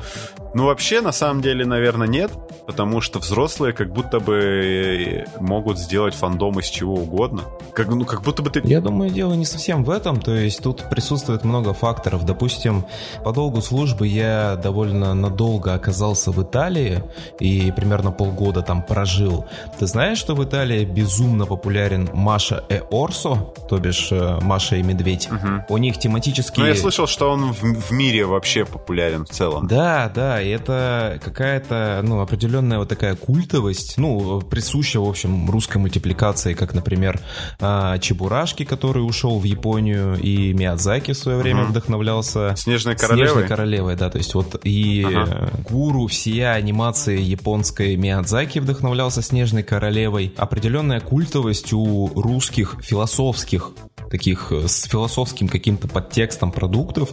ну 0.54 0.66
вообще 0.66 1.02
на 1.02 1.12
самом 1.12 1.42
деле, 1.42 1.66
наверное, 1.66 2.08
нет, 2.08 2.32
потому 2.66 3.02
что 3.02 3.20
взрослые 3.20 3.74
как 3.74 3.92
будто 3.92 4.20
бы 4.20 5.26
могут 5.40 5.78
сделать 5.78 6.16
фандом 6.16 6.60
из 6.60 6.68
чего 6.68 6.96
угодно. 6.96 7.44
Как, 7.74 7.88
ну, 7.88 8.06
как 8.06 8.22
будто 8.22 8.42
бы 8.42 8.50
ты... 8.50 8.62
Я 8.64 8.82
думаю, 8.82 9.10
дело 9.10 9.34
не 9.34 9.46
совсем 9.46 9.84
в 9.84 9.90
этом, 9.90 10.20
то 10.20 10.34
есть 10.34 10.64
тут 10.64 10.90
присутствует 10.90 11.44
много 11.44 11.74
факторов. 11.74 12.26
Допустим, 12.26 12.86
по 13.24 13.34
долгу 13.34 13.62
службы 13.62 14.08
я 14.08 14.56
довольно 14.56 15.14
надолго 15.14 15.74
оказался 15.74 16.32
в 16.32 16.42
Италии 16.42 17.04
и 17.40 17.72
примерно 17.76 18.12
полгода 18.12 18.62
там 18.62 18.82
прожил. 18.82 19.46
Ты 19.78 19.88
знаешь, 19.88 20.18
что 20.18 20.36
в 20.36 20.44
Италии 20.44 20.86
безумно 20.86 21.46
популярен 21.46 22.10
Маша 22.14 22.64
и 22.70 22.82
Орсо, 22.92 23.54
то 23.70 23.78
бишь 23.78 24.10
э, 24.12 24.40
Маша 24.42 24.78
и 24.78 24.84
Медведь? 24.84 25.28
Угу. 25.30 25.66
У 25.74 25.78
них 25.78 25.98
тематические... 25.98 26.64
Ну, 26.64 26.70
я 26.70 26.76
слышал, 26.76 27.08
что 27.08 27.30
он 27.30 27.52
в, 27.52 27.62
в 27.62 27.92
мире 27.92 28.26
вообще 28.26 28.66
популярен 28.66 29.25
в 29.26 29.30
целом. 29.30 29.68
Да, 29.68 30.12
да, 30.14 30.42
и 30.42 30.50
это 30.50 31.20
какая-то, 31.24 32.02
ну, 32.04 32.22
определенная 32.22 32.80
вот 32.80 32.90
такая 32.90 33.16
культовость, 33.16 33.98
ну, 33.98 34.42
присуща, 34.42 35.00
в 35.00 35.08
общем, 35.08 35.50
русской 35.50 35.78
мультипликации, 35.78 36.54
как, 36.54 36.74
например, 36.74 37.20
а, 37.60 37.98
Чебурашки, 38.00 38.66
который 38.66 39.00
ушел 39.00 39.40
в 39.40 39.44
Японию, 39.44 40.20
и 40.20 40.54
Миядзаки 40.54 41.14
в 41.14 41.18
свое 41.18 41.38
время 41.38 41.64
угу. 41.64 41.72
вдохновлялся... 41.72 42.54
Снежной 42.56 42.96
королевой? 42.96 43.28
Снежной 43.28 43.48
королевой, 43.48 43.96
да, 43.96 44.10
то 44.10 44.18
есть 44.18 44.34
вот 44.34 44.60
и 44.64 45.04
ага. 45.04 45.50
гуру 45.70 46.08
всея 46.08 46.54
анимации 46.54 47.20
японской 47.20 47.96
Миядзаки 47.96 48.60
вдохновлялся 48.60 49.22
Снежной 49.22 49.64
королевой. 49.64 50.34
Определенная 50.38 51.00
культовость 51.00 51.74
у 51.74 52.10
русских 52.16 52.78
философских 52.82 53.72
таких 54.10 54.52
э, 54.52 54.68
с 54.68 54.84
философским 54.84 55.48
каким-то 55.48 55.88
подтекстом 55.88 56.52
продуктов, 56.52 57.10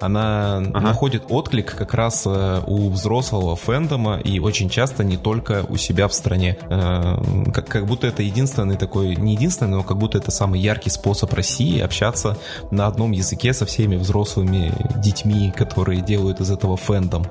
она 0.00 0.58
ага. 0.58 0.80
находит 0.80 1.24
отклик 1.28 1.74
как 1.74 1.94
раз 1.94 2.24
э, 2.26 2.62
у 2.66 2.90
взрослого 2.90 3.56
фэндома 3.56 4.18
и 4.18 4.38
очень 4.38 4.68
часто 4.68 5.04
не 5.04 5.16
только 5.16 5.64
у 5.68 5.76
себя 5.76 6.08
в 6.08 6.14
стране. 6.14 6.58
Э, 6.70 7.16
как, 7.52 7.68
как 7.68 7.86
будто 7.86 8.06
это 8.06 8.22
единственный 8.22 8.76
такой, 8.76 9.16
не 9.16 9.34
единственный, 9.34 9.76
но 9.76 9.82
как 9.82 9.98
будто 9.98 10.18
это 10.18 10.30
самый 10.30 10.60
яркий 10.60 10.90
способ 10.90 11.32
России 11.32 11.80
общаться 11.80 12.38
на 12.70 12.86
одном 12.86 13.12
языке 13.12 13.52
со 13.52 13.66
всеми 13.66 13.96
взрослыми 13.96 14.72
детьми, 14.96 15.52
которые 15.56 16.00
делают 16.00 16.40
из 16.40 16.50
этого 16.50 16.76
фэндом. 16.76 17.26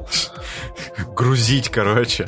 Грузить, 1.15 1.69
короче. 1.69 2.27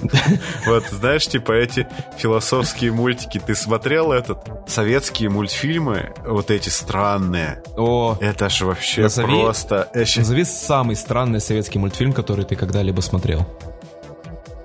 Вот, 0.66 0.86
знаешь, 0.92 1.28
типа 1.28 1.52
эти 1.52 1.88
философские 2.18 2.92
мультики. 2.92 3.40
Ты 3.40 3.56
смотрел 3.56 4.12
этот? 4.12 4.40
Советские 4.68 5.30
мультфильмы, 5.30 6.14
вот 6.26 6.52
эти 6.52 6.70
странные. 6.78 7.62
О, 7.76 8.18
это 8.22 8.50
же 8.50 8.66
вообще 8.66 9.04
назови, 9.04 9.42
просто... 9.42 9.90
Назови 9.94 10.46
самый 10.46 10.96
странный 10.96 11.42
советский 11.42 11.80
мультфильм, 11.80 12.14
который 12.14 12.46
ты 12.46 12.56
когда-либо 12.56 13.02
смотрел. 13.02 13.46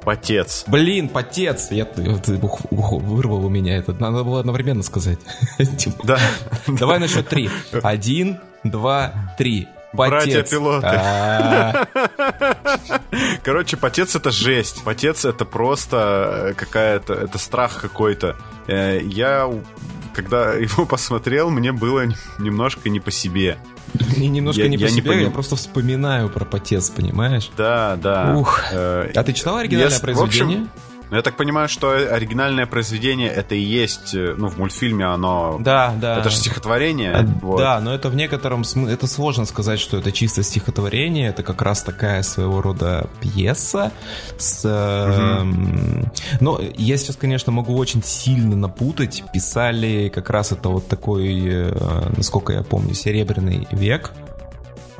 Потец. 0.04 0.64
Блин, 0.66 1.08
потец! 1.08 1.70
Я, 1.70 1.86
вырвал 1.94 3.46
у 3.46 3.48
меня 3.48 3.76
это. 3.76 3.92
Надо 3.92 4.24
было 4.24 4.40
одновременно 4.40 4.82
сказать. 4.82 5.18
Да. 6.04 6.18
Давай 6.66 6.98
на 6.98 7.08
счет 7.08 7.28
три. 7.28 7.48
Один, 7.82 8.40
два, 8.64 9.34
три. 9.38 9.68
Братья-пилоты. 9.92 10.86
А. 10.86 11.86
Короче, 13.42 13.76
потец 13.76 14.16
это 14.16 14.30
жесть. 14.30 14.82
Потец 14.84 15.24
это 15.24 15.44
просто 15.44 16.48
э, 16.50 16.54
какая-то... 16.54 17.12
Это 17.12 17.38
страх 17.38 17.80
какой-то. 17.80 18.36
Э, 18.66 19.00
я 19.02 19.50
когда 20.14 20.52
его 20.54 20.86
посмотрел, 20.86 21.50
мне 21.50 21.72
было 21.72 22.04
немножко 22.38 22.88
не 22.88 23.00
по 23.00 23.10
себе. 23.10 23.58
И 24.16 24.26
немножко 24.28 24.62
я, 24.62 24.68
не 24.68 24.78
по 24.78 24.82
я 24.82 24.88
себе, 24.88 25.02
не 25.02 25.08
поним... 25.08 25.24
я 25.24 25.30
просто 25.30 25.56
вспоминаю 25.56 26.28
про 26.30 26.44
потец, 26.44 26.90
понимаешь? 26.90 27.50
Да, 27.56 27.96
да. 27.96 28.34
Ух. 28.36 28.60
Э, 28.72 29.10
а 29.14 29.22
ты 29.22 29.32
читал 29.32 29.56
оригинальное 29.56 29.94
я, 29.94 30.00
произведение? 30.00 30.58
В 30.58 30.62
общем, 30.62 30.70
но 31.12 31.18
я 31.18 31.22
так 31.22 31.36
понимаю, 31.36 31.68
что 31.68 31.90
оригинальное 31.90 32.64
произведение 32.64 33.28
это 33.28 33.54
и 33.54 33.60
есть, 33.60 34.14
э, 34.14 34.34
ну, 34.34 34.48
в 34.48 34.56
мультфильме 34.56 35.04
оно... 35.04 35.58
Да, 35.60 35.92
да. 36.00 36.16
Это 36.16 36.30
же 36.30 36.36
стихотворение. 36.36 37.12
А, 37.12 37.22
вот. 37.42 37.58
Да, 37.58 37.80
но 37.80 37.94
это 37.94 38.08
в 38.08 38.16
некотором 38.16 38.64
смысле... 38.64 38.94
Это 38.94 39.06
сложно 39.06 39.44
сказать, 39.44 39.78
что 39.78 39.98
это 39.98 40.10
чисто 40.10 40.42
стихотворение. 40.42 41.28
Это 41.28 41.42
как 41.42 41.60
раз 41.60 41.82
такая 41.82 42.22
своего 42.22 42.62
рода 42.62 43.10
пьеса. 43.20 43.92
С, 44.38 44.64
угу. 44.64 46.10
Но 46.40 46.58
я 46.78 46.96
сейчас, 46.96 47.16
конечно, 47.16 47.52
могу 47.52 47.76
очень 47.76 48.02
сильно 48.02 48.56
напутать. 48.56 49.22
Писали 49.34 50.08
как 50.08 50.30
раз 50.30 50.52
это 50.52 50.70
вот 50.70 50.88
такой, 50.88 51.42
э, 51.46 52.12
насколько 52.16 52.54
я 52.54 52.62
помню, 52.62 52.94
Серебряный 52.94 53.68
век 53.70 54.12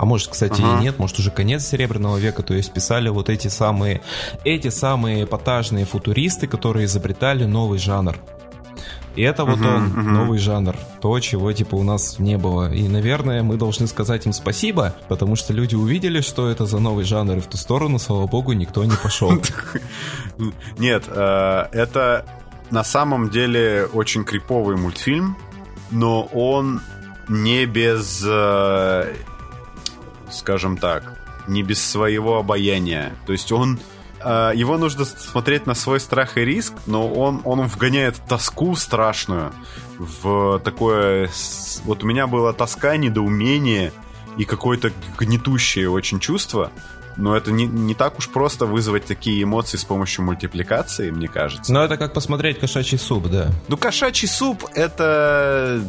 а 0.03 0.05
может, 0.05 0.31
кстати, 0.31 0.61
ага. 0.61 0.81
и 0.81 0.83
нет, 0.83 0.99
может, 0.99 1.21
уже 1.21 1.31
конец 1.31 1.65
Серебряного 1.65 2.17
века, 2.17 2.43
то 2.43 2.55
есть 2.55 2.73
писали 2.73 3.09
вот 3.09 3.31
эти 3.31 3.47
самые, 3.47 4.01
эти 4.43 4.67
самые 4.67 5.23
эпатажные 5.23 5.85
футуристы, 5.85 6.49
которые 6.49 6.87
изобретали 6.87 7.45
новый 7.45 7.79
жанр. 7.79 8.17
И 9.15 9.23
это 9.23 9.45
вот 9.45 9.61
uh-huh, 9.61 9.77
он, 9.77 9.93
uh-huh. 9.93 10.03
новый 10.03 10.41
жанр. 10.41 10.75
То, 11.01 11.21
чего 11.21 11.53
типа 11.53 11.77
у 11.77 11.85
нас 11.85 12.19
не 12.19 12.37
было. 12.37 12.75
И, 12.75 12.89
наверное, 12.89 13.45
мы 13.45 13.57
должны 13.57 13.87
сказать 13.87 14.27
им 14.27 14.33
спасибо, 14.33 14.93
потому 15.07 15.37
что 15.37 15.53
люди 15.53 15.77
увидели, 15.77 16.21
что 16.21 16.49
это 16.49 16.67
за 16.67 16.81
новый 16.81 17.05
жанр, 17.05 17.37
и 17.37 17.41
в 17.41 17.47
ту 17.47 17.57
сторону, 17.57 18.01
слава 18.01 18.27
богу, 18.27 18.55
никто 18.55 18.85
не 18.85 18.97
пошел. 19.01 19.31
Нет, 20.79 21.05
э, 21.07 21.65
это 21.71 22.27
на 22.73 22.83
самом 22.83 23.31
деле 23.31 23.89
очень 23.93 24.25
криповый 24.25 24.77
мультфильм, 24.77 25.37
но 25.93 26.25
он 26.25 26.81
не 27.29 27.67
без 27.67 28.25
э, 28.27 29.15
скажем 30.33 30.77
так, 30.77 31.19
не 31.47 31.63
без 31.63 31.85
своего 31.85 32.39
обаяния. 32.39 33.15
То 33.27 33.33
есть 33.33 33.53
он 33.53 33.79
э, 34.21 34.53
его 34.55 34.79
нужно 34.79 35.05
смотреть 35.05 35.67
на 35.67 35.75
свой 35.75 36.01
страх 36.01 36.37
и 36.39 36.45
риск, 36.45 36.75
но 36.87 37.09
он, 37.09 37.41
он 37.45 37.63
вгоняет 37.63 38.17
тоску 38.29 38.75
страшную 38.77 39.53
в 39.99 40.61
такое... 40.61 41.31
Вот 41.85 42.05
у 42.05 42.07
меня 42.07 42.27
была 42.27 42.53
тоска, 42.53 42.97
недоумение 42.97 43.93
и 44.37 44.45
какое-то 44.45 44.93
гнетущее 45.19 45.91
очень 45.91 46.21
чувство, 46.21 46.71
но 47.17 47.37
это 47.37 47.53
не, 47.53 47.67
не 47.67 47.95
так 47.95 48.19
уж 48.19 48.29
просто 48.29 48.67
вызвать 48.67 49.05
такие 49.05 49.43
эмоции 49.43 49.77
с 49.77 49.85
помощью 49.85 50.25
мультипликации, 50.25 51.11
мне 51.11 51.29
кажется. 51.29 51.73
Но 51.73 51.85
это 51.85 51.97
как 51.97 52.13
посмотреть 52.13 52.59
кошачий 52.59 52.99
суп, 52.99 53.29
да. 53.29 53.51
Ну, 53.69 53.77
кошачий 53.77 54.29
суп, 54.29 54.65
это... 54.75 55.83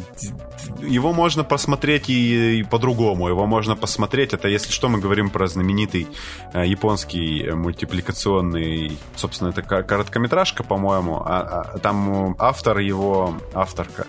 Его 0.80 1.12
можно 1.12 1.44
посмотреть 1.44 2.08
и, 2.08 2.60
и 2.60 2.62
по-другому. 2.62 3.28
Его 3.28 3.46
можно 3.46 3.76
посмотреть, 3.76 4.32
это 4.32 4.48
если 4.48 4.72
что, 4.72 4.88
мы 4.88 4.98
говорим 4.98 5.30
про 5.30 5.46
знаменитый 5.46 6.08
э, 6.52 6.66
японский 6.66 7.50
мультипликационный... 7.52 8.98
Собственно, 9.16 9.50
это 9.50 9.62
короткометражка, 9.62 10.62
по-моему. 10.62 11.22
А, 11.24 11.72
а, 11.74 11.78
там 11.78 12.36
автор 12.38 12.78
его... 12.78 13.38
Авторка 13.54 14.06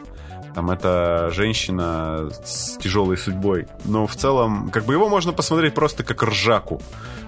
там 0.55 0.71
это 0.71 1.29
женщина 1.31 2.29
с 2.45 2.77
тяжелой 2.77 3.17
судьбой. 3.17 3.67
Но 3.83 4.07
в 4.07 4.15
целом, 4.15 4.69
как 4.69 4.85
бы 4.85 4.93
его 4.93 5.09
можно 5.09 5.33
посмотреть 5.33 5.73
просто 5.73 6.03
как 6.03 6.23
ржаку, 6.23 6.81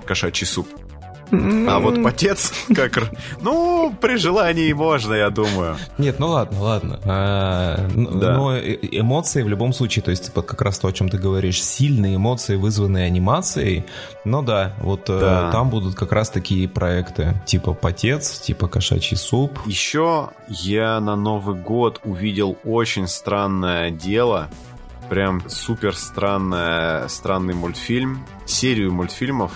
кошачий 0.05 0.47
суп. 0.47 0.69
А 1.31 1.79
вот 1.79 2.01
потец, 2.03 2.53
как... 2.75 3.11
Ну, 3.41 3.93
при 3.99 4.17
желании 4.17 4.71
можно, 4.73 5.13
я 5.13 5.29
думаю. 5.29 5.77
Нет, 5.97 6.19
ну 6.19 6.29
ладно, 6.29 6.61
ладно. 6.61 6.99
А, 7.05 7.87
да. 7.95 8.37
Но 8.37 8.57
эмоции 8.57 9.43
в 9.43 9.47
любом 9.47 9.73
случае, 9.73 10.03
то 10.03 10.11
есть 10.11 10.25
типа, 10.25 10.41
как 10.41 10.61
раз 10.61 10.79
то, 10.79 10.87
о 10.87 10.93
чем 10.93 11.09
ты 11.09 11.17
говоришь, 11.17 11.61
сильные 11.63 12.15
эмоции, 12.15 12.55
вызванные 12.55 13.05
анимацией. 13.05 13.85
Ну 14.25 14.41
да, 14.41 14.73
вот 14.79 15.09
э, 15.09 15.19
да. 15.19 15.51
там 15.51 15.69
будут 15.69 15.95
как 15.95 16.11
раз 16.11 16.29
такие 16.29 16.67
проекты, 16.67 17.41
типа 17.45 17.73
потец, 17.73 18.39
типа 18.39 18.67
кошачий 18.67 19.17
суп. 19.17 19.59
Еще 19.65 20.29
я 20.47 20.99
на 20.99 21.15
Новый 21.15 21.55
год 21.55 22.01
увидел 22.03 22.57
очень 22.63 23.07
странное 23.07 23.91
дело, 23.91 24.47
прям 25.09 25.41
супер 25.49 25.95
странное, 25.95 27.07
странный 27.07 27.53
мультфильм, 27.53 28.25
серию 28.45 28.93
мультфильмов, 28.93 29.51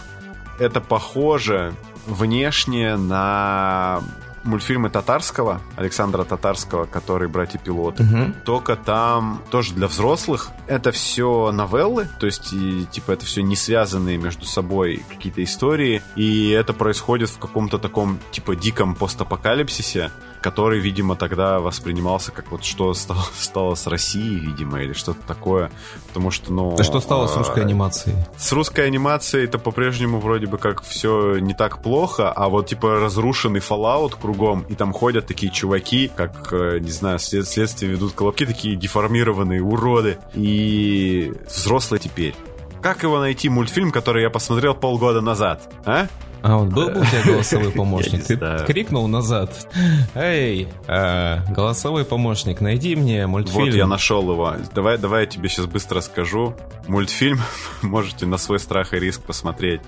это 0.62 0.80
похоже 0.80 1.74
внешне 2.05 2.95
на 2.95 4.01
мультфильмы 4.43 4.89
Татарского, 4.89 5.62
Александра 5.76 6.24
Татарского, 6.24 6.86
который 6.86 7.28
«Братья-пилоты». 7.28 8.03
Мгм. 8.03 8.36
Только 8.45 8.76
там 8.76 9.41
тоже 9.51 9.74
для 9.74 9.88
взрослых. 9.88 10.49
Это 10.68 10.91
все 10.91 11.51
новеллы, 11.51 12.07
то 12.20 12.26
есть, 12.26 12.53
и, 12.53 12.86
типа, 12.86 13.12
это 13.12 13.26
все 13.26 13.43
не 13.43 13.55
связанные 13.55 14.18
между 14.18 14.45
собой 14.45 15.03
какие-то 15.09 15.43
истории. 15.43 16.01
И 16.16 16.49
это 16.49 16.74
происходит 16.74 17.30
в 17.30 17.38
каком-то 17.38 17.78
таком, 17.78 18.20
типа, 18.32 18.55
диком 18.55 18.95
постапокалипсисе, 18.95 20.12
который, 20.42 20.80
видимо, 20.80 21.16
тогда 21.16 21.60
воспринимался 21.60 22.32
как 22.32 22.52
вот 22.52 22.64
что 22.64 22.94
стало, 22.94 23.24
стало 23.38 23.76
с 23.76 23.88
Россией, 23.88 24.39
видимо, 24.39 24.82
или 24.82 24.94
что-то 24.94 25.22
такое. 25.28 25.72
Потому 26.08 26.32
что, 26.32 26.52
ну... 26.52 26.76
Да 26.76 26.84
что 26.84 27.00
стало 27.00 27.28
с 27.28 27.36
а, 27.36 27.39
русской 27.39 27.62
анимацией? 27.64 28.16
с 28.38 28.52
русской 28.52 28.88
анимацией 28.88 29.46
это 29.46 29.60
по-прежнему 29.60 30.20
вроде 30.20 30.48
бы 30.48 30.58
как 30.58 30.84
все 30.84 31.38
не 31.38 31.54
так 31.54 31.82
плохо, 31.82 32.32
а 32.32 32.50
вот 32.50 32.68
типа 32.68 33.00
разрушенный 33.00 33.60
Fallout 33.60 34.20
кругом, 34.20 34.66
и 34.68 34.76
там 34.76 34.94
ходят 34.94 35.28
такие 35.28 35.52
чуваки, 35.52 36.12
как, 36.16 36.52
э, 36.52 36.80
не 36.80 36.92
знаю, 36.92 37.20
след- 37.20 37.48
следствие 37.48 37.92
ведут 37.92 38.14
колобки, 38.14 38.46
такие 38.46 38.76
деформированные 38.76 39.62
уроды, 39.62 40.18
и 40.34 41.34
взрослые 41.48 42.00
теперь. 42.00 42.36
Как 42.82 43.04
его 43.04 43.20
найти, 43.20 43.48
мультфильм, 43.48 43.92
который 43.92 44.24
я 44.24 44.30
посмотрел 44.32 44.74
полгода 44.74 45.22
назад, 45.22 45.72
а? 45.86 46.08
А 46.42 46.58
вот 46.58 46.70
был 46.70 46.89
бы 46.89 47.02
у 47.02 47.06
тебя 47.06 47.24
голосовой 47.26 47.72
помощник? 47.72 48.26
Ты 48.26 48.38
крикнул 48.66 49.08
назад. 49.08 49.68
Эй, 50.16 50.68
а, 50.88 51.44
голосовой 51.50 52.04
помощник, 52.04 52.62
найди 52.62 52.96
мне 52.96 53.28
мультфильм. 53.28 53.66
Вот 53.66 53.74
я 53.76 53.88
нашел 53.88 54.32
его. 54.32 54.56
Давай, 54.74 54.98
давай 54.98 55.22
я 55.22 55.28
тебе 55.28 55.50
сейчас 55.50 55.68
быстро 55.68 56.02
скажу. 56.02 56.56
Мультфильм 56.88 57.39
можете 57.82 58.26
на 58.26 58.38
свой 58.38 58.60
страх 58.60 58.94
и 58.94 59.00
риск 59.00 59.22
посмотреть. 59.22 59.82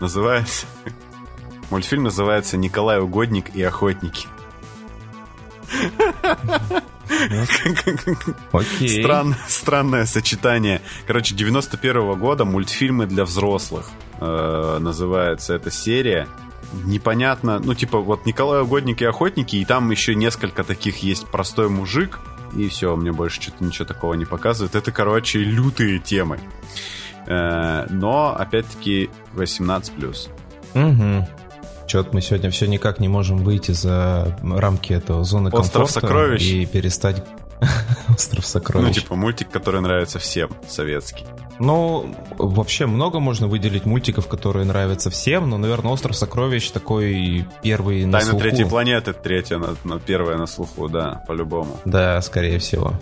Называется... 0.00 0.66
Мультфильм 1.70 2.04
называется 2.04 2.56
«Николай 2.56 2.98
Угодник 2.98 3.54
и 3.54 3.62
охотники». 3.62 4.26
Окей. 8.52 9.02
Стран, 9.02 9.34
странное 9.48 10.06
сочетание. 10.06 10.80
Короче, 11.06 11.34
91 11.34 12.18
года 12.18 12.44
мультфильмы 12.44 13.06
для 13.06 13.24
взрослых. 13.24 13.90
э, 14.20 14.78
называется 14.80 15.54
эта 15.54 15.70
серия. 15.70 16.26
Непонятно, 16.84 17.58
ну 17.60 17.74
типа 17.74 17.98
вот 17.98 18.26
Николай 18.26 18.60
Угодник 18.62 19.00
и 19.00 19.04
охотники, 19.06 19.56
и 19.56 19.64
там 19.64 19.90
еще 19.90 20.14
несколько 20.14 20.64
таких 20.64 20.98
есть 21.02 21.26
простой 21.28 21.68
мужик, 21.68 22.18
и 22.56 22.68
все, 22.68 22.94
мне 22.96 23.12
больше 23.12 23.40
что-то 23.40 23.64
ничего 23.64 23.86
такого 23.86 24.14
не 24.14 24.24
показывает. 24.24 24.74
Это, 24.74 24.92
короче, 24.92 25.38
лютые 25.38 25.98
темы. 25.98 26.38
Э, 27.26 27.86
но, 27.90 28.34
опять-таки, 28.38 29.10
18+. 29.34 30.30
Угу. 30.74 31.28
Че-то 31.88 32.10
мы 32.12 32.20
сегодня 32.20 32.50
все 32.50 32.66
никак 32.66 33.00
не 33.00 33.08
можем 33.08 33.38
выйти 33.38 33.72
за 33.72 34.36
рамки 34.42 34.92
этого 34.92 35.24
зоны 35.24 35.48
Остров 35.48 35.72
комфорта 35.72 35.92
сокровищ. 36.00 36.42
и 36.42 36.66
перестать... 36.66 37.24
Остров 38.08 38.44
Ну, 38.44 38.48
сокровищ. 38.48 38.94
типа, 38.94 39.16
мультик, 39.16 39.50
который 39.50 39.80
нравится 39.80 40.18
всем, 40.20 40.50
советский. 40.68 41.24
Ну, 41.58 42.14
вообще 42.38 42.86
много 42.86 43.18
можно 43.18 43.48
выделить 43.48 43.84
мультиков, 43.84 44.28
которые 44.28 44.64
нравятся 44.64 45.10
всем, 45.10 45.50
но, 45.50 45.58
наверное, 45.58 45.90
Остров 45.92 46.14
сокровищ 46.14 46.70
такой 46.70 47.44
первый 47.62 48.04
на 48.06 48.12
Тайна 48.18 48.30
слуху. 48.30 48.42
третьей 48.42 48.64
планеты, 48.64 49.12
третья, 49.12 49.58
на, 49.58 49.74
на- 49.82 49.98
первая 49.98 50.36
на 50.36 50.46
слуху, 50.46 50.88
да, 50.88 51.24
по-любому. 51.26 51.80
Да, 51.84 52.20
скорее 52.22 52.58
всего. 52.60 52.92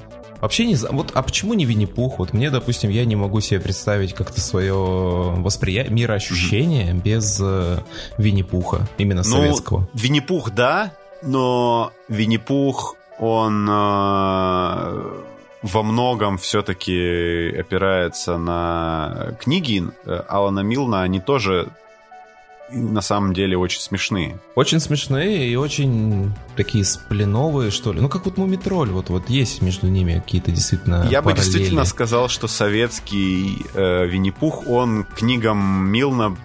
Вообще 0.40 0.66
не 0.66 0.74
знаю, 0.74 0.94
вот, 0.96 1.12
а 1.14 1.22
почему 1.22 1.54
не 1.54 1.64
Винни-Пух? 1.64 2.18
Вот 2.18 2.32
мне, 2.32 2.50
допустим, 2.50 2.90
я 2.90 3.04
не 3.04 3.16
могу 3.16 3.40
себе 3.40 3.60
представить 3.60 4.14
как-то 4.14 4.40
свое 4.40 4.74
восприятие, 4.74 5.94
мироощущение 5.94 6.92
без 6.92 7.40
э, 7.42 7.78
Винни-Пуха, 8.18 8.86
именно 8.98 9.22
советского. 9.22 9.80
Ну, 9.80 9.88
Винни-Пух, 9.94 10.50
да, 10.50 10.92
но 11.22 11.92
Винни-Пух, 12.08 12.96
он 13.18 13.66
э, 13.68 13.72
во 15.62 15.82
многом 15.82 16.38
все-таки 16.38 17.54
опирается 17.58 18.36
на 18.36 19.36
книги 19.40 19.84
э, 20.04 20.22
Алана 20.28 20.60
Милна, 20.60 21.02
они 21.02 21.20
тоже 21.20 21.68
на 22.70 23.00
самом 23.00 23.32
деле 23.32 23.56
очень 23.56 23.80
смешные. 23.80 24.38
Очень 24.54 24.80
смешные 24.80 25.48
и 25.48 25.56
очень 25.56 26.32
такие 26.56 26.84
спленовые, 26.84 27.70
что 27.70 27.92
ли. 27.92 28.00
Ну, 28.00 28.08
как 28.08 28.24
вот 28.24 28.36
Мумитроль, 28.38 28.90
вот, 28.90 29.08
вот 29.08 29.28
есть 29.30 29.62
между 29.62 29.86
ними 29.88 30.14
какие-то 30.14 30.50
действительно 30.50 31.06
Я 31.10 31.22
бы 31.22 31.30
параллели. 31.30 31.44
действительно 31.44 31.84
сказал, 31.84 32.28
что 32.28 32.48
советский 32.48 33.58
э, 33.74 34.06
Винни-Пух, 34.06 34.66
он 34.68 35.04
к 35.04 35.14
книгам 35.14 35.88
Милна 35.88 36.36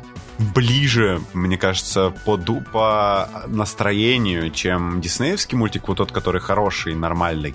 ближе, 0.56 1.22
мне 1.34 1.58
кажется, 1.58 2.12
по, 2.26 2.36
ду- 2.38 2.64
по 2.72 3.30
настроению, 3.48 4.50
чем 4.52 5.00
диснеевский 5.02 5.56
мультик, 5.58 5.88
вот 5.88 5.98
тот, 5.98 6.12
который 6.12 6.42
хороший, 6.42 6.96
нормальный, 6.96 7.54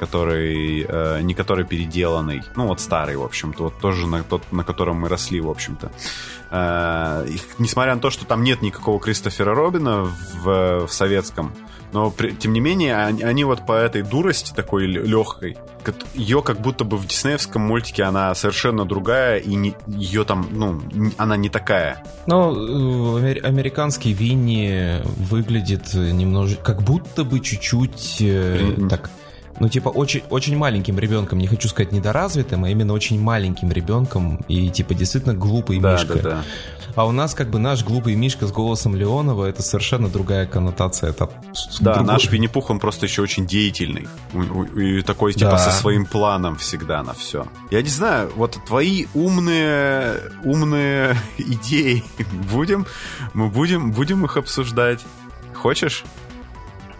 который 0.00 0.84
э, 0.88 1.20
не 1.22 1.34
который 1.34 1.64
переделанный, 1.64 2.42
ну 2.56 2.66
вот 2.66 2.80
старый, 2.80 3.16
в 3.16 3.22
общем-то, 3.22 3.64
вот 3.64 3.78
тоже 3.78 4.06
на 4.08 4.24
тот, 4.24 4.42
на 4.50 4.64
котором 4.64 4.96
мы 4.96 5.08
росли, 5.08 5.40
в 5.40 5.48
общем-то. 5.48 5.92
Э, 6.50 7.26
несмотря 7.58 7.94
на 7.94 8.00
то, 8.00 8.10
что 8.10 8.24
там 8.26 8.42
нет 8.42 8.62
никакого 8.62 8.98
Кристофера 8.98 9.54
Робина 9.54 10.02
в, 10.42 10.86
в 10.86 10.92
советском, 10.92 11.52
но 11.92 12.10
при- 12.10 12.30
тем 12.32 12.52
не 12.52 12.60
менее 12.60 12.96
они, 12.96 13.22
они 13.22 13.44
вот 13.44 13.66
по 13.66 13.72
этой 13.72 14.02
дурости 14.02 14.52
такой 14.54 14.86
легкой, 14.86 15.56
ее 16.14 16.42
как 16.42 16.60
будто 16.60 16.84
бы 16.84 16.96
в 16.96 17.06
диснеевском 17.06 17.62
мультике 17.62 18.02
она 18.04 18.34
совершенно 18.34 18.84
другая 18.84 19.38
и 19.38 19.54
не, 19.54 19.74
ее 19.86 20.24
там, 20.24 20.46
ну, 20.52 20.80
она 21.16 21.36
не 21.36 21.48
такая. 21.48 22.04
Ну, 22.26 23.16
амер- 23.18 23.40
американский 23.40 24.12
Винни 24.12 25.02
выглядит 25.30 25.92
немножко, 25.94 26.62
как 26.62 26.82
будто 26.82 27.24
бы 27.24 27.40
чуть-чуть 27.40 28.18
э, 28.20 28.76
так, 28.88 29.10
ну 29.60 29.68
типа 29.68 29.90
очень 29.90 30.22
очень 30.30 30.56
маленьким 30.56 30.98
ребенком, 30.98 31.38
не 31.38 31.46
хочу 31.46 31.68
сказать 31.68 31.92
недоразвитым, 31.92 32.64
а 32.64 32.70
именно 32.70 32.92
очень 32.92 33.20
маленьким 33.20 33.70
ребенком 33.70 34.36
и 34.48 34.68
типа 34.70 34.94
действительно 34.94 35.34
глупый 35.34 35.78
Да, 35.78 35.92
мишка. 35.92 36.14
да, 36.14 36.22
да. 36.22 36.44
А 36.96 37.06
у 37.06 37.12
нас 37.12 37.34
как 37.34 37.50
бы 37.50 37.60
наш 37.60 37.84
глупый 37.84 38.16
мишка 38.16 38.48
с 38.48 38.50
голосом 38.52 38.96
Леонова 38.96 39.44
это 39.46 39.62
совершенно 39.62 40.08
другая 40.08 40.44
коннотация. 40.46 41.10
Это 41.10 41.30
Да, 41.80 41.94
другой- 41.94 42.14
наш 42.14 42.28
Винни-Пух, 42.28 42.68
он 42.70 42.80
просто 42.80 43.06
еще 43.06 43.22
очень 43.22 43.46
деятельный. 43.46 44.08
И 44.76 45.00
такой, 45.02 45.32
типа, 45.32 45.52
Да. 45.52 45.58
со 45.58 45.70
своим 45.70 46.04
планом 46.04 46.56
всегда 46.56 47.04
на 47.04 47.14
все. 47.14 47.46
Я 47.70 47.82
не 47.82 47.88
знаю, 47.88 48.32
вот 48.34 48.58
твои 48.66 49.06
умные, 49.14 50.16
умные 50.42 51.16
идеи 51.38 52.02
будем, 52.52 52.86
мы 53.34 53.48
будем, 53.48 53.92
будем 53.92 54.24
их 54.24 54.36
обсуждать. 54.36 54.98
Хочешь? 55.54 56.02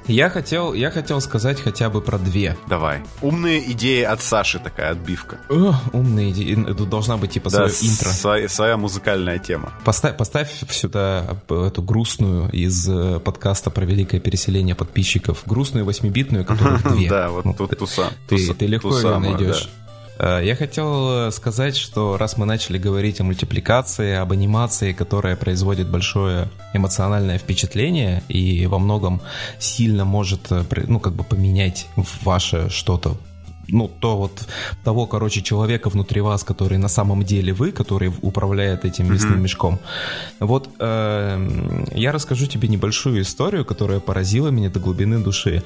Я 0.07 0.29
хотел, 0.31 0.73
я 0.75 0.91
хотел 0.91 1.21
сказать 1.21 1.61
хотя 1.61 1.89
бы 1.91 2.01
про 2.01 2.19
две. 2.19 2.57
Давай. 2.69 3.03
Умные 3.23 3.71
идеи 3.73 4.03
от 4.03 4.23
Саши 4.23 4.59
такая 4.59 4.93
отбивка. 4.93 5.39
О, 5.49 5.75
умные 5.93 6.31
идеи. 6.33 6.55
Тут 6.55 6.89
должна 6.89 7.17
быть 7.17 7.33
типа 7.33 7.51
Да, 7.51 7.69
свое 7.69 7.93
интро. 7.93 8.09
своя, 8.11 8.49
своя 8.49 8.77
музыкальная 8.77 9.39
тема. 9.39 9.73
Поставь, 9.85 10.17
поставь 10.17 10.51
сюда 10.71 11.37
эту 11.49 11.83
грустную 11.83 12.51
из 12.51 12.89
э, 12.89 13.21
подкаста 13.21 13.71
про 13.71 13.85
великое 13.85 14.21
переселение 14.21 14.75
подписчиков. 14.75 15.43
Грустную 15.47 15.85
восьмибитную, 15.85 16.45
которых 16.45 16.83
две. 16.93 17.09
Да, 17.09 17.31
вот 17.31 17.45
Ну, 17.45 17.55
тут 17.55 17.79
туса. 17.79 18.11
Ты, 18.29 18.37
легко 18.67 18.97
ее 18.97 19.19
найдешь. 19.19 19.69
Э, 20.21 20.41
Я 20.45 20.55
хотел 20.55 21.29
э, 21.29 21.31
сказать, 21.31 21.77
что 21.77 22.17
раз 22.19 22.37
мы 22.37 22.47
начали 22.47 22.79
говорить 22.79 23.21
о 23.21 23.25
мультипликации, 23.25 24.15
об 24.15 24.33
анимации, 24.33 24.93
которая 24.93 25.37
производит 25.37 25.89
большое 25.89 26.49
эмоциональное 26.75 27.39
впечатление 27.39 28.23
и 28.29 28.67
во 28.67 28.79
многом 28.79 29.21
сильно 29.59 30.05
может, 30.05 30.53
э, 30.53 30.65
ну, 30.87 31.01
как 31.01 31.15
бы 31.15 31.25
поменять 31.25 31.87
ваше 32.23 32.69
что-то 32.69 33.17
ну, 33.73 33.89
то 33.89 34.17
вот 34.17 34.47
того, 34.85 35.07
короче, 35.07 35.43
человека 35.43 35.91
внутри 35.91 36.21
вас, 36.21 36.45
который 36.45 36.79
на 36.79 36.89
самом 36.89 37.23
деле 37.23 37.53
вы, 37.53 37.73
который 37.73 38.13
управляет 38.23 38.85
этим 38.85 39.13
мясным 39.13 39.35
Мгм. 39.35 39.43
мешком. 39.43 39.79
Вот 40.41 40.69
э, 40.79 41.85
я 41.95 42.13
расскажу 42.13 42.47
тебе 42.47 42.69
небольшую 42.69 43.23
историю, 43.23 43.65
которая 43.65 44.01
поразила 44.01 44.49
меня 44.49 44.71
до 44.71 44.81
глубины 44.81 45.19
души. 45.19 45.63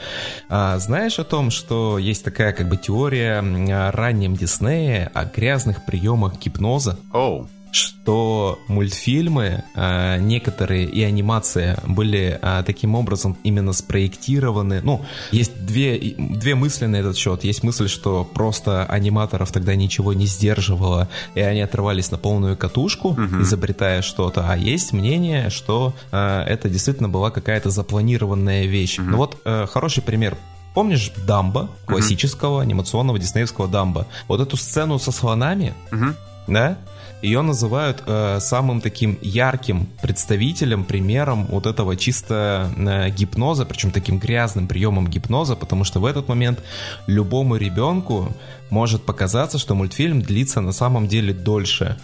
А, 0.48 0.78
знаешь 0.78 1.18
о 1.18 1.24
том, 1.24 1.50
что 1.50 1.98
есть 1.98 2.24
такая 2.24 2.52
как 2.52 2.68
бы 2.68 2.76
теория 2.76 3.38
о 3.40 3.90
раннем 3.92 4.36
Диснее, 4.36 5.10
о 5.14 5.24
грязных 5.24 5.84
приемах 5.84 6.38
гипноза? 6.38 6.98
да. 7.12 7.46
Что 7.74 8.60
мультфильмы, 8.68 9.64
а, 9.74 10.16
некоторые 10.18 10.84
и 10.84 11.02
анимация 11.02 11.76
были 11.84 12.38
а, 12.40 12.62
таким 12.62 12.94
образом 12.94 13.36
именно 13.42 13.72
спроектированы. 13.72 14.80
Ну, 14.84 15.04
есть 15.32 15.66
две, 15.66 15.98
две 16.16 16.54
мысли 16.54 16.86
на 16.86 16.94
этот 16.94 17.16
счет. 17.16 17.42
Есть 17.42 17.64
мысль, 17.64 17.88
что 17.88 18.22
просто 18.22 18.84
аниматоров 18.84 19.50
тогда 19.50 19.74
ничего 19.74 20.12
не 20.12 20.26
сдерживало, 20.26 21.08
и 21.34 21.40
они 21.40 21.62
отрывались 21.62 22.12
на 22.12 22.16
полную 22.18 22.56
катушку, 22.56 23.10
Мгм. 23.14 23.42
изобретая 23.42 24.02
что-то. 24.02 24.46
А 24.48 24.56
есть 24.56 24.92
мнение, 24.92 25.50
что 25.50 25.94
а, 26.12 26.44
это 26.44 26.68
действительно 26.68 27.08
была 27.08 27.32
какая-то 27.32 27.70
запланированная 27.70 28.66
вещь. 28.66 28.98
Мгм. 28.98 29.10
Ну 29.10 29.16
вот 29.16 29.40
э, 29.44 29.66
хороший 29.66 30.04
пример. 30.04 30.36
Помнишь 30.74 31.10
Дамба, 31.26 31.70
классического 31.86 32.62
анимационного 32.62 33.18
диснеевского 33.18 33.66
Дамба? 33.66 34.06
Вот 34.28 34.40
эту 34.40 34.56
сцену 34.56 35.00
со 35.00 35.10
слонами, 35.10 35.74
Мгм. 35.90 36.14
да? 36.46 36.78
Ее 37.24 37.40
называют 37.40 38.02
э, 38.06 38.38
самым 38.40 38.80
таким 38.80 39.18
ярким 39.22 39.86
представителем, 40.02 40.84
примером 40.84 41.46
вот 41.46 41.66
этого 41.66 41.96
чисто 41.96 42.70
э, 42.76 43.10
гипноза, 43.10 43.64
причем 43.64 43.90
таким 43.90 44.18
грязным 44.18 44.68
приемом 44.68 45.08
гипноза, 45.08 45.56
потому 45.56 45.84
что 45.84 46.00
в 46.00 46.04
этот 46.04 46.28
момент 46.28 46.62
любому 47.06 47.56
ребенку 47.56 48.32
может 48.68 49.04
показаться, 49.04 49.58
что 49.58 49.74
мультфильм 49.74 50.20
длится 50.20 50.60
на 50.60 50.72
самом 50.72 51.08
деле 51.08 51.32
дольше 51.32 51.96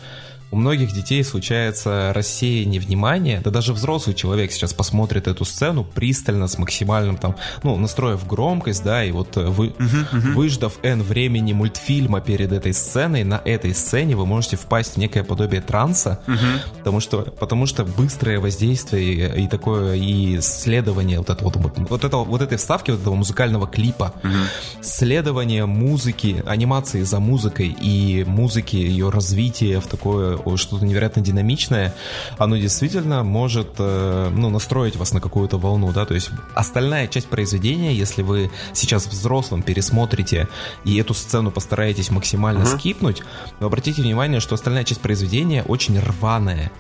у 0.51 0.57
многих 0.57 0.93
детей 0.93 1.23
случается 1.23 2.13
рассеяние 2.15 2.81
внимания, 2.81 3.41
да 3.45 3.51
даже 3.51 3.73
взрослый 3.73 4.15
человек 4.15 4.51
сейчас 4.53 4.75
посмотрит 4.75 5.29
эту 5.29 5.45
сцену 5.45 5.85
пристально, 5.85 6.49
с 6.49 6.59
максимальным 6.59 7.17
там, 7.17 7.37
ну, 7.63 7.77
настроив 7.77 8.27
громкость, 8.27 8.83
да, 8.83 9.05
и 9.05 9.13
вот 9.13 9.37
э, 9.37 9.47
вы, 9.47 9.69
uh-huh, 9.69 10.13
uh-huh. 10.13 10.33
выждав 10.33 10.79
N 10.83 11.03
времени 11.03 11.53
мультфильма 11.53 12.21
перед 12.21 12.53
этой 12.53 12.75
сценой, 12.75 13.23
на 13.23 13.41
этой 13.45 13.75
сцене 13.75 14.17
вы 14.17 14.27
можете 14.27 14.57
впасть 14.57 14.95
в 14.95 14.97
некое 14.97 15.23
подобие 15.23 15.61
транса, 15.61 16.21
uh-huh. 16.27 16.79
потому 16.79 17.01
что, 17.01 17.23
потому 17.23 17.67
что 17.67 17.85
быстрое 17.85 18.41
воздействие 18.41 19.37
и, 19.37 19.45
и 19.45 19.49
такое, 19.49 19.95
и 19.95 20.41
следование 20.41 21.19
вот, 21.19 21.31
это, 21.31 21.45
вот, 21.45 21.57
вот, 21.57 22.05
это, 22.05 22.17
вот 22.17 22.43
этой 22.43 22.59
вставки, 22.59 22.91
вот 22.91 23.01
этого 23.01 23.15
музыкального 23.15 23.69
клипа, 23.69 24.15
uh-huh. 24.23 24.83
следование 24.83 25.67
музыки, 25.67 26.43
анимации 26.47 27.03
за 27.03 27.21
музыкой 27.21 27.69
и 27.81 28.25
музыки, 28.27 28.77
ее 28.77 29.11
развитие 29.11 29.81
в 29.81 29.87
такое 29.87 30.40
что-то 30.57 30.85
невероятно 30.85 31.23
динамичное, 31.23 31.95
оно 32.39 32.57
действительно 32.57 33.23
может 33.23 33.75
э, 33.79 34.31
ну, 34.35 34.51
настроить 34.51 34.97
вас 34.97 35.13
на 35.13 35.21
какую-то 35.21 35.59
волну, 35.59 35.93
да, 35.93 36.07
то 36.07 36.15
есть 36.15 36.31
остальная 36.55 37.09
часть 37.09 37.29
произведения, 37.29 37.95
если 37.95 38.23
вы 38.23 38.51
сейчас 38.73 39.07
взрослым 39.07 39.63
пересмотрите 39.63 40.49
и 40.85 40.99
эту 40.99 41.15
сцену 41.15 41.51
постараетесь 41.51 42.11
максимально 42.11 42.63
uh-huh. 42.63 42.79
скипнуть, 42.79 43.23
обратите 43.61 44.03
внимание, 44.03 44.41
что 44.41 44.55
остальная 44.55 44.85
часть 44.85 45.01
произведения 45.01 45.63
очень 45.63 45.99
рваная, 45.99 46.71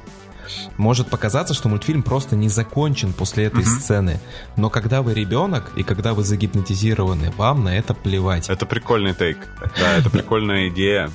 может 0.76 1.08
показаться, 1.08 1.54
что 1.54 1.68
мультфильм 1.68 2.02
просто 2.02 2.36
не 2.36 2.48
закончен 2.48 3.12
после 3.12 3.44
этой 3.44 3.62
mm-hmm. 3.62 3.80
сцены. 3.80 4.20
Но 4.56 4.70
когда 4.70 5.02
вы 5.02 5.14
ребенок 5.14 5.70
и 5.76 5.82
когда 5.82 6.14
вы 6.14 6.24
загипнотизированы, 6.24 7.32
вам 7.36 7.64
на 7.64 7.76
это 7.76 7.94
плевать. 7.94 8.48
Это 8.48 8.66
прикольный 8.66 9.14
тейк. 9.14 9.38
Да, 9.78 9.96
это 9.96 10.10
прикольная 10.10 10.68
идея. 10.68 11.10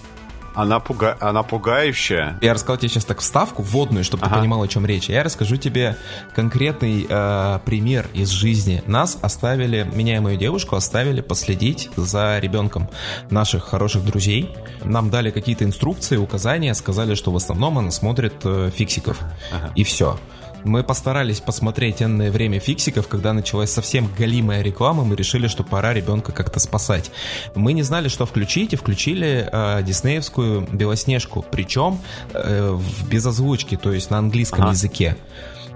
Она, 0.55 0.79
пуга... 0.79 1.17
она 1.19 1.43
пугающая. 1.43 2.37
Я 2.41 2.53
рассказал 2.53 2.77
тебе 2.77 2.89
сейчас 2.89 3.05
так 3.05 3.19
вставку 3.19 3.61
вводную, 3.61 4.03
чтобы 4.03 4.23
ага. 4.23 4.35
ты 4.35 4.41
понимал, 4.41 4.63
о 4.63 4.67
чем 4.67 4.85
речь. 4.85 5.09
Я 5.09 5.23
расскажу 5.23 5.57
тебе 5.57 5.97
конкретный 6.33 7.05
э, 7.07 7.59
пример 7.65 8.07
из 8.13 8.29
жизни. 8.29 8.81
Нас 8.87 9.17
оставили, 9.21 9.83
меня 9.93 10.17
и 10.17 10.19
мою 10.19 10.37
девушку 10.37 10.75
оставили 10.75 11.21
последить 11.21 11.89
за 11.95 12.39
ребенком 12.39 12.89
наших 13.29 13.65
хороших 13.65 14.05
друзей. 14.05 14.55
Нам 14.83 15.09
дали 15.09 15.29
какие-то 15.31 15.65
инструкции, 15.65 16.17
указания, 16.17 16.73
сказали, 16.73 17.15
что 17.15 17.31
в 17.31 17.35
основном 17.35 17.77
она 17.77 17.91
смотрит 17.91 18.35
э, 18.43 18.71
фиксиков. 18.73 19.19
Ага. 19.51 19.71
И 19.75 19.83
все. 19.83 20.17
Мы 20.65 20.83
постарались 20.83 21.41
посмотреть 21.41 22.01
энное 22.01 22.31
время 22.31 22.59
фиксиков, 22.59 23.07
когда 23.07 23.33
началась 23.33 23.69
совсем 23.69 24.09
галимая 24.17 24.63
реклама, 24.63 25.03
мы 25.03 25.15
решили, 25.15 25.47
что 25.47 25.63
пора 25.63 25.93
ребенка 25.93 26.31
как-то 26.31 26.59
спасать. 26.59 27.11
Мы 27.53 27.73
не 27.73 27.83
знали, 27.83 28.07
что 28.07 28.25
включить, 28.25 28.73
и 28.73 28.75
включили 28.75 29.47
э, 29.51 29.83
диснеевскую 29.83 30.67
Белоснежку, 30.71 31.45
причем 31.51 31.99
э, 32.33 32.71
в, 32.71 33.07
без 33.07 33.23
озвучки, 33.27 33.77
то 33.77 33.93
есть 33.93 34.09
на 34.09 34.17
английском 34.17 34.63
ага. 34.63 34.71
языке. 34.71 35.15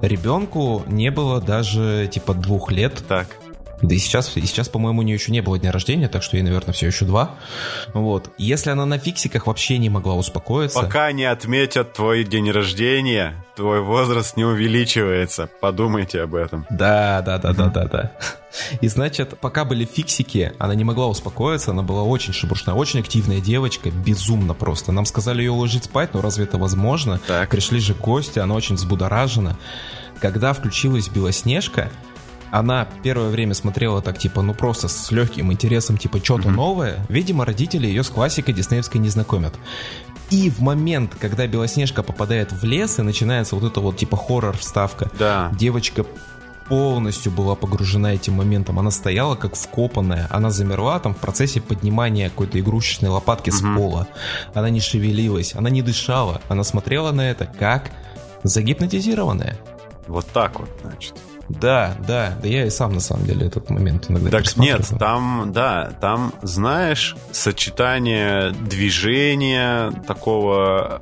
Ребенку 0.01 0.83
не 0.87 1.11
было 1.11 1.39
даже 1.39 2.09
типа 2.11 2.33
двух 2.33 2.71
лет. 2.71 3.03
Так. 3.07 3.27
Да 3.81 3.95
и 3.95 3.97
сейчас, 3.97 4.35
и 4.35 4.41
сейчас, 4.45 4.67
по-моему, 4.67 4.99
у 4.99 5.03
нее 5.03 5.15
еще 5.15 5.31
не 5.31 5.41
было 5.41 5.57
дня 5.57 5.71
рождения, 5.71 6.09
так 6.09 6.21
что 6.21 6.35
ей, 6.35 6.43
наверное, 6.43 6.73
все 6.73 6.87
еще 6.87 7.05
два. 7.05 7.35
Вот. 7.93 8.29
Если 8.37 8.69
она 8.69 8.85
на 8.85 8.97
фиксиках 8.97 9.47
вообще 9.47 9.77
не 9.77 9.89
могла 9.89 10.15
успокоиться... 10.15 10.79
Пока 10.81 11.11
не 11.11 11.23
отметят 11.23 11.93
твой 11.93 12.25
день 12.25 12.51
рождения, 12.51 13.35
твой 13.55 13.81
возраст 13.81 14.35
не 14.35 14.43
увеличивается. 14.43 15.49
Подумайте 15.61 16.21
об 16.21 16.35
этом. 16.35 16.65
Да, 16.69 17.21
да, 17.21 17.37
да, 17.37 17.53
да, 17.53 17.67
да, 17.67 17.85
да. 17.85 18.11
И 18.81 18.87
значит, 18.87 19.37
пока 19.39 19.63
были 19.63 19.85
фиксики, 19.85 20.53
она 20.59 20.75
не 20.75 20.83
могла 20.83 21.07
успокоиться, 21.07 21.71
она 21.71 21.83
была 21.83 22.03
очень 22.03 22.33
шебуршная, 22.33 22.75
очень 22.75 22.99
активная 22.99 23.39
девочка, 23.39 23.91
безумно 23.91 24.53
просто. 24.53 24.91
Нам 24.91 25.05
сказали 25.05 25.41
ее 25.41 25.51
уложить 25.51 25.85
спать, 25.85 26.13
но 26.13 26.21
разве 26.21 26.45
это 26.45 26.57
возможно? 26.57 27.19
Так. 27.27 27.49
Пришли 27.49 27.79
же 27.79 27.93
гости, 27.93 28.39
она 28.39 28.55
очень 28.55 28.75
взбудоражена. 28.75 29.57
Когда 30.19 30.51
включилась 30.51 31.07
Белоснежка, 31.07 31.89
она 32.51 32.87
первое 33.03 33.29
время 33.29 33.53
смотрела 33.53 34.01
так, 34.01 34.17
типа, 34.17 34.41
ну 34.41 34.53
просто 34.53 34.87
с 34.87 35.11
легким 35.11 35.51
интересом, 35.51 35.97
типа, 35.97 36.19
что-то 36.23 36.49
mm-hmm. 36.49 36.51
новое. 36.51 37.05
Видимо, 37.09 37.45
родители 37.45 37.87
ее 37.87 38.03
с 38.03 38.09
классикой 38.09 38.53
диснеевской 38.53 38.99
не 38.99 39.09
знакомят. 39.09 39.53
И 40.29 40.49
в 40.49 40.59
момент, 40.59 41.15
когда 41.19 41.47
Белоснежка 41.47 42.03
попадает 42.03 42.51
в 42.51 42.63
лес 42.63 42.99
и 42.99 43.01
начинается 43.01 43.55
вот 43.55 43.69
это 43.69 43.79
вот 43.79 43.97
типа 43.97 44.15
хоррор-вставка, 44.15 45.09
да. 45.17 45.51
девочка 45.57 46.05
полностью 46.67 47.31
была 47.31 47.55
погружена 47.55 48.13
этим 48.13 48.33
моментом. 48.35 48.77
Она 48.77 48.91
стояла 48.91 49.35
как 49.35 49.55
вкопанная. 49.55 50.27
Она 50.29 50.51
замерла 50.51 50.99
там 50.99 51.15
в 51.15 51.17
процессе 51.17 51.61
поднимания 51.61 52.29
какой-то 52.29 52.59
игрушечной 52.59 53.09
лопатки 53.09 53.49
mm-hmm. 53.49 53.73
с 53.73 53.77
пола. 53.77 54.07
Она 54.53 54.69
не 54.69 54.79
шевелилась, 54.79 55.55
она 55.55 55.71
не 55.71 55.81
дышала. 55.81 56.41
Она 56.47 56.63
смотрела 56.63 57.11
на 57.11 57.29
это 57.29 57.47
как 57.47 57.89
загипнотизированная. 58.43 59.57
Вот 60.07 60.27
так 60.27 60.59
вот, 60.59 60.69
значит. 60.83 61.15
Да, 61.49 61.95
да, 62.07 62.37
да 62.41 62.47
я 62.47 62.65
и 62.65 62.69
сам 62.69 62.93
на 62.93 62.99
самом 62.99 63.25
деле 63.25 63.47
этот 63.47 63.69
момент 63.69 64.09
иногда 64.09 64.29
Так 64.29 64.55
нет, 64.57 64.87
там, 64.99 65.51
да, 65.51 65.91
там, 65.99 66.33
знаешь, 66.43 67.15
сочетание 67.31 68.51
движения 68.51 69.91
такого 70.07 71.01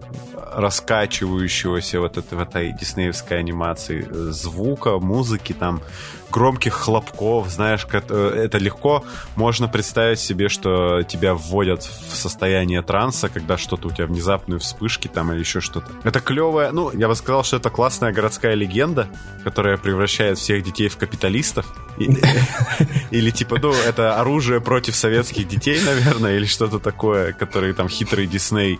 раскачивающегося 0.53 1.99
вот 1.99 2.17
это, 2.17 2.35
в 2.35 2.39
этой 2.39 2.71
диснеевской 2.71 3.39
анимации 3.39 4.07
звука, 4.31 4.97
музыки 4.97 5.53
там 5.53 5.81
громких 6.29 6.73
хлопков, 6.73 7.49
знаешь, 7.49 7.87
э, 7.91 8.43
это 8.45 8.57
легко 8.57 9.03
можно 9.35 9.67
представить 9.67 10.19
себе, 10.19 10.49
что 10.49 11.03
тебя 11.03 11.33
вводят 11.33 11.83
в 11.83 12.15
состояние 12.15 12.81
транса, 12.81 13.29
когда 13.29 13.57
что-то 13.57 13.87
у 13.87 13.91
тебя 13.91 14.07
внезапные 14.07 14.59
вспышки 14.59 15.07
там 15.07 15.31
или 15.31 15.39
еще 15.39 15.61
что-то. 15.61 15.87
Это 16.03 16.19
клевая, 16.19 16.71
ну, 16.71 16.91
я 16.91 17.07
бы 17.07 17.15
сказал, 17.15 17.43
что 17.43 17.57
это 17.57 17.69
классная 17.69 18.11
городская 18.11 18.53
легенда, 18.55 19.07
которая 19.43 19.77
превращает 19.77 20.37
всех 20.37 20.63
детей 20.63 20.89
в 20.89 20.97
капиталистов. 20.97 21.65
Или 23.11 23.31
типа, 23.31 23.57
ну, 23.61 23.73
это 23.73 24.19
оружие 24.19 24.61
против 24.61 24.95
советских 24.95 25.47
детей, 25.47 25.81
наверное, 25.83 26.37
или 26.37 26.45
что-то 26.45 26.79
такое, 26.79 27.33
которые 27.33 27.73
там 27.73 27.89
хитрый 27.89 28.27
Дисней. 28.27 28.79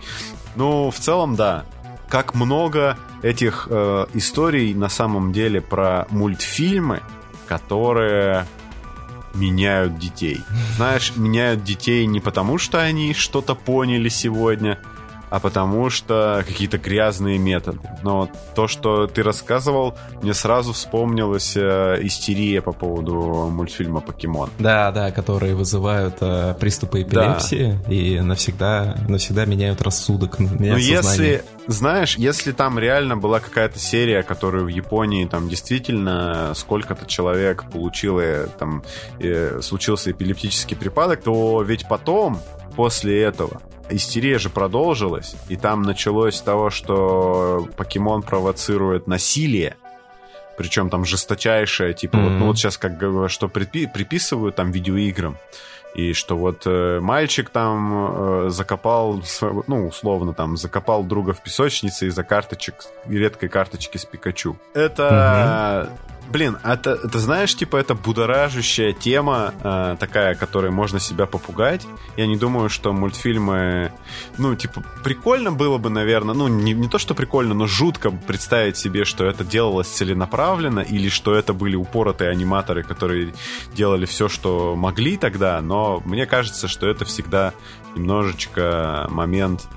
Ну, 0.56 0.92
в 0.92 1.00
целом, 1.00 1.36
да. 1.36 1.66
Как 2.10 2.36
много 2.36 2.98
этих 3.22 3.68
э, 3.70 4.06
историй 4.14 4.74
на 4.74 4.90
самом 4.90 5.34
деле 5.34 5.62
про 5.62 6.08
мультфильмы, 6.10 7.02
которые 7.48 8.46
меняют 9.34 9.98
детей. 9.98 10.42
Знаешь, 10.76 11.14
меняют 11.16 11.64
детей 11.64 12.06
не 12.06 12.20
потому, 12.20 12.58
что 12.58 12.82
они 12.82 13.14
что-то 13.14 13.56
поняли 13.56 14.10
сегодня, 14.10 14.80
а 15.30 15.40
потому 15.40 15.90
что 15.90 16.44
какие-то 16.48 16.78
грязные 16.78 17.38
методы. 17.38 17.80
Но 18.04 18.30
то, 18.56 18.68
что 18.68 19.08
ты 19.08 19.24
рассказывал, 19.24 19.96
мне 20.22 20.34
сразу 20.34 20.74
вспомнилась 20.74 21.56
э, 21.56 22.00
истерия 22.02 22.62
по 22.62 22.72
поводу 22.72 23.50
мультфильма 23.52 24.00
«Покемон». 24.02 24.50
Да, 24.60 24.92
да, 24.92 25.12
которые 25.12 25.56
вызывают 25.56 26.16
э, 26.22 26.56
приступы 26.60 27.02
эпилепсии 27.02 27.80
да. 27.86 27.94
и 27.94 28.20
навсегда, 28.20 28.98
навсегда 29.08 29.46
меняют 29.46 29.82
рассудок, 29.82 30.40
меняют 30.40 30.60
Но 30.60 30.80
сознание. 30.80 31.32
если, 31.32 31.44
знаешь, 31.68 32.18
если 32.18 32.52
там 32.52 32.80
реально 32.80 33.18
была 33.18 33.40
какая-то 33.40 33.80
серия, 33.80 34.24
которую 34.24 34.66
в 34.66 34.70
Японии 34.70 35.26
там 35.26 35.50
действительно 35.50 36.54
сколько-то 36.56 37.06
человек 37.06 37.66
получило, 37.72 38.48
там, 38.60 38.84
э, 39.20 39.60
случился 39.62 40.12
эпилептический 40.12 40.78
припадок, 40.78 41.22
то 41.24 41.62
ведь 41.62 41.88
потом, 41.88 42.40
после 42.76 43.22
этого, 43.22 43.62
истерия 43.90 44.40
же 44.40 44.50
продолжилась, 44.50 45.36
и 45.50 45.56
там 45.56 45.82
началось 45.82 46.36
с 46.36 46.42
того, 46.42 46.70
что 46.70 47.68
покемон 47.78 48.24
провоцирует 48.24 49.08
насилие, 49.08 49.76
причем 50.58 50.90
там 50.90 51.06
жесточайшее, 51.06 51.94
типа 51.94 52.18
mm-hmm. 52.18 52.24
вот, 52.24 52.32
ну 52.40 52.46
вот 52.48 52.58
сейчас 52.58 52.78
как 52.78 52.94
что 53.30 53.48
припи- 53.48 53.92
приписывают 53.92 54.56
там 54.56 54.72
видеоиграм, 54.72 55.38
и 55.96 56.14
что 56.14 56.38
вот 56.38 56.64
э, 56.66 57.00
мальчик 57.00 57.50
там 57.50 58.46
э, 58.46 58.50
закопал, 58.50 59.24
ну, 59.68 59.88
условно 59.88 60.34
там, 60.34 60.58
закопал 60.58 61.04
друга 61.04 61.34
в 61.34 61.42
песочнице 61.42 62.08
из-за 62.08 62.24
карточек, 62.24 62.76
редкой 63.08 63.50
карточки 63.50 63.98
с 63.98 64.06
Пикачу. 64.06 64.58
Это... 64.74 65.90
Mm-hmm 65.90 66.17
Блин, 66.30 66.58
это, 66.64 67.00
это 67.04 67.20
знаешь, 67.20 67.56
типа, 67.56 67.78
это 67.78 67.96
будоражащая 67.96 68.92
тема, 68.92 69.54
э, 69.64 69.96
такая, 69.98 70.36
которой 70.36 70.72
можно 70.72 71.00
себя 71.00 71.26
попугать. 71.26 71.88
Я 72.18 72.28
не 72.28 72.36
думаю, 72.36 72.70
что 72.70 72.92
мультфильмы... 72.92 73.94
Ну, 74.38 74.56
типа, 74.56 74.84
прикольно 75.04 75.54
было 75.54 75.78
бы, 75.78 75.90
наверное, 75.90 76.36
ну, 76.36 76.50
не, 76.50 76.74
не 76.74 76.90
то, 76.90 76.98
что 76.98 77.16
прикольно, 77.16 77.54
но 77.54 77.66
жутко 77.66 78.12
представить 78.12 78.76
себе, 78.76 79.06
что 79.06 79.26
это 79.26 79.46
делалось 79.46 79.88
целенаправленно, 79.88 80.82
или 80.82 81.08
что 81.08 81.34
это 81.34 81.54
были 81.54 81.76
упоротые 81.76 82.30
аниматоры, 82.30 82.84
которые 82.84 83.34
делали 83.74 84.06
все, 84.06 84.28
что 84.28 84.76
могли 84.76 85.16
тогда, 85.16 85.62
но 85.62 86.02
мне 86.04 86.26
кажется, 86.26 86.68
что 86.68 86.88
это 86.88 87.06
всегда 87.06 87.54
немножечко 87.96 89.08
момент 89.10 89.68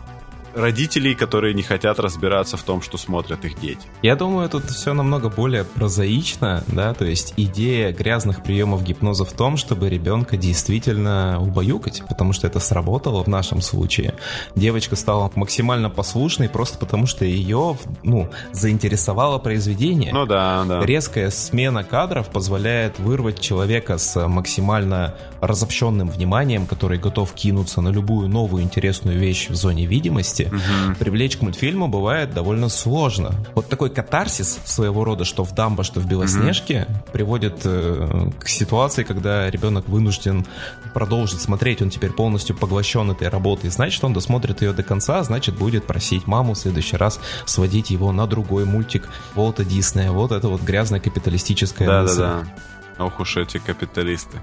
родителей, 0.54 1.14
которые 1.14 1.54
не 1.54 1.62
хотят 1.62 1.98
разбираться 1.98 2.56
в 2.56 2.62
том, 2.62 2.82
что 2.82 2.98
смотрят 2.98 3.44
их 3.44 3.60
дети. 3.60 3.80
Я 4.02 4.16
думаю, 4.16 4.48
тут 4.48 4.64
все 4.70 4.94
намного 4.94 5.28
более 5.28 5.64
прозаично, 5.64 6.64
да, 6.66 6.94
то 6.94 7.04
есть 7.04 7.34
идея 7.36 7.92
грязных 7.92 8.42
приемов 8.42 8.82
гипноза 8.82 9.24
в 9.24 9.32
том, 9.32 9.56
чтобы 9.56 9.88
ребенка 9.88 10.36
действительно 10.36 11.38
убаюкать, 11.40 12.02
потому 12.08 12.32
что 12.32 12.46
это 12.46 12.60
сработало 12.60 13.22
в 13.22 13.28
нашем 13.28 13.60
случае. 13.60 14.14
Девочка 14.54 14.96
стала 14.96 15.30
максимально 15.34 15.90
послушной 15.90 16.48
просто 16.48 16.78
потому, 16.78 17.06
что 17.06 17.24
ее, 17.24 17.76
ну, 18.02 18.30
заинтересовало 18.52 19.38
произведение. 19.38 20.12
Ну 20.12 20.26
да, 20.26 20.64
да. 20.66 20.84
Резкая 20.84 21.30
смена 21.30 21.84
кадров 21.84 22.28
позволяет 22.28 22.98
вырвать 22.98 23.40
человека 23.40 23.98
с 23.98 24.26
максимально 24.28 25.14
разобщенным 25.40 26.08
вниманием, 26.08 26.66
который 26.66 26.98
готов 26.98 27.32
кинуться 27.32 27.80
на 27.80 27.88
любую 27.88 28.28
новую 28.28 28.62
интересную 28.62 29.18
вещь 29.18 29.48
в 29.48 29.54
зоне 29.54 29.86
видимости, 29.86 30.39
угу. 30.48 30.94
привлечь 30.98 31.36
к 31.36 31.42
мультфильму 31.42 31.88
бывает 31.88 32.32
довольно 32.32 32.68
сложно. 32.68 33.34
Вот 33.54 33.68
такой 33.68 33.90
катарсис 33.90 34.58
своего 34.64 35.04
рода, 35.04 35.24
что 35.24 35.44
в 35.44 35.54
Дамбо, 35.54 35.84
что 35.84 36.00
в 36.00 36.06
Белоснежке, 36.06 36.86
угу. 36.88 37.12
приводит 37.12 37.60
э, 37.64 38.30
к 38.38 38.48
ситуации, 38.48 39.02
когда 39.02 39.50
ребенок 39.50 39.88
вынужден 39.88 40.46
продолжить 40.94 41.40
смотреть, 41.40 41.82
он 41.82 41.90
теперь 41.90 42.10
полностью 42.10 42.56
поглощен 42.56 43.10
этой 43.10 43.28
работой, 43.28 43.70
значит, 43.70 44.02
он 44.04 44.12
досмотрит 44.12 44.62
ее 44.62 44.72
до 44.72 44.82
конца, 44.82 45.22
значит, 45.22 45.56
будет 45.56 45.86
просить 45.86 46.26
маму 46.26 46.54
в 46.54 46.58
следующий 46.58 46.96
раз 46.96 47.20
сводить 47.46 47.90
его 47.90 48.12
на 48.12 48.26
другой 48.26 48.64
мультик 48.64 49.08
Волта 49.34 49.64
Диснея. 49.64 50.10
Вот 50.10 50.32
это 50.32 50.48
вот 50.48 50.62
грязная 50.62 51.00
капиталистическая 51.00 51.86
да, 51.86 52.02
мысль. 52.02 52.18
Да-да-да. 52.18 53.04
Ох 53.04 53.20
уж 53.20 53.36
эти 53.36 53.58
капиталисты. 53.58 54.38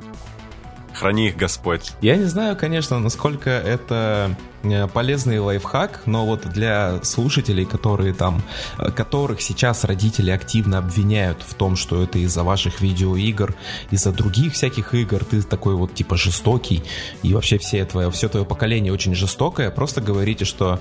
Храни 0.97 1.27
их 1.27 1.37
Господь. 1.37 1.91
Я 2.01 2.15
не 2.15 2.23
знаю, 2.23 2.55
конечно, 2.55 2.97
насколько 2.99 3.51
это 3.51 4.35
э, 4.63 4.87
полезный 4.87 5.37
лайфхак, 5.37 6.01
но 6.07 6.25
вот 6.25 6.47
для 6.47 7.03
слушателей, 7.03 7.65
которые 7.65 8.15
там, 8.15 8.41
э, 8.79 8.89
которых 8.89 9.41
сейчас 9.41 9.83
родители 9.83 10.31
активно 10.31 10.79
обвиняют 10.79 11.43
в 11.45 11.53
том, 11.53 11.75
что 11.75 12.01
это 12.01 12.17
из-за 12.17 12.43
ваших 12.43 12.81
видеоигр, 12.81 13.53
из-за 13.91 14.11
других 14.11 14.53
всяких 14.53 14.95
игр, 14.95 15.23
ты 15.23 15.43
такой 15.43 15.75
вот 15.75 15.93
типа 15.93 16.17
жестокий, 16.17 16.83
и 17.21 17.31
вообще 17.35 17.59
все 17.59 17.85
твое, 17.85 18.09
все 18.09 18.27
твое 18.27 18.45
поколение 18.45 18.91
очень 18.91 19.13
жестокое, 19.13 19.69
просто 19.69 20.01
говорите, 20.01 20.45
что 20.45 20.79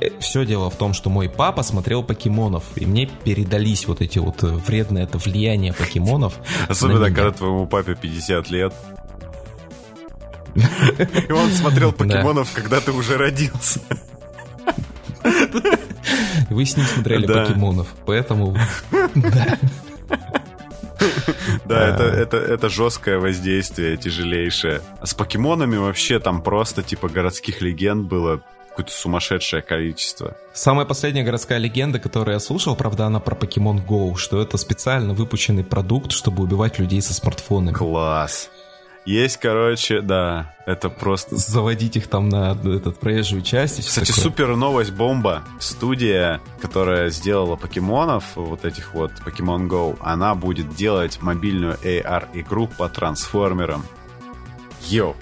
э, 0.00 0.08
все 0.18 0.44
дело 0.44 0.68
в 0.68 0.76
том, 0.76 0.94
что 0.94 1.10
мой 1.10 1.28
папа 1.28 1.62
смотрел 1.62 2.02
покемонов, 2.02 2.64
и 2.74 2.86
мне 2.86 3.08
передались 3.22 3.86
вот 3.86 4.00
эти 4.00 4.18
вот 4.18 4.42
вредное 4.42 5.04
это 5.04 5.18
влияние 5.18 5.72
покемонов. 5.72 6.40
Особенно, 6.68 7.06
когда 7.06 7.30
твоему 7.30 7.68
папе 7.68 7.94
50 7.94 8.50
лет. 8.50 8.74
И 10.54 11.32
он 11.32 11.50
смотрел 11.50 11.92
покемонов, 11.92 12.50
когда 12.52 12.80
ты 12.80 12.92
уже 12.92 13.16
родился. 13.16 13.80
Вы 16.50 16.64
с 16.64 16.76
ним 16.76 16.86
смотрели 16.86 17.26
покемонов, 17.26 17.88
поэтому... 18.06 18.56
Да. 19.14 19.58
Да, 21.64 21.88
это, 21.88 22.04
это, 22.04 22.36
это 22.36 22.68
жесткое 22.68 23.18
воздействие, 23.18 23.96
тяжелейшее. 23.96 24.80
А 25.00 25.06
с 25.06 25.14
покемонами 25.14 25.76
вообще 25.76 26.18
там 26.18 26.42
просто 26.42 26.82
типа 26.82 27.08
городских 27.08 27.60
легенд 27.60 28.06
было 28.06 28.40
какое-то 28.70 28.92
сумасшедшее 28.92 29.62
количество. 29.62 30.36
Самая 30.52 30.84
последняя 30.84 31.22
городская 31.22 31.58
легенда, 31.58 32.00
которую 32.00 32.34
я 32.34 32.40
слушал, 32.40 32.74
правда, 32.74 33.06
она 33.06 33.20
про 33.20 33.36
Pokemon 33.36 33.86
Go, 33.86 34.16
что 34.16 34.42
это 34.42 34.56
специально 34.56 35.14
выпущенный 35.14 35.62
продукт, 35.64 36.10
чтобы 36.12 36.42
убивать 36.42 36.78
людей 36.78 37.00
со 37.00 37.14
смартфонами. 37.14 37.74
Класс. 37.74 38.50
Есть, 39.04 39.36
короче, 39.36 40.00
да, 40.00 40.54
это 40.64 40.88
просто... 40.88 41.36
Заводить 41.36 41.96
их 41.96 42.08
там 42.08 42.30
на 42.30 42.52
этот 42.52 42.98
проезжую 42.98 43.42
часть. 43.42 43.86
Кстати, 43.86 44.08
такое. 44.08 44.22
супер 44.22 44.56
новость, 44.56 44.92
бомба. 44.92 45.42
Студия, 45.60 46.40
которая 46.60 47.10
сделала 47.10 47.56
покемонов, 47.56 48.24
вот 48.34 48.64
этих 48.64 48.94
вот 48.94 49.12
Pokemon 49.24 49.68
Go, 49.68 49.98
она 50.00 50.34
будет 50.34 50.74
делать 50.74 51.18
мобильную 51.20 51.76
AR-игру 51.82 52.66
по 52.66 52.88
трансформерам. 52.88 53.84
Йоу. 54.88 55.14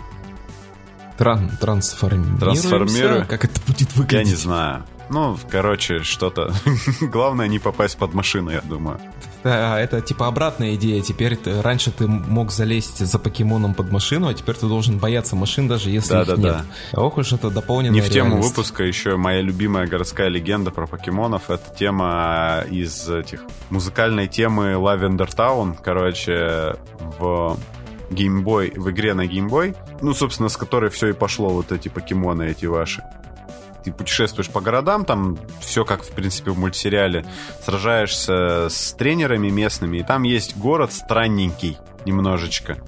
Тран 1.18 1.50
трансформируемся? 1.60 3.26
Как 3.28 3.44
это 3.44 3.60
будет 3.66 3.94
выглядеть? 3.96 4.26
Я 4.26 4.32
не 4.32 4.36
знаю. 4.36 4.84
Ну, 5.10 5.36
короче, 5.50 6.02
что-то. 6.02 6.54
Главное 7.00 7.48
не 7.48 7.58
попасть 7.58 7.98
под 7.98 8.14
машину, 8.14 8.50
я 8.50 8.60
думаю. 8.60 9.00
Да, 9.44 9.80
это 9.80 10.00
типа 10.00 10.28
обратная 10.28 10.74
идея. 10.74 11.02
Теперь 11.02 11.36
ты, 11.36 11.60
раньше 11.62 11.90
ты 11.90 12.06
мог 12.06 12.52
залезть 12.52 13.04
за 13.04 13.18
покемоном 13.18 13.74
под 13.74 13.90
машину, 13.90 14.28
а 14.28 14.34
теперь 14.34 14.54
ты 14.54 14.66
должен 14.66 14.98
бояться 14.98 15.36
машин, 15.36 15.68
даже 15.68 15.90
если 15.90 16.12
да, 16.12 16.22
их 16.22 16.28
да, 16.28 16.36
нет. 16.36 16.56
Да. 16.92 17.00
Ох 17.00 17.18
уж 17.18 17.32
это 17.32 17.50
дополненная 17.50 17.94
Не 17.94 18.00
в 18.00 18.08
тему 18.10 18.30
реальность. 18.30 18.50
выпуска 18.50 18.84
еще 18.84 19.16
моя 19.16 19.40
любимая 19.40 19.86
городская 19.86 20.28
легенда 20.28 20.70
про 20.70 20.86
покемонов. 20.86 21.50
Это 21.50 21.74
тема 21.76 22.64
из 22.70 23.08
этих 23.08 23.40
музыкальной 23.70 24.28
темы 24.28 24.72
Lavender 24.72 25.28
Town. 25.28 25.76
Короче, 25.82 26.76
в 27.18 27.58
геймбой, 28.10 28.72
в 28.76 28.90
игре 28.90 29.14
на 29.14 29.26
геймбой, 29.26 29.74
ну, 30.00 30.14
собственно, 30.14 30.48
с 30.48 30.56
которой 30.56 30.90
все 30.90 31.08
и 31.08 31.12
пошло, 31.12 31.48
вот 31.48 31.72
эти 31.72 31.88
покемоны, 31.88 32.44
эти 32.44 32.66
ваши 32.66 33.02
ты 33.84 33.92
путешествуешь 33.92 34.48
по 34.48 34.60
городам, 34.60 35.04
там 35.04 35.38
все 35.60 35.84
как, 35.84 36.02
в 36.02 36.10
принципе, 36.10 36.50
в 36.50 36.58
мультсериале. 36.58 37.24
Сражаешься 37.64 38.68
с 38.68 38.92
тренерами 38.92 39.48
местными, 39.48 39.98
и 39.98 40.02
там 40.02 40.22
есть 40.22 40.56
город 40.56 40.92
странненький 40.92 41.78
немножечко. 42.04 42.78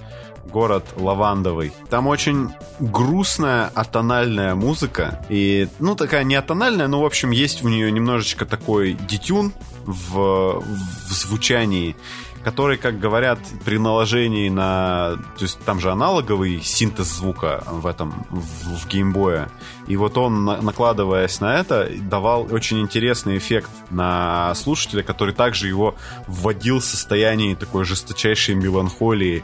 Город 0.45 0.85
лавандовый. 0.97 1.73
Там 1.91 2.07
очень 2.07 2.51
грустная 2.79 3.73
атональная 3.75 4.55
музыка. 4.55 5.25
И, 5.29 5.69
ну, 5.81 5.97
такая 5.97 6.23
не 6.23 6.37
атональная, 6.37 6.87
но, 6.87 7.01
в 7.01 7.07
общем, 7.07 7.33
есть 7.33 7.63
в 7.63 7.69
нее 7.69 7.91
немножечко 7.91 8.47
такой 8.47 8.93
детюн 8.93 9.53
в, 9.85 10.61
в 10.61 11.13
звучании 11.13 11.97
который, 12.45 12.77
как 12.77 13.01
говорят, 13.01 13.39
при 13.65 13.79
наложении 13.79 14.49
на... 14.51 15.17
То 15.39 15.45
есть 15.45 15.59
там 15.65 15.81
же 15.81 15.91
аналоговый 15.91 16.61
синтез 16.61 17.07
звука 17.07 17.65
в 17.67 17.87
этом, 17.87 18.27
в, 18.31 18.81
в 18.81 18.89
геймбое. 18.89 19.49
И 19.87 19.97
вот 19.97 20.19
он, 20.19 20.45
накладываясь 20.45 21.41
на 21.41 21.59
это, 21.59 21.91
давал 21.99 22.47
очень 22.53 22.81
интересный 22.81 23.39
эффект 23.39 23.71
на 23.91 24.55
слушателя, 24.55 25.03
который 25.03 25.33
также 25.33 25.69
его 25.69 25.95
вводил 26.27 26.81
в 26.81 26.85
состояние 26.85 27.57
такой 27.57 27.85
жесточайшей 27.85 28.55
меланхолии. 28.55 29.43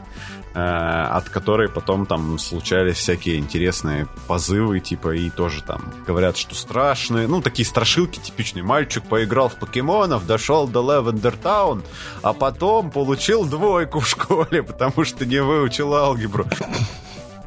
Э, 0.52 1.06
от 1.12 1.28
которой 1.28 1.68
потом 1.68 2.06
там 2.06 2.36
случались 2.40 2.96
всякие 2.96 3.36
интересные 3.36 4.08
позывы, 4.26 4.80
типа, 4.80 5.14
и 5.14 5.30
тоже 5.30 5.62
там 5.62 5.94
говорят, 6.04 6.36
что 6.36 6.56
страшные, 6.56 7.28
ну, 7.28 7.40
такие 7.40 7.64
страшилки 7.64 8.18
типичные. 8.18 8.64
Мальчик 8.64 9.04
поиграл 9.04 9.48
в 9.48 9.54
покемонов, 9.54 10.26
дошел 10.26 10.66
до 10.66 10.80
Левендер 10.82 11.36
Таун, 11.36 11.84
а 12.22 12.32
потом 12.32 12.90
получил 12.90 13.44
двойку 13.44 14.00
в 14.00 14.08
школе, 14.08 14.62
потому 14.64 15.04
что 15.04 15.24
не 15.24 15.40
выучил 15.40 15.94
алгебру. 15.94 16.44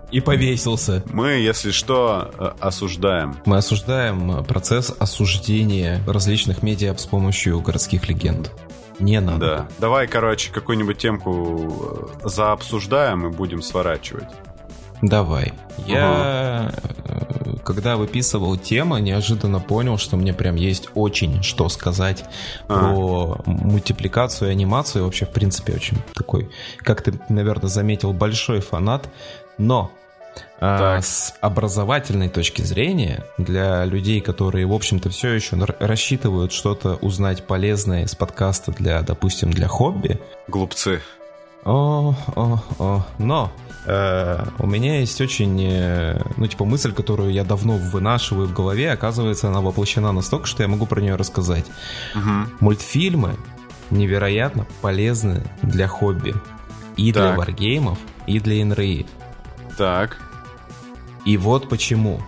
И 0.09 0.21
повесился. 0.21 1.03
Мы, 1.11 1.31
если 1.31 1.71
что, 1.71 2.31
э, 2.37 2.51
осуждаем. 2.61 3.35
Мы 3.45 3.57
осуждаем 3.57 4.45
процесс 4.45 4.93
осуждения 4.97 6.01
различных 6.07 6.63
медиа 6.63 6.95
с 6.95 7.05
помощью 7.05 7.59
городских 7.59 8.07
легенд. 8.07 8.49
Не 8.99 9.19
надо. 9.19 9.39
Да. 9.39 9.67
Давай, 9.79 10.07
короче, 10.07 10.51
какую-нибудь 10.51 10.97
темку 10.97 12.11
э, 12.23 12.27
заобсуждаем 12.29 13.27
и 13.27 13.29
будем 13.29 13.61
сворачивать. 13.61 14.29
Давай. 15.01 15.51
Я, 15.85 16.71
ага. 16.71 17.57
когда 17.65 17.97
выписывал 17.97 18.55
тему, 18.55 18.97
неожиданно 18.99 19.59
понял, 19.59 19.97
что 19.97 20.15
мне 20.15 20.33
прям 20.33 20.55
есть 20.55 20.89
очень 20.95 21.43
что 21.43 21.67
сказать 21.67 22.23
а. 22.69 22.79
про 22.79 23.41
мультипликацию 23.45 24.49
и 24.49 24.51
анимацию. 24.51 25.03
Вообще, 25.03 25.25
в 25.25 25.31
принципе, 25.31 25.73
очень 25.73 25.97
такой, 26.13 26.49
как 26.77 27.01
ты, 27.01 27.19
наверное, 27.27 27.67
заметил, 27.67 28.13
большой 28.13 28.61
фанат. 28.61 29.09
Но 29.57 29.91
а, 30.65 31.01
с 31.01 31.33
образовательной 31.41 32.29
точки 32.29 32.61
зрения, 32.61 33.25
для 33.37 33.83
людей, 33.83 34.21
которые, 34.21 34.65
в 34.65 34.71
общем-то, 34.71 35.09
все 35.09 35.33
еще 35.33 35.57
рассчитывают 35.79 36.53
что-то 36.53 36.95
узнать 36.95 37.45
полезное 37.45 38.05
из 38.05 38.15
подкаста 38.15 38.71
для, 38.71 39.01
допустим, 39.01 39.51
для 39.51 39.67
хобби. 39.67 40.21
Глупцы. 40.47 41.01
О, 41.65 42.15
о, 42.35 42.59
о. 42.79 43.05
Но 43.17 43.51
э, 43.85 44.45
у 44.59 44.65
меня 44.65 45.01
есть 45.01 45.19
очень, 45.19 45.61
э, 45.61 46.21
ну, 46.37 46.47
типа, 46.47 46.63
мысль, 46.63 46.93
которую 46.93 47.33
я 47.33 47.43
давно 47.43 47.75
вынашиваю 47.75 48.47
в 48.47 48.53
голове, 48.53 48.91
оказывается, 48.93 49.49
она 49.49 49.59
воплощена 49.59 50.13
настолько, 50.13 50.45
что 50.45 50.63
я 50.63 50.69
могу 50.69 50.85
про 50.85 51.01
нее 51.01 51.15
рассказать. 51.15 51.65
Угу. 52.15 52.55
Мультфильмы 52.61 53.35
невероятно 53.89 54.65
полезны 54.81 55.43
для 55.61 55.89
хобби. 55.89 56.33
И 56.95 57.11
так. 57.11 57.23
для 57.23 57.37
варгеймов, 57.37 57.97
и 58.27 58.39
для 58.39 58.61
инры. 58.61 59.05
Так. 59.77 60.19
И 61.25 61.37
вот 61.37 61.69
почему. 61.69 62.19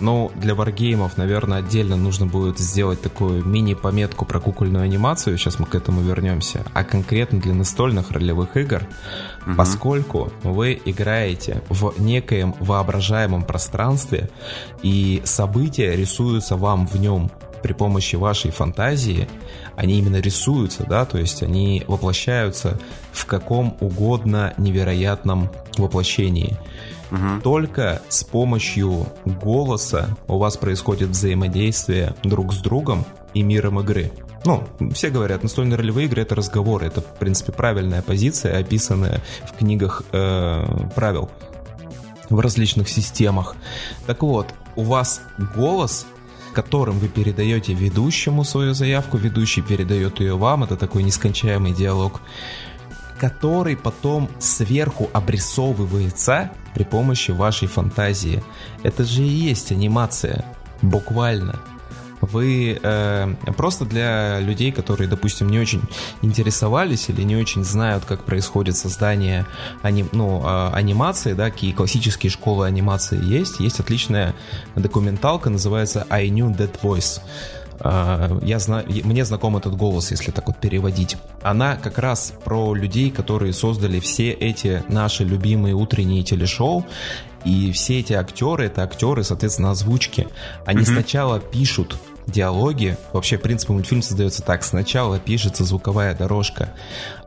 Ну, 0.00 0.32
для 0.34 0.56
варгеймов, 0.56 1.16
наверное, 1.16 1.58
отдельно 1.58 1.96
нужно 1.96 2.26
будет 2.26 2.58
сделать 2.58 3.00
такую 3.00 3.44
мини-пометку 3.44 4.24
про 4.24 4.40
кукольную 4.40 4.84
анимацию, 4.84 5.38
сейчас 5.38 5.60
мы 5.60 5.66
к 5.66 5.74
этому 5.76 6.02
вернемся, 6.02 6.64
а 6.74 6.82
конкретно 6.82 7.40
для 7.40 7.54
настольных 7.54 8.10
ролевых 8.10 8.56
игр, 8.56 8.82
угу. 9.46 9.54
поскольку 9.56 10.32
вы 10.42 10.80
играете 10.84 11.62
в 11.68 11.94
некоем 12.00 12.56
воображаемом 12.58 13.44
пространстве, 13.44 14.30
и 14.82 15.22
события 15.24 15.94
рисуются 15.94 16.56
вам 16.56 16.88
в 16.88 16.96
нем 16.96 17.30
при 17.62 17.72
помощи 17.72 18.16
вашей 18.16 18.50
фантазии, 18.50 19.26
они 19.76 19.98
именно 19.98 20.20
рисуются, 20.20 20.84
да, 20.86 21.06
то 21.06 21.18
есть 21.18 21.42
они 21.42 21.82
воплощаются 21.86 22.78
в 23.12 23.24
каком 23.26 23.76
угодно 23.80 24.52
невероятном 24.58 25.50
воплощении. 25.78 26.58
Только 27.42 28.02
с 28.08 28.24
помощью 28.24 29.06
голоса 29.24 30.16
у 30.28 30.38
вас 30.38 30.56
происходит 30.56 31.10
взаимодействие 31.10 32.14
друг 32.22 32.52
с 32.52 32.58
другом 32.58 33.04
и 33.34 33.42
миром 33.42 33.80
игры. 33.80 34.12
Ну, 34.44 34.64
все 34.92 35.08
говорят, 35.08 35.42
настольные 35.42 35.78
ролевые 35.78 36.06
игры 36.06 36.22
это 36.22 36.34
разговоры, 36.34 36.86
это, 36.86 37.00
в 37.00 37.18
принципе, 37.18 37.52
правильная 37.52 38.02
позиция, 38.02 38.58
описанная 38.58 39.22
в 39.46 39.56
книгах 39.56 40.02
э, 40.12 40.64
правил 40.94 41.30
в 42.28 42.40
различных 42.40 42.88
системах. 42.88 43.56
Так 44.06 44.22
вот, 44.22 44.48
у 44.76 44.82
вас 44.82 45.22
голос 45.54 46.06
которым 46.54 46.98
вы 46.98 47.08
передаете 47.08 47.74
ведущему 47.74 48.44
свою 48.44 48.72
заявку, 48.72 49.18
ведущий 49.18 49.60
передает 49.60 50.20
ее 50.20 50.36
вам, 50.36 50.64
это 50.64 50.76
такой 50.76 51.02
нескончаемый 51.02 51.72
диалог, 51.72 52.20
который 53.18 53.76
потом 53.76 54.28
сверху 54.38 55.08
обрисовывается 55.12 56.50
при 56.74 56.84
помощи 56.84 57.30
вашей 57.30 57.68
фантазии. 57.68 58.42
Это 58.82 59.04
же 59.04 59.22
и 59.22 59.28
есть 59.28 59.72
анимация, 59.72 60.44
буквально. 60.82 61.60
Вы 62.20 62.78
э, 62.82 63.34
просто 63.56 63.84
для 63.84 64.40
людей, 64.40 64.72
которые, 64.72 65.08
допустим, 65.08 65.48
не 65.48 65.58
очень 65.58 65.82
интересовались 66.22 67.08
или 67.10 67.22
не 67.22 67.36
очень 67.36 67.64
знают, 67.64 68.04
как 68.04 68.24
происходит 68.24 68.76
создание 68.76 69.44
аним, 69.82 70.08
ну, 70.12 70.42
э, 70.42 70.70
анимации, 70.72 71.34
да, 71.34 71.50
какие 71.50 71.72
классические 71.72 72.30
школы 72.30 72.66
анимации 72.66 73.22
есть. 73.22 73.60
Есть 73.60 73.80
отличная 73.80 74.34
документалка, 74.74 75.50
называется 75.50 76.06
I 76.08 76.28
Knew 76.28 76.56
That 76.56 76.80
Voice. 76.82 77.20
Uh, 77.80 78.44
я 78.44 78.58
знаю, 78.58 78.86
мне 78.88 79.24
знаком 79.24 79.56
этот 79.56 79.76
голос, 79.76 80.10
если 80.10 80.30
так 80.30 80.46
вот 80.46 80.58
переводить. 80.58 81.16
Она 81.42 81.76
как 81.76 81.98
раз 81.98 82.32
про 82.44 82.74
людей, 82.74 83.10
которые 83.10 83.52
создали 83.52 84.00
все 84.00 84.30
эти 84.30 84.82
наши 84.88 85.24
любимые 85.24 85.74
утренние 85.74 86.22
телешоу, 86.22 86.86
и 87.44 87.72
все 87.72 88.00
эти 88.00 88.12
актеры, 88.12 88.66
это 88.66 88.82
актеры, 88.84 89.22
соответственно, 89.22 89.70
озвучки. 89.72 90.28
Они 90.64 90.80
mm-hmm. 90.80 90.92
сначала 90.92 91.40
пишут 91.40 91.96
диалоги. 92.26 92.96
Вообще, 93.12 93.36
в 93.36 93.42
принципе, 93.42 93.72
мультфильм 93.74 94.02
создается 94.02 94.42
так. 94.42 94.64
Сначала 94.64 95.18
пишется 95.18 95.64
звуковая 95.64 96.14
дорожка, 96.14 96.70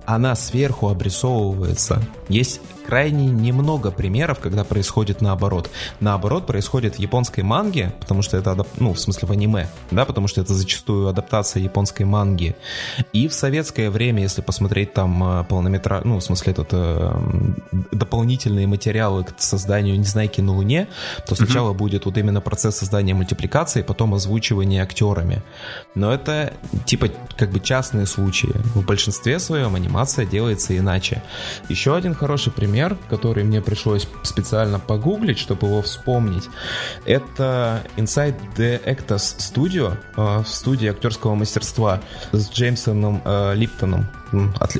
она 0.05 0.35
сверху 0.35 0.87
обрисовывается. 0.87 2.01
Есть 2.29 2.61
крайне 2.87 3.27
немного 3.27 3.91
примеров, 3.91 4.39
когда 4.39 4.63
происходит 4.63 5.21
наоборот. 5.21 5.69
Наоборот 5.99 6.47
происходит 6.47 6.95
в 6.95 6.99
японской 6.99 7.41
манге, 7.41 7.93
потому 7.99 8.21
что 8.21 8.37
это, 8.37 8.65
ну, 8.77 8.93
в 8.93 8.99
смысле 8.99 9.27
в 9.27 9.31
аниме, 9.31 9.67
да, 9.91 10.05
потому 10.05 10.27
что 10.27 10.39
это 10.39 10.53
зачастую 10.53 11.07
адаптация 11.07 11.61
японской 11.61 12.03
манги. 12.03 12.55
И 13.11 13.27
в 13.27 13.33
советское 13.33 13.89
время, 13.89 14.23
если 14.23 14.41
посмотреть 14.41 14.93
там 14.93 15.41
э, 15.41 15.43
полнометраж, 15.43 16.05
ну, 16.05 16.17
в 16.19 16.23
смысле 16.23 16.53
этот 16.53 16.69
э, 16.71 17.11
дополнительные 17.91 18.67
материалы 18.67 19.25
к 19.25 19.33
созданию 19.37 19.99
«Незнайки 19.99 20.39
на 20.39 20.53
Луне», 20.53 20.87
то 21.27 21.35
сначала 21.35 21.71
mm-hmm. 21.71 21.77
будет 21.77 22.05
вот 22.05 22.17
именно 22.17 22.39
процесс 22.39 22.77
создания 22.77 23.13
мультипликации, 23.13 23.81
потом 23.81 24.13
озвучивание 24.13 24.81
актерами. 24.81 25.43
Но 25.93 26.13
это 26.13 26.53
типа 26.85 27.09
как 27.35 27.51
бы 27.51 27.59
частные 27.59 28.05
случаи. 28.05 28.53
В 28.75 28.85
большинстве 28.85 29.39
своем 29.39 29.75
анимация 29.75 30.25
делается 30.25 30.77
иначе. 30.77 31.21
Еще 31.67 31.93
один 31.93 32.15
хороший 32.15 32.53
пример 32.53 32.76
пример, 32.77 32.97
который 33.09 33.43
мне 33.43 33.59
пришлось 33.59 34.07
специально 34.23 34.79
погуглить, 34.79 35.39
чтобы 35.39 35.67
его 35.67 35.81
вспомнить, 35.81 36.47
это 37.05 37.83
Inside 37.97 38.35
the 38.55 38.83
Actors 38.85 39.37
Studio, 39.39 39.97
э, 40.15 40.43
в 40.43 40.47
студии 40.47 40.87
актерского 40.87 41.33
мастерства 41.33 42.01
с 42.31 42.51
Джеймсоном 42.51 43.21
э, 43.25 43.55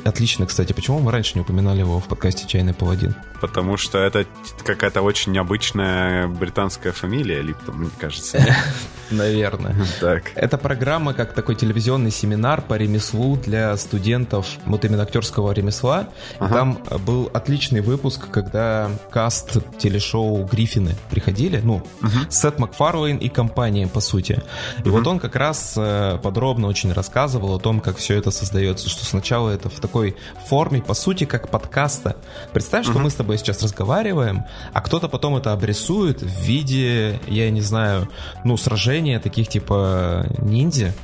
Отлично, 0.04 0.46
кстати. 0.46 0.72
Почему 0.72 1.00
мы 1.00 1.12
раньше 1.12 1.32
не 1.34 1.40
упоминали 1.40 1.80
его 1.80 2.00
в 2.00 2.04
подкасте 2.04 2.46
«Чайный 2.46 2.74
паладин»? 2.74 3.14
Потому 3.40 3.76
что 3.76 3.98
это 3.98 4.26
какая-то 4.64 5.02
очень 5.02 5.32
необычная 5.32 6.26
британская 6.26 6.92
фамилия 6.92 7.40
Липтон, 7.40 7.76
мне 7.76 7.90
кажется. 7.98 8.44
Наверное. 9.10 9.74
Так. 10.00 10.32
Эта 10.34 10.58
программа 10.58 11.14
как 11.14 11.32
такой 11.32 11.54
телевизионный 11.54 12.10
семинар 12.10 12.60
по 12.60 12.74
ремеслу 12.74 13.36
для 13.36 13.76
студентов 13.76 14.46
вот 14.66 14.84
именно 14.84 15.02
актерского 15.02 15.52
ремесла. 15.52 16.08
Ага. 16.38 16.54
Там 16.54 16.78
был 17.06 17.30
отличный 17.32 17.80
выпуск, 17.80 18.28
когда 18.30 18.90
каст 19.10 19.56
телешоу 19.78 20.44
Гриффины 20.44 20.94
приходили, 21.10 21.60
ну, 21.62 21.76
угу. 22.02 22.10
Сет 22.28 22.58
Макфарлейн 22.58 23.18
и 23.18 23.28
компания, 23.28 23.86
по 23.86 24.00
сути. 24.00 24.42
И 24.84 24.88
угу. 24.88 24.98
вот 24.98 25.06
он 25.06 25.18
как 25.18 25.36
раз 25.36 25.74
э, 25.76 26.18
подробно 26.22 26.66
очень 26.66 26.92
рассказывал 26.92 27.54
о 27.54 27.58
том, 27.58 27.80
как 27.80 27.96
все 27.96 28.16
это 28.16 28.30
создается, 28.30 28.88
что 28.88 29.04
сначала 29.04 29.37
это 29.46 29.68
в 29.68 29.78
такой 29.78 30.16
форме, 30.48 30.82
по 30.82 30.94
сути, 30.94 31.24
как 31.24 31.50
подкаста. 31.50 32.16
Представь, 32.52 32.84
что 32.84 32.94
угу. 32.94 33.02
мы 33.02 33.10
с 33.10 33.14
тобой 33.14 33.38
сейчас 33.38 33.62
разговариваем, 33.62 34.44
а 34.72 34.80
кто-то 34.80 35.08
потом 35.08 35.36
это 35.36 35.52
обрисует 35.52 36.22
в 36.22 36.40
виде, 36.40 37.20
я 37.28 37.50
не 37.50 37.60
знаю, 37.60 38.08
ну, 38.42 38.56
сражения 38.56 39.20
таких 39.20 39.48
типа 39.48 40.26
ниндзя 40.38 40.94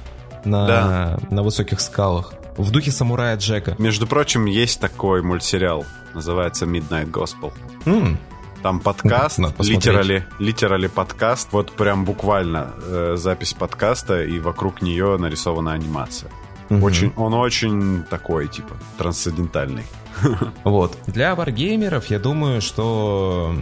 на, 0.45 0.67
да. 0.67 1.19
на 1.31 1.43
высоких 1.45 1.81
скалах. 1.81 2.35
В 2.57 2.71
духе 2.71 2.91
самурая 2.91 3.37
Джека. 3.37 3.77
Между 3.79 4.07
прочим, 4.07 4.47
есть 4.47 4.81
такой 4.81 5.23
мультсериал, 5.23 5.85
называется 6.15 6.67
Midnight 6.67 7.11
Gospel. 7.11 7.53
Mm. 7.85 8.17
Там 8.65 8.81
подкаст, 8.81 9.41
литерали, 9.59 10.27
литерали 10.39 10.87
подкаст, 10.87 11.49
вот 11.53 11.73
прям 11.73 12.07
буквально 12.07 12.73
э, 12.79 13.15
запись 13.19 13.53
подкаста, 13.53 14.23
и 14.23 14.39
вокруг 14.39 14.81
нее 14.81 15.19
нарисована 15.19 15.73
анимация. 15.73 16.31
Угу. 16.71 16.85
Очень, 16.85 17.13
он 17.17 17.35
очень 17.35 18.05
такой, 18.05 18.49
типа, 18.49 18.77
трансцендентальный. 18.99 19.85
Вот. 20.65 20.97
Для 21.07 21.35
варгеймеров, 21.35 22.07
я 22.07 22.19
думаю, 22.19 22.61
что 22.61 23.55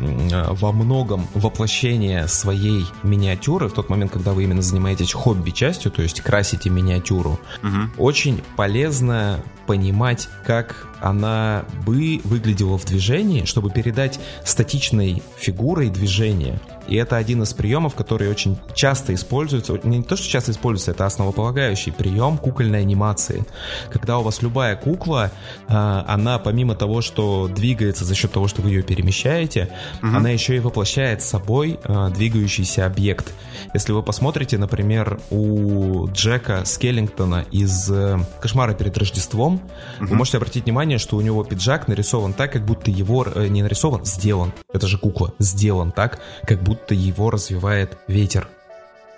во 0.51 0.73
многом 0.73 1.27
воплощение 1.35 2.29
своей 2.29 2.85
миниатюры 3.03 3.69
в 3.69 3.73
тот 3.73 3.89
момент, 3.89 4.13
когда 4.13 4.33
вы 4.33 4.45
именно 4.45 4.63
занимаетесь 4.63 5.13
хобби-частью, 5.13 5.91
то 5.91 6.03
есть 6.03 6.21
красите 6.21 6.71
миниатюру, 6.71 7.41
угу. 7.63 8.05
очень 8.05 8.43
полезно 8.57 9.41
понимать, 9.67 10.29
как 10.45 10.89
она 11.01 11.65
бы 11.87 12.21
выглядела 12.25 12.79
в 12.79 12.85
движении, 12.85 13.45
чтобы 13.45 13.71
передать 13.71 14.21
статичной 14.45 15.23
фигурой 15.37 15.89
движение. 15.89 16.61
И 16.89 16.97
это 16.97 17.17
один 17.17 17.43
из 17.43 17.53
приемов, 17.55 17.95
который 17.95 18.29
очень 18.29 18.59
часто 18.75 19.15
используется, 19.15 19.79
не 19.85 20.03
то, 20.03 20.17
что 20.17 20.29
часто 20.29 20.53
используется, 20.53 20.93
это 20.93 21.07
основополагающий 21.07 21.93
прием 21.93 22.39
кукольной 22.39 22.81
анимации. 22.81 23.45
Когда 23.91 24.19
у 24.19 24.23
вас 24.23 24.43
любая 24.43 24.77
кукла, 24.77 25.31
а, 25.69 26.05
она 26.09 26.39
помимо 26.39 26.75
того, 26.75 27.01
что 27.01 27.49
двигается 27.49 28.05
за 28.05 28.15
счет 28.15 28.33
того, 28.33 28.49
что 28.49 28.63
вы 28.63 28.71
ее 28.71 28.83
перемещаете, 28.83 29.71
угу. 30.03 30.17
она 30.17 30.31
еще 30.31 30.57
и 30.57 30.61
воплощает 30.61 31.23
собой 31.23 31.79
а, 31.85 32.11
двигающийся 32.11 32.87
объект. 32.87 33.33
Если 33.75 33.93
вы 33.93 34.03
посмотрите, 34.03 34.59
например, 34.59 35.21
у 35.31 36.09
Джека 36.09 36.65
Скеллингтона 36.65 37.47
из 37.51 37.91
э, 37.91 38.19
«Кошмара 38.41 38.75
перед 38.75 38.97
Рождеством», 38.99 39.55
угу. 40.01 40.07
вы 40.07 40.17
можете 40.17 40.39
обратить 40.39 40.65
внимание, 40.65 40.99
что 40.99 41.17
у 41.17 41.21
него 41.21 41.45
пиджак 41.45 41.89
нарисован 41.89 42.33
так, 42.33 42.53
как 42.53 42.65
будто 42.65 42.91
его 42.91 43.25
э, 43.25 43.49
не 43.49 43.63
нарисован, 43.63 44.05
сделан. 44.05 44.53
Это 44.73 44.87
же 44.87 44.99
кукла. 44.99 45.33
Сделан 45.39 45.93
так, 45.93 46.21
как 46.47 46.63
будто 46.63 46.72
его 46.91 47.31
развивает 47.31 47.99
ветер. 48.07 48.49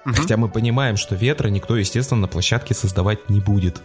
Угу. 0.06 0.14
Хотя 0.14 0.36
мы 0.36 0.48
понимаем, 0.48 0.96
что 0.96 1.14
ветра 1.14 1.48
никто, 1.48 1.76
естественно, 1.76 2.22
на 2.22 2.28
площадке 2.28 2.74
создавать 2.74 3.30
не 3.30 3.40
будет. 3.40 3.80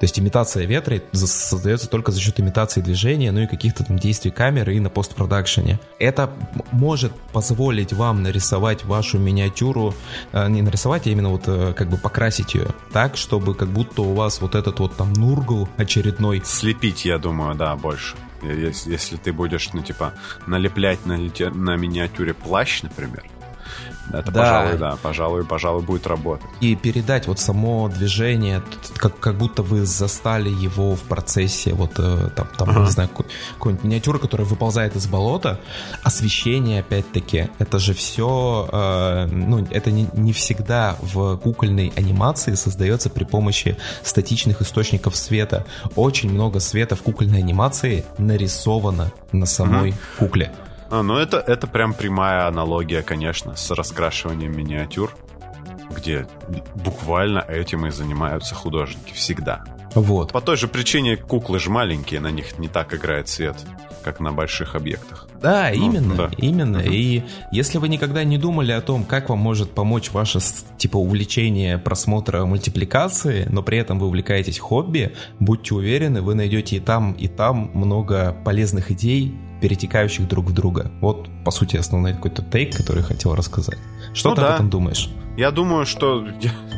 То 0.00 0.06
есть 0.06 0.18
имитация 0.18 0.66
ветра 0.66 1.00
создается 1.12 1.88
только 1.88 2.10
за 2.10 2.20
счет 2.20 2.40
имитации 2.40 2.80
движения, 2.80 3.30
ну 3.30 3.42
и 3.42 3.46
каких-то 3.46 3.84
там 3.84 3.98
действий 3.98 4.32
камеры 4.32 4.74
и 4.74 4.80
на 4.80 4.90
постпродакшене. 4.90 5.78
Это 5.98 6.30
может 6.72 7.12
позволить 7.32 7.92
вам 7.92 8.22
нарисовать 8.22 8.84
вашу 8.84 9.18
миниатюру, 9.18 9.94
э, 10.32 10.48
не 10.48 10.62
нарисовать, 10.62 11.06
а 11.06 11.10
именно 11.10 11.30
вот 11.30 11.44
э, 11.46 11.72
как 11.74 11.88
бы 11.88 11.96
покрасить 11.96 12.54
ее 12.54 12.66
так, 12.92 13.16
чтобы 13.16 13.54
как 13.54 13.68
будто 13.68 14.02
у 14.02 14.14
вас 14.14 14.40
вот 14.40 14.56
этот 14.56 14.80
вот 14.80 14.96
там 14.96 15.12
нургл 15.12 15.68
очередной. 15.76 16.42
Слепить, 16.44 17.04
я 17.04 17.18
думаю, 17.18 17.54
да, 17.54 17.76
больше. 17.76 18.16
Если, 18.52 18.92
если 18.92 19.16
ты 19.16 19.32
будешь, 19.32 19.72
ну, 19.72 19.82
типа, 19.82 20.14
налеплять 20.46 21.06
на, 21.06 21.16
на 21.16 21.76
миниатюре 21.76 22.34
плащ, 22.34 22.82
например, 22.82 23.24
Это, 24.12 24.30
да. 24.30 24.40
пожалуй, 24.40 24.78
да, 24.78 24.96
пожалуй, 25.02 25.44
пожалуй, 25.44 25.82
будет 25.82 26.06
работать. 26.06 26.46
И 26.60 26.76
передать 26.76 27.26
вот 27.26 27.38
само 27.38 27.88
движение, 27.88 28.62
как, 28.96 29.18
как 29.18 29.36
будто 29.36 29.62
вы 29.62 29.84
застали 29.86 30.50
его 30.50 30.94
в 30.94 31.02
процессе, 31.02 31.74
вот 31.74 31.92
э, 31.98 32.28
там, 32.36 32.48
там 32.56 32.70
uh-huh. 32.70 32.84
не 32.84 32.90
знаю, 32.90 33.08
какой-нибудь 33.08 33.84
миниатюра, 33.84 34.18
которая 34.18 34.46
выползает 34.46 34.96
из 34.96 35.06
болота, 35.06 35.60
освещение, 36.02 36.80
опять-таки, 36.80 37.48
это 37.58 37.78
же 37.78 37.94
все, 37.94 38.68
э, 38.70 39.26
ну, 39.26 39.66
это 39.70 39.90
не, 39.90 40.08
не 40.12 40.32
всегда 40.32 40.96
в 41.00 41.36
кукольной 41.38 41.92
анимации 41.96 42.54
создается 42.54 43.10
при 43.10 43.24
помощи 43.24 43.76
статичных 44.02 44.62
источников 44.62 45.16
света. 45.16 45.64
Очень 45.96 46.30
много 46.30 46.60
света 46.60 46.96
в 46.96 47.02
кукольной 47.02 47.38
анимации 47.38 48.04
нарисовано 48.18 49.12
на 49.32 49.46
самой 49.46 49.90
uh-huh. 49.90 50.18
кукле. 50.18 50.52
А, 50.94 51.02
ну 51.02 51.16
это, 51.16 51.38
это 51.38 51.66
прям 51.66 51.92
прямая 51.92 52.46
аналогия, 52.46 53.02
конечно, 53.02 53.56
с 53.56 53.68
раскрашиванием 53.72 54.56
миниатюр, 54.56 55.10
где 55.90 56.28
буквально 56.76 57.40
этим 57.40 57.86
и 57.86 57.90
занимаются 57.90 58.54
художники 58.54 59.12
всегда. 59.12 59.64
Вот. 59.96 60.30
По 60.30 60.40
той 60.40 60.56
же 60.56 60.68
причине 60.68 61.16
куклы 61.16 61.58
же 61.58 61.68
маленькие, 61.68 62.20
на 62.20 62.30
них 62.30 62.60
не 62.60 62.68
так 62.68 62.94
играет 62.94 63.26
свет, 63.26 63.56
как 64.04 64.20
на 64.20 64.32
больших 64.32 64.74
объектах. 64.74 65.26
Да, 65.40 65.70
ну, 65.74 65.86
именно, 65.86 66.14
да. 66.14 66.30
именно. 66.36 66.76
Uh-huh. 66.76 66.92
И 66.92 67.24
если 67.50 67.78
вы 67.78 67.88
никогда 67.88 68.22
не 68.22 68.38
думали 68.38 68.72
о 68.72 68.80
том, 68.80 69.04
как 69.04 69.30
вам 69.30 69.38
может 69.38 69.70
помочь 69.72 70.10
ваше 70.12 70.38
типа 70.78 70.98
увлечение 70.98 71.78
просмотра 71.78 72.44
мультипликации, 72.44 73.48
но 73.50 73.62
при 73.62 73.78
этом 73.78 73.98
вы 73.98 74.06
увлекаетесь 74.06 74.58
хобби, 74.58 75.14
будьте 75.40 75.74
уверены, 75.74 76.22
вы 76.22 76.34
найдете 76.34 76.76
и 76.76 76.80
там, 76.80 77.12
и 77.12 77.28
там 77.28 77.70
много 77.74 78.36
полезных 78.44 78.90
идей, 78.90 79.34
перетекающих 79.60 80.28
друг 80.28 80.46
в 80.46 80.52
друга. 80.52 80.92
Вот, 81.00 81.28
по 81.44 81.50
сути, 81.50 81.76
основной 81.76 82.12
какой-то 82.12 82.42
тейк, 82.42 82.76
который 82.76 82.98
я 82.98 83.04
хотел 83.04 83.34
рассказать. 83.34 83.78
Что 84.12 84.30
ну, 84.30 84.34
ты 84.34 84.42
да. 84.42 84.48
об 84.48 84.54
этом 84.56 84.70
думаешь? 84.70 85.08
Я 85.36 85.50
думаю, 85.50 85.86
что... 85.86 86.26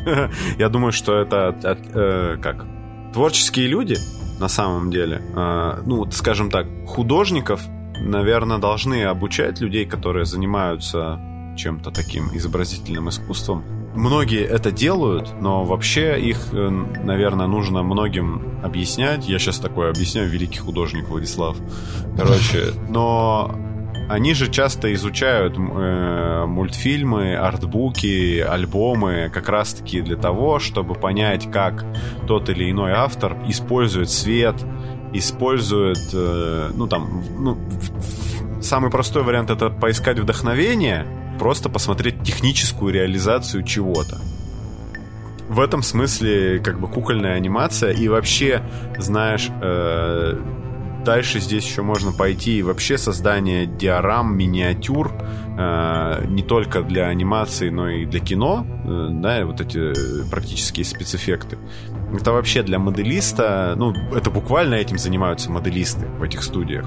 я 0.57 0.69
думаю, 0.69 0.93
что 0.93 1.19
это... 1.19 1.55
Э, 1.63 2.37
как? 2.41 2.65
Творческие 3.13 3.67
люди, 3.67 3.97
на 4.39 4.47
самом 4.47 4.91
деле. 4.91 5.21
Э, 5.35 5.81
ну, 5.85 6.09
скажем 6.11 6.49
так, 6.49 6.67
художников, 6.85 7.61
наверное, 7.99 8.57
должны 8.57 9.03
обучать 9.03 9.61
людей, 9.61 9.85
которые 9.85 10.25
занимаются 10.25 11.19
чем-то 11.57 11.91
таким 11.91 12.35
изобразительным 12.35 13.09
искусством, 13.09 13.63
Многие 13.97 14.43
это 14.43 14.71
делают, 14.71 15.41
но 15.41 15.63
вообще 15.63 16.21
их, 16.21 16.49
э, 16.51 16.69
наверное, 16.69 17.47
нужно 17.47 17.81
многим 17.81 18.59
объяснять. 18.61 19.27
Я 19.27 19.39
сейчас 19.39 19.57
такое 19.57 19.89
объясняю, 19.89 20.29
великий 20.29 20.59
художник 20.59 21.09
Владислав. 21.09 21.57
Короче, 22.15 22.73
но 22.89 23.55
они 24.09 24.33
же 24.33 24.49
часто 24.49 24.93
изучают 24.93 25.57
э, 25.57 26.45
мультфильмы, 26.45 27.35
артбуки, 27.35 28.39
альбомы 28.39 29.29
как 29.33 29.49
раз-таки 29.49 30.01
для 30.01 30.15
того, 30.15 30.59
чтобы 30.59 30.95
понять, 30.95 31.51
как 31.51 31.85
тот 32.25 32.49
или 32.49 32.71
иной 32.71 32.93
автор 32.93 33.37
использует 33.47 34.09
свет, 34.09 34.55
использует, 35.13 36.09
э, 36.13 36.71
ну 36.73 36.87
там, 36.87 37.23
ну, 37.37 37.57
самый 38.61 38.89
простой 38.89 39.23
вариант 39.23 39.49
это 39.49 39.69
поискать 39.69 40.19
вдохновение, 40.19 41.05
просто 41.37 41.69
посмотреть 41.69 42.23
техническую 42.23 42.93
реализацию 42.93 43.63
чего-то. 43.63 44.19
В 45.49 45.59
этом 45.59 45.81
смысле 45.81 46.59
как 46.59 46.79
бы 46.79 46.87
кукольная 46.87 47.35
анимация 47.35 47.91
и 47.91 48.07
вообще, 48.07 48.61
знаешь, 48.97 49.49
э, 49.61 50.39
дальше 51.07 51.39
здесь 51.39 51.65
еще 51.65 51.83
можно 51.83 52.11
пойти 52.11 52.59
и 52.59 52.61
вообще 52.61 52.97
создание 52.97 53.65
диорам, 53.65 54.37
миниатюр, 54.37 55.09
э, 55.57 56.25
не 56.27 56.43
только 56.43 56.81
для 56.81 57.07
анимации, 57.07 57.69
но 57.69 57.89
и 57.89 58.05
для 58.05 58.19
кино, 58.19 58.67
э, 58.67 59.07
да, 59.11 59.45
вот 59.45 59.61
эти 59.61 59.93
практические 60.29 60.83
спецэффекты. 60.83 61.57
Это 62.13 62.33
вообще 62.33 62.61
для 62.61 62.77
моделиста, 62.77 63.75
ну, 63.77 63.93
это 64.13 64.29
буквально 64.31 64.75
этим 64.75 64.97
занимаются 64.97 65.49
моделисты 65.49 66.07
в 66.19 66.23
этих 66.23 66.43
студиях 66.43 66.85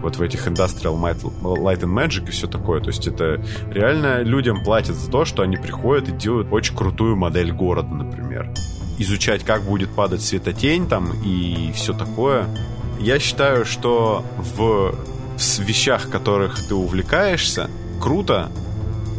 вот 0.00 0.14
в 0.14 0.22
этих 0.22 0.46
Industrial 0.46 0.96
Light 0.96 1.80
and 1.80 1.92
Magic 1.92 2.28
и 2.28 2.30
все 2.30 2.46
такое. 2.46 2.80
То 2.80 2.90
есть 2.90 3.08
это 3.08 3.44
реально 3.68 4.22
людям 4.22 4.62
платят 4.62 4.94
за 4.94 5.10
то, 5.10 5.24
что 5.24 5.42
они 5.42 5.56
приходят 5.56 6.08
и 6.08 6.12
делают 6.12 6.52
очень 6.52 6.76
крутую 6.76 7.16
модель 7.16 7.50
города, 7.50 7.92
например. 7.92 8.54
Изучать, 8.98 9.42
как 9.42 9.62
будет 9.62 9.90
падать 9.90 10.22
светотень 10.22 10.88
там 10.88 11.12
и 11.24 11.72
все 11.74 11.92
такое. 11.92 12.46
Я 12.98 13.18
считаю, 13.18 13.64
что 13.64 14.24
в, 14.36 14.94
в 15.36 15.58
вещах, 15.60 16.10
которых 16.10 16.66
ты 16.66 16.74
увлекаешься, 16.74 17.70
круто 18.00 18.50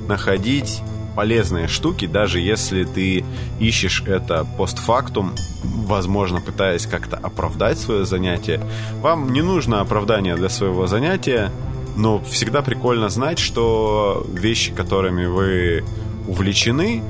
находить 0.07 0.81
полезные 1.15 1.68
штуки, 1.68 2.06
даже 2.06 2.39
если 2.39 2.84
ты 2.84 3.26
ищешь 3.60 4.03
это 4.06 4.45
постфактум, 4.57 5.34
возможно, 5.64 6.39
пытаясь 6.39 6.85
как-то 6.85 7.18
оправдать 7.18 7.77
свое 7.77 8.06
занятие. 8.06 8.61
Вам 9.01 9.34
не 9.34 9.41
нужно 9.41 9.81
оправдание 9.81 10.35
для 10.35 10.49
своего 10.49 10.88
занятия, 10.88 11.51
но 11.95 12.19
всегда 12.23 12.61
прикольно 12.61 13.10
знать, 13.10 13.39
что 13.39 14.26
вещи, 14.31 14.72
которыми 14.73 15.26
вы 15.26 15.84
увлечены, 16.27 17.03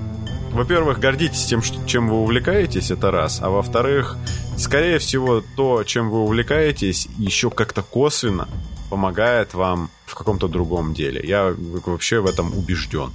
во-первых, 0.52 1.00
гордитесь 1.00 1.46
тем, 1.46 1.62
чем 1.86 2.10
вы 2.10 2.16
увлекаетесь, 2.18 2.92
это 2.92 3.12
раз. 3.12 3.40
А 3.42 3.50
во-вторых, 3.50 4.18
скорее 4.60 5.00
всего, 5.00 5.44
то, 5.56 5.84
чем 5.84 6.10
вы 6.10 6.20
увлекаетесь, 6.20 7.08
еще 7.18 7.50
как-то 7.50 7.82
косвенно 7.82 8.48
помогает 8.90 9.54
вам 9.54 9.90
в 10.06 10.16
каком-то 10.16 10.48
другом 10.48 10.94
деле. 10.94 11.22
Я 11.24 11.56
вообще 11.58 12.20
в 12.20 12.26
этом 12.26 12.58
убежден. 12.58 13.12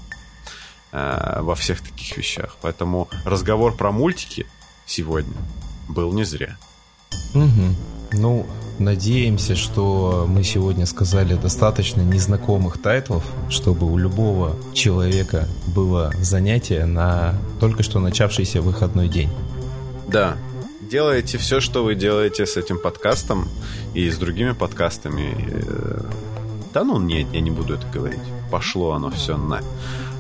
Э, 0.97 1.41
во 1.41 1.57
всех 1.57 1.81
таких 1.81 2.17
вещах. 2.17 2.57
Поэтому 2.63 3.09
разговор 3.25 3.75
про 3.75 3.91
мультики 3.91 4.47
сегодня 4.87 5.35
был 5.89 6.13
не 6.13 6.23
зря. 6.23 6.57
Угу. 7.35 7.75
Ну, 8.13 8.47
надеемся, 8.79 9.57
что 9.57 10.25
мы 10.29 10.45
сегодня 10.45 10.87
сказали 10.87 11.35
достаточно 11.35 12.01
незнакомых 12.03 12.81
тайтлов, 12.81 13.25
чтобы 13.51 13.91
у 13.91 13.99
любого 13.99 14.55
человека 14.73 15.49
было 15.67 16.13
занятие 16.21 16.85
на 16.85 17.35
только 17.59 17.83
что 17.83 17.99
начавшийся 17.99 18.63
выходной 18.63 19.09
день. 19.09 19.31
Да, 20.07 20.37
делайте 20.95 21.39
все, 21.39 21.59
что 21.59 21.83
вы 21.83 21.97
делаете 21.97 22.47
с 22.47 22.57
этим 22.57 22.79
подкастом 22.79 23.49
и 23.95 24.09
с 24.09 24.17
другими 24.17 24.53
подкастами. 24.53 25.35
Э, 25.51 26.05
да 26.73 26.85
ну 26.85 27.01
нет, 27.01 27.27
я 27.33 27.41
не 27.41 27.51
буду 27.51 27.75
это 27.75 27.85
говорить. 27.93 28.21
Пошло 28.49 28.93
оно 28.93 29.11
все 29.11 29.37
на. 29.37 29.61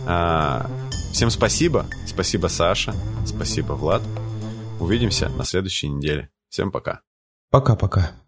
А, 0.04 0.68
всем 1.12 1.30
спасибо. 1.30 1.86
Спасибо, 2.08 2.48
Саша. 2.48 2.92
Спасибо, 3.24 3.74
Влад. 3.74 4.02
Увидимся 4.80 5.28
на 5.28 5.44
следующей 5.44 5.90
неделе. 5.90 6.28
Всем 6.48 6.72
пока. 6.72 7.02
Пока-пока. 7.50 8.23